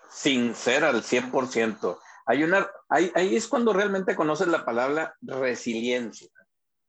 Sincera 0.09 0.87
al 0.87 1.03
100%. 1.03 1.99
Hay 2.25 2.43
una, 2.43 2.67
ahí, 2.89 3.11
es 3.15 3.47
cuando 3.47 3.73
realmente 3.73 4.15
conoces 4.15 4.47
la 4.47 4.65
palabra 4.65 5.15
resiliencia. 5.21 6.29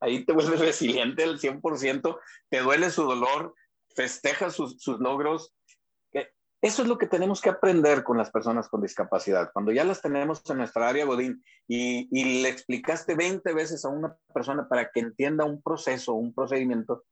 Ahí 0.00 0.24
te 0.24 0.32
vuelves 0.32 0.60
resiliente 0.60 1.24
al 1.24 1.38
100%, 1.38 2.18
te 2.48 2.60
duele 2.60 2.90
su 2.90 3.02
dolor, 3.02 3.54
festejas 3.94 4.54
sus, 4.54 4.80
sus 4.80 4.98
logros 5.00 5.54
eso 6.62 6.82
es 6.82 6.88
lo 6.88 6.98
que 6.98 7.06
tenemos 7.06 7.40
que 7.40 7.50
aprender 7.50 8.02
con 8.02 8.16
las 8.16 8.30
personas 8.30 8.68
con 8.68 8.80
discapacidad. 8.80 9.50
Cuando 9.52 9.72
ya 9.72 9.84
las 9.84 10.00
tenemos 10.00 10.42
en 10.50 10.58
nuestra 10.58 10.88
área 10.88 11.04
Godín 11.04 11.44
y, 11.68 12.42
le 12.42 12.48
explicaste 12.48 13.14
20 13.14 13.52
veces 13.52 13.84
a 13.84 13.88
una 13.88 14.16
persona 14.34 14.68
para 14.68 14.90
que 14.90 15.00
entienda 15.00 15.44
un 15.44 15.62
proceso, 15.62 16.14
un 16.14 16.34
procedimiento, 16.34 17.04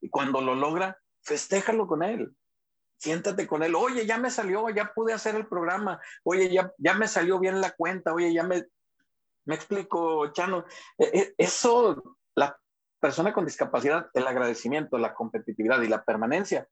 y 0.00 0.10
cuando 0.10 0.40
lo 0.40 0.54
logra, 0.54 0.98
festéjalo 1.22 1.86
con 1.86 2.02
él. 2.02 2.36
Siéntate 3.00 3.46
con 3.46 3.62
él. 3.62 3.74
Oye, 3.74 4.04
ya 4.04 4.18
me 4.18 4.30
salió, 4.30 4.68
ya 4.68 4.92
pude 4.92 5.14
hacer 5.14 5.34
el 5.34 5.46
programa. 5.46 5.98
Oye, 6.22 6.52
ya, 6.52 6.70
ya 6.76 6.92
me 6.92 7.08
salió 7.08 7.38
bien 7.38 7.58
la 7.60 7.70
cuenta. 7.70 8.12
Oye, 8.12 8.32
ya 8.32 8.42
me, 8.42 8.66
me 9.46 9.54
explico, 9.54 10.30
Chano. 10.32 10.66
E, 10.98 11.04
e, 11.18 11.34
eso, 11.38 12.18
la 12.34 12.60
persona 13.00 13.32
con 13.32 13.46
discapacidad, 13.46 14.08
el 14.12 14.26
agradecimiento, 14.26 14.98
la 14.98 15.14
competitividad 15.14 15.80
y 15.80 15.88
la 15.88 16.04
permanencia 16.04 16.68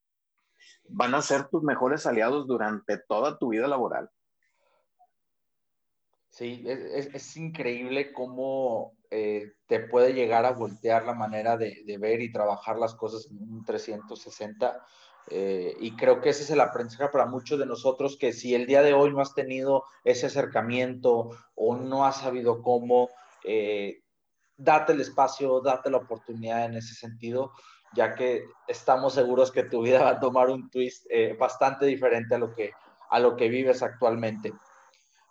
van 0.91 1.15
a 1.15 1.23
ser 1.23 1.49
tus 1.49 1.63
mejores 1.63 2.07
aliados 2.07 2.47
durante 2.47 2.99
toda 2.99 3.39
tu 3.39 3.49
vida 3.49 3.67
laboral. 3.67 4.11
Sí, 6.29 6.63
es, 6.67 7.37
increíble 7.37 8.13
cómo 8.13 8.97
eh, 9.11 9.55
te 9.67 9.81
puede 9.81 10.13
llegar 10.13 10.45
a 10.45 10.53
voltear 10.53 11.05
la 11.05 11.15
manera 11.15 11.57
de, 11.57 11.97
ver 11.99 12.21
y 12.21 12.31
trabajar 12.31 12.79
las 12.79 12.95
cosas 12.95 13.29
en 13.31 13.39
un 13.39 13.65
360. 13.65 14.87
Eh, 15.31 15.77
y 15.81 15.95
creo 15.97 16.21
que 16.21 16.31
ese 16.31 16.43
es 16.43 16.51
el 16.51 16.61
aprendizaje 16.61 17.11
para 17.11 17.27
muchos 17.27 17.59
de 17.59 17.67
nosotros, 17.67 18.17
que 18.19 18.33
si 18.33 18.55
el 18.55 18.67
día 18.67 18.83
de 18.83 18.95
hoy 18.95 19.13
no 19.13 19.21
has 19.21 19.35
tenido 19.35 19.85
ese 20.05 20.27
acercamiento 20.27 21.31
o 21.55 21.77
no 21.77 22.07
has 22.07 22.19
sabido 22.19 22.63
cómo, 22.63 23.11
eh, 23.45 24.03
date 24.57 24.93
el 24.93 25.01
espacio, 25.01 25.61
date 25.61 25.91
la 25.91 25.99
oportunidad 25.99 26.65
en 26.65 26.75
ese 26.75 26.95
sentido 26.95 27.53
ya 27.95 28.15
que 28.15 28.45
estamos 28.67 29.15
seguros 29.15 29.51
que 29.51 29.65
tu 29.65 29.83
vida 29.83 30.03
va 30.03 30.11
a 30.11 30.21
tomar 30.21 30.51
un 30.51 30.71
twist 30.71 31.07
eh, 31.11 31.37
bastante 31.39 31.87
diferente 31.87 32.35
a 32.35 32.39
lo, 32.39 32.55
que, 32.55 32.73
a 33.11 33.19
lo 33.19 33.37
que 33.37 33.49
vives 33.49 33.83
actualmente. 33.83 34.53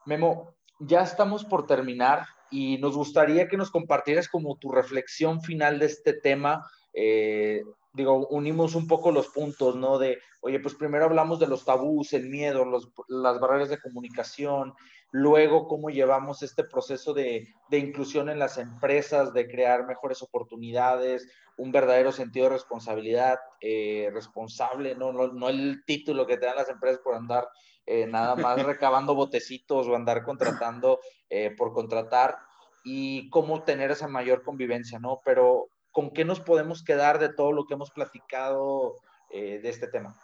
Memo, 0.05 0.55
ya 0.79 1.01
estamos 1.01 1.45
por 1.45 1.65
terminar 1.65 2.25
y 2.49 2.77
nos 2.77 2.95
gustaría 2.95 3.47
que 3.47 3.57
nos 3.57 3.71
compartieras 3.71 4.29
como 4.29 4.57
tu 4.57 4.71
reflexión 4.71 5.41
final 5.41 5.79
de 5.79 5.87
este 5.87 6.13
tema. 6.13 6.65
Eh, 6.99 7.61
digo, 7.93 8.27
unimos 8.29 8.73
un 8.73 8.87
poco 8.87 9.11
los 9.11 9.27
puntos, 9.27 9.75
¿no? 9.75 9.99
De, 9.99 10.17
oye, 10.41 10.59
pues 10.59 10.73
primero 10.73 11.05
hablamos 11.05 11.39
de 11.39 11.45
los 11.45 11.63
tabús, 11.63 12.11
el 12.13 12.27
miedo, 12.27 12.65
las 13.07 13.39
barreras 13.39 13.69
de 13.69 13.79
comunicación, 13.79 14.73
luego 15.11 15.67
cómo 15.67 15.91
llevamos 15.91 16.41
este 16.41 16.63
proceso 16.63 17.13
de, 17.13 17.47
de, 17.69 17.77
inclusión 17.77 18.29
en 18.29 18.39
las 18.39 18.57
empresas, 18.57 19.31
de 19.31 19.47
crear 19.47 19.85
mejores 19.85 20.23
oportunidades, 20.23 21.27
un 21.57 21.71
verdadero 21.71 22.11
sentido 22.11 22.45
de 22.45 22.53
responsabilidad, 22.53 23.37
eh, 23.61 24.09
responsable, 24.11 24.95
no, 24.95 25.13
no, 25.13 25.27
no, 25.27 25.49
el 25.49 25.83
título 25.85 26.25
que 26.25 26.37
te 26.37 26.47
dan 26.47 26.55
las 26.55 26.69
empresas 26.69 26.99
por 27.03 27.13
andar 27.13 27.47
eh, 27.85 28.07
nada 28.07 28.35
más 28.35 28.57
recabando 28.65 29.13
botecitos 29.13 29.87
o 29.87 29.95
andar 29.95 30.23
contratando 30.23 30.99
eh, 31.29 31.53
por 31.55 31.73
contratar 31.73 32.37
y 32.83 33.29
cómo 33.29 33.63
tener 33.63 33.91
esa 33.91 34.07
mayor 34.07 34.41
convivencia, 34.41 34.97
¿no? 34.97 35.19
Pero 35.23 35.67
¿con 35.97 36.11
qué 36.11 36.23
nos 36.25 36.39
podemos 36.39 36.83
quedar 36.83 37.17
de 37.17 37.33
todo 37.33 37.51
lo 37.51 37.65
que 37.65 37.73
hemos 37.73 37.89
platicado 37.89 38.97
de 39.31 39.67
este 39.67 39.87
tema? 39.87 40.15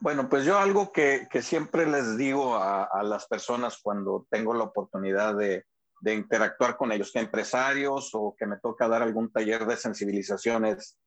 Bueno, 0.00 0.30
pues 0.30 0.46
yo 0.46 0.56
algo 0.58 0.92
que, 0.92 1.28
siempre 1.42 1.84
les 1.84 2.16
digo 2.16 2.56
a, 2.56 3.02
las 3.02 3.26
personas 3.26 3.78
cuando 3.82 4.26
tengo 4.30 4.54
la 4.54 4.64
oportunidad 4.64 5.36
de 5.36 6.14
interactuar 6.14 6.78
con 6.78 6.90
ellos, 6.90 7.12
que 7.12 7.18
empresarios 7.18 8.12
o 8.14 8.34
que 8.34 8.46
me 8.46 8.56
toca 8.56 8.88
dar 8.88 9.02
algún 9.02 9.30
taller 9.30 9.66
de 9.66 9.76
sensibilizaciones. 9.76 10.98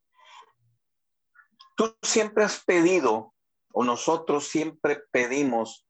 Tú 1.76 1.97
siempre 2.03 2.43
has 2.43 2.63
pedido, 2.65 3.34
o 3.74 3.84
nosotros 3.84 4.47
siempre 4.47 5.01
pedimos, 5.09 5.88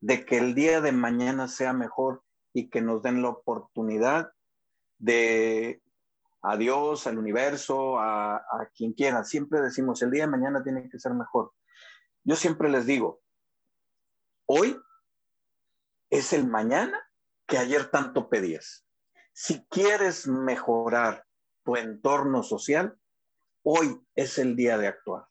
de 0.00 0.24
que 0.26 0.38
el 0.38 0.56
día 0.56 0.80
de 0.80 0.90
mañana 0.90 1.46
sea 1.46 1.72
mejor 1.72 2.24
y 2.52 2.68
que 2.68 2.80
nos 2.80 3.00
den 3.04 3.22
la 3.22 3.28
oportunidad 3.28 4.32
de 4.98 5.83
a 6.44 6.56
Dios, 6.58 7.06
al 7.06 7.18
universo, 7.18 7.98
a, 7.98 8.42
quien 8.76 8.92
quiera. 8.92 9.24
Siempre 9.24 9.60
decimos, 9.60 10.02
el 10.02 10.10
día 10.10 10.24
de 10.24 10.30
mañana 10.30 10.62
tiene 10.62 10.88
que 10.90 10.98
ser 10.98 11.14
mejor. 11.14 11.52
Yo 12.22 12.36
siempre 12.36 12.68
les 12.68 12.86
digo, 12.86 13.22
hoy 14.46 14.78
es 16.10 16.32
el 16.32 16.46
mañana 16.46 17.00
que 17.46 17.58
ayer 17.58 17.90
tanto 17.90 18.28
pedías. 18.28 18.86
Si 19.32 19.64
quieres 19.66 20.26
mejorar 20.26 21.24
tu 21.64 21.76
entorno 21.76 22.42
social, 22.42 22.98
hoy 23.62 24.00
es 24.14 24.38
el 24.38 24.54
día 24.54 24.76
de 24.76 24.88
actuar. 24.88 25.24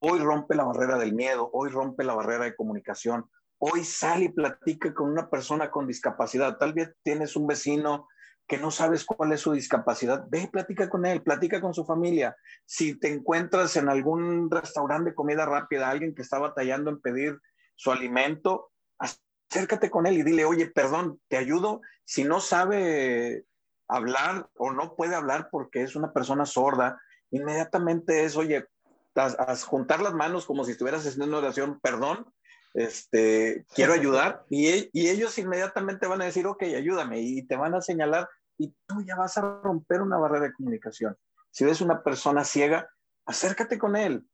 Hoy 0.00 0.18
rompe 0.18 0.54
la 0.54 0.64
barrera 0.64 0.98
del 0.98 1.14
miedo, 1.14 1.48
hoy 1.52 1.70
rompe 1.70 2.04
la 2.04 2.14
barrera 2.14 2.44
de 2.44 2.54
comunicación, 2.54 3.30
hoy 3.56 3.84
sale 3.84 4.26
y 4.26 4.28
platica 4.28 4.92
con 4.92 5.10
una 5.10 5.30
persona 5.30 5.70
con 5.70 5.86
discapacidad. 5.86 6.58
Tal 6.58 6.74
vez 6.74 6.94
tienes 7.02 7.36
un 7.36 7.46
vecino 7.46 8.06
que 8.46 8.58
no 8.58 8.70
sabes 8.70 9.04
cuál 9.04 9.32
es 9.32 9.40
su 9.40 9.52
discapacidad, 9.52 10.26
ve 10.28 10.42
y 10.42 10.46
platica 10.48 10.90
con 10.90 11.06
él, 11.06 11.22
platica 11.22 11.60
con 11.60 11.72
su 11.72 11.84
familia. 11.84 12.36
Si 12.66 12.98
te 12.98 13.12
encuentras 13.12 13.76
en 13.76 13.88
algún 13.88 14.50
restaurante 14.50 15.10
de 15.10 15.14
comida 15.14 15.46
rápida, 15.46 15.88
alguien 15.88 16.14
que 16.14 16.22
está 16.22 16.38
batallando 16.38 16.90
en 16.90 17.00
pedir 17.00 17.40
su 17.74 17.90
alimento, 17.90 18.70
acércate 18.98 19.90
con 19.90 20.06
él 20.06 20.18
y 20.18 20.22
dile, 20.22 20.44
oye, 20.44 20.66
perdón, 20.66 21.20
te 21.28 21.38
ayudo. 21.38 21.80
Si 22.04 22.24
no 22.24 22.40
sabe 22.40 23.46
hablar 23.88 24.48
o 24.56 24.72
no 24.72 24.94
puede 24.94 25.14
hablar 25.14 25.48
porque 25.50 25.82
es 25.82 25.96
una 25.96 26.12
persona 26.12 26.44
sorda, 26.44 27.00
inmediatamente 27.30 28.24
es, 28.24 28.36
oye, 28.36 28.68
a, 29.16 29.56
juntar 29.56 30.00
las 30.00 30.14
manos 30.14 30.44
como 30.44 30.64
si 30.64 30.72
estuvieras 30.72 31.06
haciendo 31.06 31.26
una 31.26 31.38
oración, 31.38 31.80
perdón, 31.80 32.26
este, 32.74 33.64
quiero 33.74 33.92
ayudar, 33.94 34.44
y, 34.50 34.90
y, 34.92 35.08
ellos 35.08 35.38
inmediatamente 35.38 36.06
van 36.06 36.22
a 36.22 36.26
decir, 36.26 36.46
ok, 36.46 36.62
ayúdame, 36.62 37.20
y 37.20 37.46
te 37.46 37.56
van 37.56 37.74
a 37.74 37.80
señalar, 37.80 38.28
y 38.58 38.74
tú 38.86 39.02
ya 39.02 39.16
vas 39.16 39.38
a 39.38 39.60
romper 39.62 40.02
una 40.02 40.18
barrera 40.18 40.46
de 40.46 40.52
comunicación. 40.52 41.16
Si 41.50 41.64
ves 41.64 41.80
una 41.80 42.02
persona 42.02 42.44
ciega, 42.44 42.90
acércate 43.26 43.78
con 43.78 43.96
él, 43.96 44.26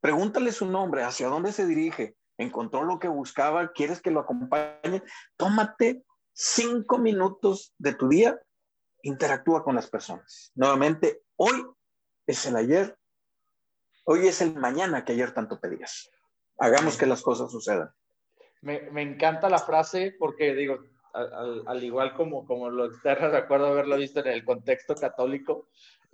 pregúntale 0.00 0.52
su 0.52 0.66
nombre, 0.66 1.02
hacia 1.02 1.28
dónde 1.28 1.52
se 1.52 1.66
dirige, 1.66 2.16
encontró 2.38 2.84
lo 2.84 2.98
que 2.98 3.08
buscaba, 3.08 3.72
quieres 3.72 4.00
que 4.00 4.10
lo 4.10 4.20
acompañe, 4.20 5.02
tómate 5.36 6.04
cinco 6.32 6.98
minutos 6.98 7.74
de 7.78 7.94
tu 7.94 8.08
día, 8.08 8.38
interactúa 9.02 9.64
con 9.64 9.74
las 9.74 9.88
personas. 9.88 10.52
Nuevamente, 10.54 11.22
hoy 11.36 11.64
es 12.26 12.44
el 12.46 12.56
ayer, 12.56 12.96
hoy 14.04 14.26
es 14.26 14.40
el 14.40 14.54
mañana 14.54 15.04
que 15.04 15.12
ayer 15.12 15.32
tanto 15.32 15.60
pedías. 15.60 16.10
Hagamos 16.58 16.96
que 16.96 17.06
las 17.06 17.22
cosas 17.22 17.50
sucedan. 17.50 17.90
Me, 18.62 18.90
me 18.90 19.02
encanta 19.02 19.48
la 19.48 19.58
frase 19.58 20.14
porque 20.18 20.54
digo, 20.54 20.78
al, 21.12 21.62
al, 21.66 21.84
igual 21.84 22.14
como, 22.14 22.46
como 22.46 22.70
lo 22.70 22.86
externo, 22.86 23.28
recuerdo 23.28 23.66
haberlo 23.66 23.96
visto 23.96 24.20
en 24.20 24.28
el 24.28 24.44
contexto 24.44 24.94
católico, 24.94 25.68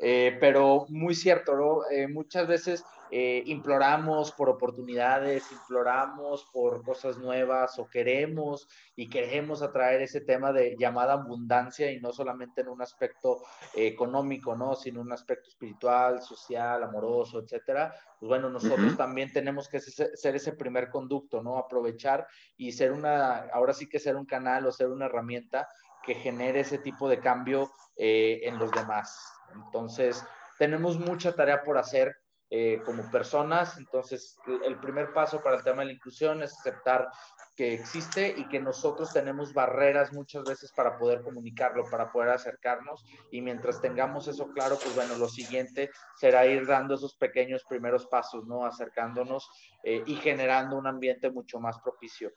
eh, 0.04 0.36
pero 0.40 0.84
muy 0.88 1.14
cierto, 1.14 1.54
¿no? 1.54 1.88
Eh, 1.88 2.08
muchas 2.08 2.48
veces 2.48 2.84
eh, 3.12 3.44
imploramos 3.46 4.32
por 4.32 4.48
oportunidades, 4.48 5.44
imploramos 5.52 6.44
por 6.52 6.82
cosas 6.82 7.18
nuevas 7.18 7.78
o 7.78 7.88
queremos 7.88 8.66
y 8.96 9.08
queremos 9.08 9.62
atraer 9.62 10.02
ese 10.02 10.22
tema 10.22 10.52
de 10.52 10.74
llamada 10.76 11.12
abundancia 11.12 11.92
y 11.92 12.00
no 12.00 12.12
solamente 12.12 12.62
en 12.62 12.70
un 12.70 12.82
aspecto 12.82 13.42
económico, 13.74 14.56
¿no? 14.56 14.74
Sino 14.74 15.02
en 15.02 15.06
un 15.06 15.12
aspecto 15.12 15.50
espiritual, 15.50 16.20
social, 16.20 16.82
amoroso, 16.82 17.38
etcétera. 17.38 17.94
Pues 18.18 18.28
bueno, 18.28 18.50
nosotros 18.50 18.80
uh 18.80 18.94
-huh. 18.94 18.96
también 18.96 19.32
tenemos 19.32 19.68
que 19.68 19.78
ser 19.78 20.34
ese 20.34 20.52
primer 20.54 20.90
conducto, 20.90 21.44
¿no? 21.44 21.58
Aprovechar 21.58 22.26
y 22.56 22.72
ser 22.72 22.90
una, 22.90 23.46
ahora 23.52 23.72
sí 23.72 23.88
que 23.88 24.00
ser 24.00 24.16
un 24.16 24.26
canal 24.26 24.66
o 24.66 24.72
ser 24.72 24.88
una 24.88 25.06
herramienta 25.06 25.68
que 26.04 26.14
genere 26.14 26.60
ese 26.60 26.78
tipo 26.78 27.08
de 27.08 27.20
cambio 27.20 27.70
eh, 27.96 28.40
en 28.44 28.58
los 28.58 28.70
demás. 28.70 29.32
Entonces, 29.54 30.24
tenemos 30.58 30.98
mucha 30.98 31.34
tarea 31.34 31.62
por 31.62 31.78
hacer 31.78 32.16
eh, 32.54 32.82
como 32.84 33.10
personas. 33.10 33.78
Entonces, 33.78 34.36
el 34.66 34.78
primer 34.78 35.14
paso 35.14 35.42
para 35.42 35.56
el 35.56 35.64
tema 35.64 35.80
de 35.80 35.86
la 35.86 35.92
inclusión 35.92 36.42
es 36.42 36.52
aceptar 36.52 37.08
que 37.56 37.72
existe 37.72 38.34
y 38.36 38.46
que 38.48 38.60
nosotros 38.60 39.10
tenemos 39.10 39.54
barreras 39.54 40.12
muchas 40.12 40.44
veces 40.44 40.70
para 40.76 40.98
poder 40.98 41.22
comunicarlo, 41.22 41.88
para 41.90 42.12
poder 42.12 42.28
acercarnos. 42.28 43.06
Y 43.30 43.40
mientras 43.40 43.80
tengamos 43.80 44.28
eso 44.28 44.48
claro, 44.52 44.76
pues 44.82 44.94
bueno, 44.94 45.16
lo 45.16 45.30
siguiente 45.30 45.90
será 46.16 46.44
ir 46.44 46.66
dando 46.66 46.94
esos 46.94 47.14
pequeños 47.16 47.64
primeros 47.64 48.06
pasos, 48.06 48.46
¿no? 48.46 48.66
Acercándonos 48.66 49.48
eh, 49.82 50.02
y 50.04 50.16
generando 50.16 50.76
un 50.76 50.86
ambiente 50.86 51.30
mucho 51.30 51.58
más 51.58 51.80
propicio. 51.80 52.32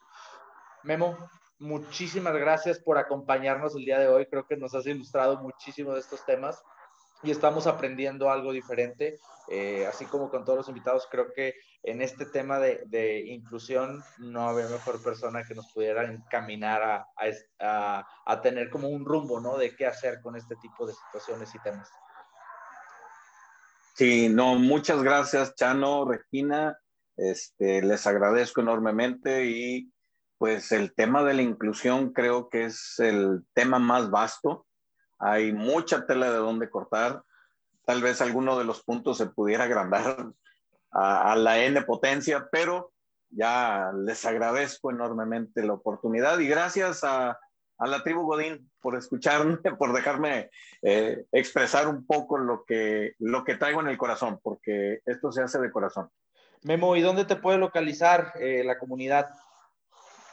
Memo, 0.82 1.28
muchísimas 1.58 2.34
gracias 2.34 2.78
por 2.78 2.98
acompañarnos 2.98 3.74
el 3.76 3.84
día 3.84 3.98
de 3.98 4.08
hoy. 4.08 4.26
Creo 4.26 4.46
que 4.46 4.56
nos 4.56 4.74
has 4.74 4.86
ilustrado 4.86 5.40
muchísimo 5.40 5.94
de 5.94 6.00
estos 6.00 6.24
temas 6.24 6.62
y 7.22 7.30
estamos 7.30 7.66
aprendiendo 7.66 8.30
algo 8.30 8.52
diferente. 8.52 9.18
Eh, 9.48 9.86
así 9.86 10.06
como 10.06 10.28
con 10.28 10.44
todos 10.44 10.58
los 10.58 10.68
invitados, 10.68 11.06
creo 11.10 11.32
que 11.32 11.54
en 11.82 12.02
este 12.02 12.26
tema 12.26 12.58
de, 12.58 12.82
de 12.86 13.20
inclusión 13.20 14.02
no 14.18 14.48
había 14.48 14.68
mejor 14.68 15.02
persona 15.02 15.44
que 15.44 15.54
nos 15.54 15.72
pudiera 15.72 16.04
encaminar 16.04 16.82
a, 16.82 17.08
a, 17.60 18.06
a, 18.26 18.42
tener 18.42 18.70
como 18.70 18.88
un 18.88 19.04
rumbo, 19.04 19.40
¿no? 19.40 19.56
De 19.56 19.74
qué 19.76 19.86
hacer 19.86 20.20
con 20.20 20.34
este 20.36 20.56
tipo 20.56 20.86
de 20.86 20.94
situaciones 20.94 21.54
y 21.54 21.58
temas. 21.60 21.88
Sí, 23.94 24.28
no, 24.28 24.56
muchas 24.56 25.02
gracias, 25.02 25.54
Chano, 25.54 26.04
Regina. 26.04 26.76
Este, 27.16 27.80
les 27.82 28.06
agradezco 28.06 28.60
enormemente 28.60 29.46
y 29.46 29.90
pues 30.38 30.72
el 30.72 30.94
tema 30.94 31.24
de 31.24 31.34
la 31.34 31.42
inclusión 31.42 32.12
creo 32.12 32.48
que 32.48 32.64
es 32.64 32.98
el 32.98 33.44
tema 33.54 33.78
más 33.78 34.10
vasto. 34.10 34.66
Hay 35.18 35.52
mucha 35.52 36.06
tela 36.06 36.30
de 36.30 36.38
dónde 36.38 36.68
cortar. 36.68 37.22
Tal 37.84 38.02
vez 38.02 38.20
alguno 38.20 38.58
de 38.58 38.64
los 38.64 38.82
puntos 38.82 39.18
se 39.18 39.26
pudiera 39.26 39.64
agrandar 39.64 40.32
a, 40.92 41.36
la 41.36 41.58
N 41.64 41.82
potencia, 41.82 42.48
pero 42.50 42.92
ya 43.30 43.92
les 43.94 44.24
agradezco 44.24 44.90
enormemente 44.90 45.62
la 45.62 45.74
oportunidad 45.74 46.38
y 46.38 46.48
gracias 46.48 47.04
a, 47.04 47.38
a 47.78 47.86
la 47.86 48.02
tribu 48.02 48.22
Godín 48.22 48.70
por 48.80 48.96
escucharme, 48.96 49.56
por 49.78 49.92
dejarme 49.92 50.50
eh, 50.82 51.24
expresar 51.32 51.88
un 51.88 52.06
poco 52.06 52.38
lo 52.38 52.64
que, 52.64 53.14
lo 53.18 53.44
que 53.44 53.56
traigo 53.56 53.80
en 53.80 53.88
el 53.88 53.98
corazón, 53.98 54.40
porque 54.42 55.00
esto 55.06 55.32
se 55.32 55.42
hace 55.42 55.58
de 55.58 55.70
corazón. 55.70 56.10
Memo, 56.62 56.96
¿y 56.96 57.02
dónde 57.02 57.24
te 57.24 57.36
puede 57.36 57.58
localizar 57.58 58.32
eh, 58.40 58.64
la 58.64 58.78
comunidad? 58.78 59.28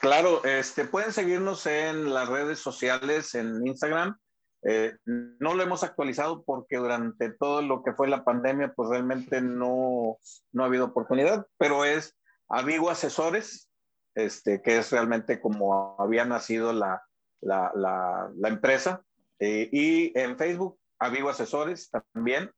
Claro, 0.04 0.44
este, 0.44 0.84
pueden 0.84 1.14
seguirnos 1.14 1.66
en 1.66 2.14
las 2.14 2.28
redes 2.28 2.60
sociales, 2.60 3.36
en 3.36 3.66
Instagram. 3.66 4.20
Eh, 4.64 4.98
no 5.06 5.54
lo 5.54 5.64
hemos 5.64 5.82
actualizado 5.82 6.44
porque 6.44 6.76
durante 6.76 7.32
todo 7.32 7.62
lo 7.62 7.84
que 7.84 7.94
fue 7.94 8.10
la 8.10 8.26
pandemia, 8.26 8.74
pues 8.74 8.90
realmente 8.90 9.40
no, 9.40 10.18
no 10.52 10.64
ha 10.64 10.66
habido 10.66 10.88
oportunidad, 10.88 11.48
pero 11.58 11.86
es 11.86 12.18
Avigo 12.50 12.90
Asesores, 12.90 13.70
este, 14.14 14.62
que 14.62 14.80
es 14.80 14.92
realmente 14.92 15.40
como 15.40 15.96
había 15.98 16.26
nacido 16.26 16.74
la, 16.74 17.02
la, 17.40 17.72
la, 17.74 18.50
empresa. 18.50 19.06
Eh, 19.40 19.70
y 19.72 20.20
en 20.20 20.38
Facebook, 20.38 20.78
Avigo 21.00 21.30
Asesores 21.30 21.90
también. 21.90 22.52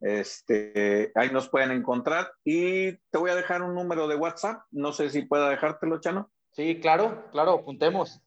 Este, 0.00 1.10
ahí 1.16 1.32
nos 1.32 1.48
pueden 1.48 1.72
encontrar. 1.72 2.30
Y 2.44 2.92
te 3.10 3.18
voy 3.18 3.32
a 3.32 3.34
dejar 3.34 3.64
un 3.64 3.74
número 3.74 4.06
de 4.06 4.14
WhatsApp. 4.14 4.62
No 4.70 4.92
sé 4.92 5.10
si 5.10 5.22
pueda 5.22 5.48
dejártelo, 5.48 5.98
Chano. 5.98 6.30
Sí, 6.54 6.80
claro, 6.80 7.28
claro, 7.32 7.54
apuntemos. 7.54 8.22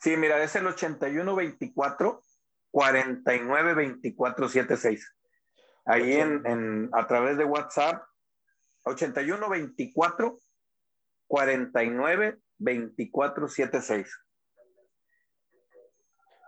Sí, 0.00 0.16
mira, 0.16 0.42
es 0.42 0.56
el 0.56 0.66
8124 0.66 2.22
492476. 2.70 5.14
Ahí 5.84 6.14
en, 6.14 6.40
en, 6.46 6.88
a 6.92 7.06
través 7.06 7.36
de 7.36 7.44
WhatsApp, 7.44 8.02
8124 8.84 10.38
492476. 11.26 14.18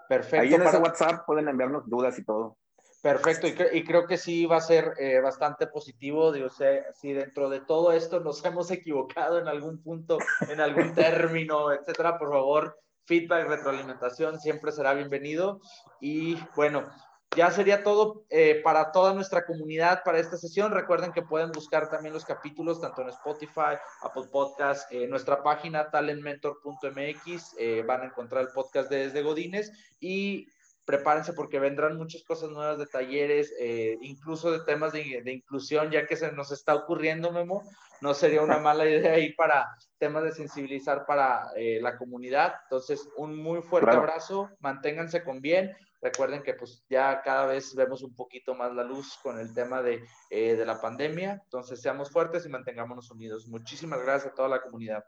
Perfecto. 0.09 0.43
Ahí 0.43 0.55
en 0.55 0.63
ese. 0.63 0.79
WhatsApp 0.79 1.27
pueden 1.27 1.49
enviarnos 1.49 1.87
dudas 1.89 2.19
y 2.19 2.25
todo. 2.25 2.57
Perfecto, 3.05 3.47
y, 3.47 3.53
cre 3.53 3.77
y, 3.77 3.85
creo 3.85 4.07
que 4.07 4.17
sí 4.17 4.47
va 4.47 4.57
a 4.57 4.61
ser 4.63 4.95
eh, 4.99 5.21
bastante 5.21 5.67
positivo. 5.67 6.33
Digo, 6.33 6.49
sé, 6.49 6.87
si 6.95 7.13
dentro 7.13 7.51
de 7.51 7.61
todo 7.61 7.93
esto 7.93 8.19
nos 8.21 8.43
hemos 8.47 8.71
equivocado 8.71 9.39
en 9.39 9.47
algún 9.47 9.83
punto, 9.83 10.17
en 10.49 10.59
algún 10.59 10.95
término, 10.95 11.71
etcétera, 11.71 12.17
por 12.17 12.31
favor, 12.31 12.79
feedback, 13.05 13.47
retroalimentación 13.47 14.41
siempre 14.41 14.73
será 14.73 14.95
bienvenido. 14.95 15.61
Y 16.01 16.39
bueno, 16.57 16.91
ya 17.37 17.51
sería 17.51 17.83
todo 17.83 18.25
eh, 18.31 18.63
para 18.65 18.91
toda 18.91 19.13
nuestra 19.13 19.45
comunidad 19.45 20.03
para 20.03 20.19
esta 20.19 20.39
sesión. 20.39 20.73
Recuerden 20.73 21.13
que 21.13 21.21
pueden 21.21 21.53
buscar 21.53 21.91
también 21.91 22.15
los 22.15 22.25
capítulos 22.25 22.81
tanto 22.81 23.03
en 23.03 23.11
Spotify, 23.11 23.77
Apple 24.01 24.29
Podcast, 24.33 24.91
eh, 24.91 25.07
nuestra 25.09 25.43
página 25.43 25.91
talentmentor.mx. 25.91 27.57
Eh, 27.59 27.85
van 27.87 28.01
a 28.01 28.07
encontrar 28.07 28.45
el 28.45 28.49
podcast 28.49 28.89
de 28.89 29.09
Desde 29.09 29.21
Godines 29.21 29.73
y 30.01 30.47
prepárense 30.85 31.33
porque 31.33 31.59
vendrán 31.59 31.97
muchas 31.97 32.23
cosas 32.25 32.51
nuevas 32.51 32.79
de 32.79 32.87
talleres, 32.87 33.53
eh, 33.59 33.97
incluso 34.03 34.51
de 34.51 34.61
temas 34.65 34.93
de, 34.93 35.23
de, 35.25 35.33
inclusión, 35.33 35.91
ya 35.91 36.07
que 36.07 36.17
se 36.17 36.31
nos 36.33 36.53
está 36.53 36.75
ocurriendo, 36.75 37.33
Memo, 37.33 37.63
no 38.01 38.15
sería 38.15 38.43
una 38.43 38.59
mala 38.61 38.87
idea 38.87 39.19
ir 39.19 39.35
para 39.37 39.67
temas 39.99 40.25
de 40.25 40.33
sensibilizar 40.33 41.07
para 41.07 41.49
eh, 41.57 41.79
la 41.81 41.97
comunidad. 41.97 42.55
Entonces, 42.65 43.09
un 43.17 43.37
muy 43.37 43.63
fuerte 43.63 43.91
claro. 43.91 44.03
abrazo, 44.03 44.51
manténganse 44.61 45.25
con 45.25 45.41
bien. 45.41 45.75
Recuerden 46.03 46.43
que 46.43 46.53
pues 46.53 46.85
ya 46.91 47.23
cada 47.23 47.47
vez 47.47 47.75
vemos 47.75 48.03
un 48.03 48.15
poquito 48.15 48.55
más 48.55 48.75
la 48.75 48.85
luz 48.85 49.19
con 49.23 49.39
el 49.39 49.55
tema 49.55 49.81
de, 49.81 50.05
eh, 50.29 50.55
de 50.55 50.67
la 50.67 50.79
pandemia. 50.79 51.41
Entonces, 51.45 51.81
seamos 51.81 52.11
fuertes 52.11 52.45
y 52.45 52.51
mantengámonos 52.51 53.11
unidos. 53.11 53.49
Muchísimas 53.49 54.03
gracias 54.03 54.33
a 54.33 54.35
toda 54.35 54.49
la 54.51 54.61
comunidad. 54.61 55.03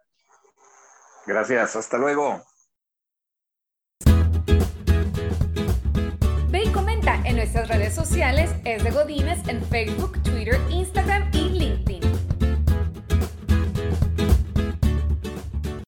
Gracias, 1.26 1.76
hasta 1.76 1.98
luego. 1.98 2.40
Nuestras 7.46 7.68
redes 7.68 7.94
sociales 7.94 8.50
es 8.64 8.82
de 8.82 8.90
Godines 8.90 9.38
en 9.46 9.62
Facebook, 9.66 10.20
Twitter, 10.24 10.58
Instagram 10.68 11.30
y 11.32 11.48
LinkedIn. 11.50 11.85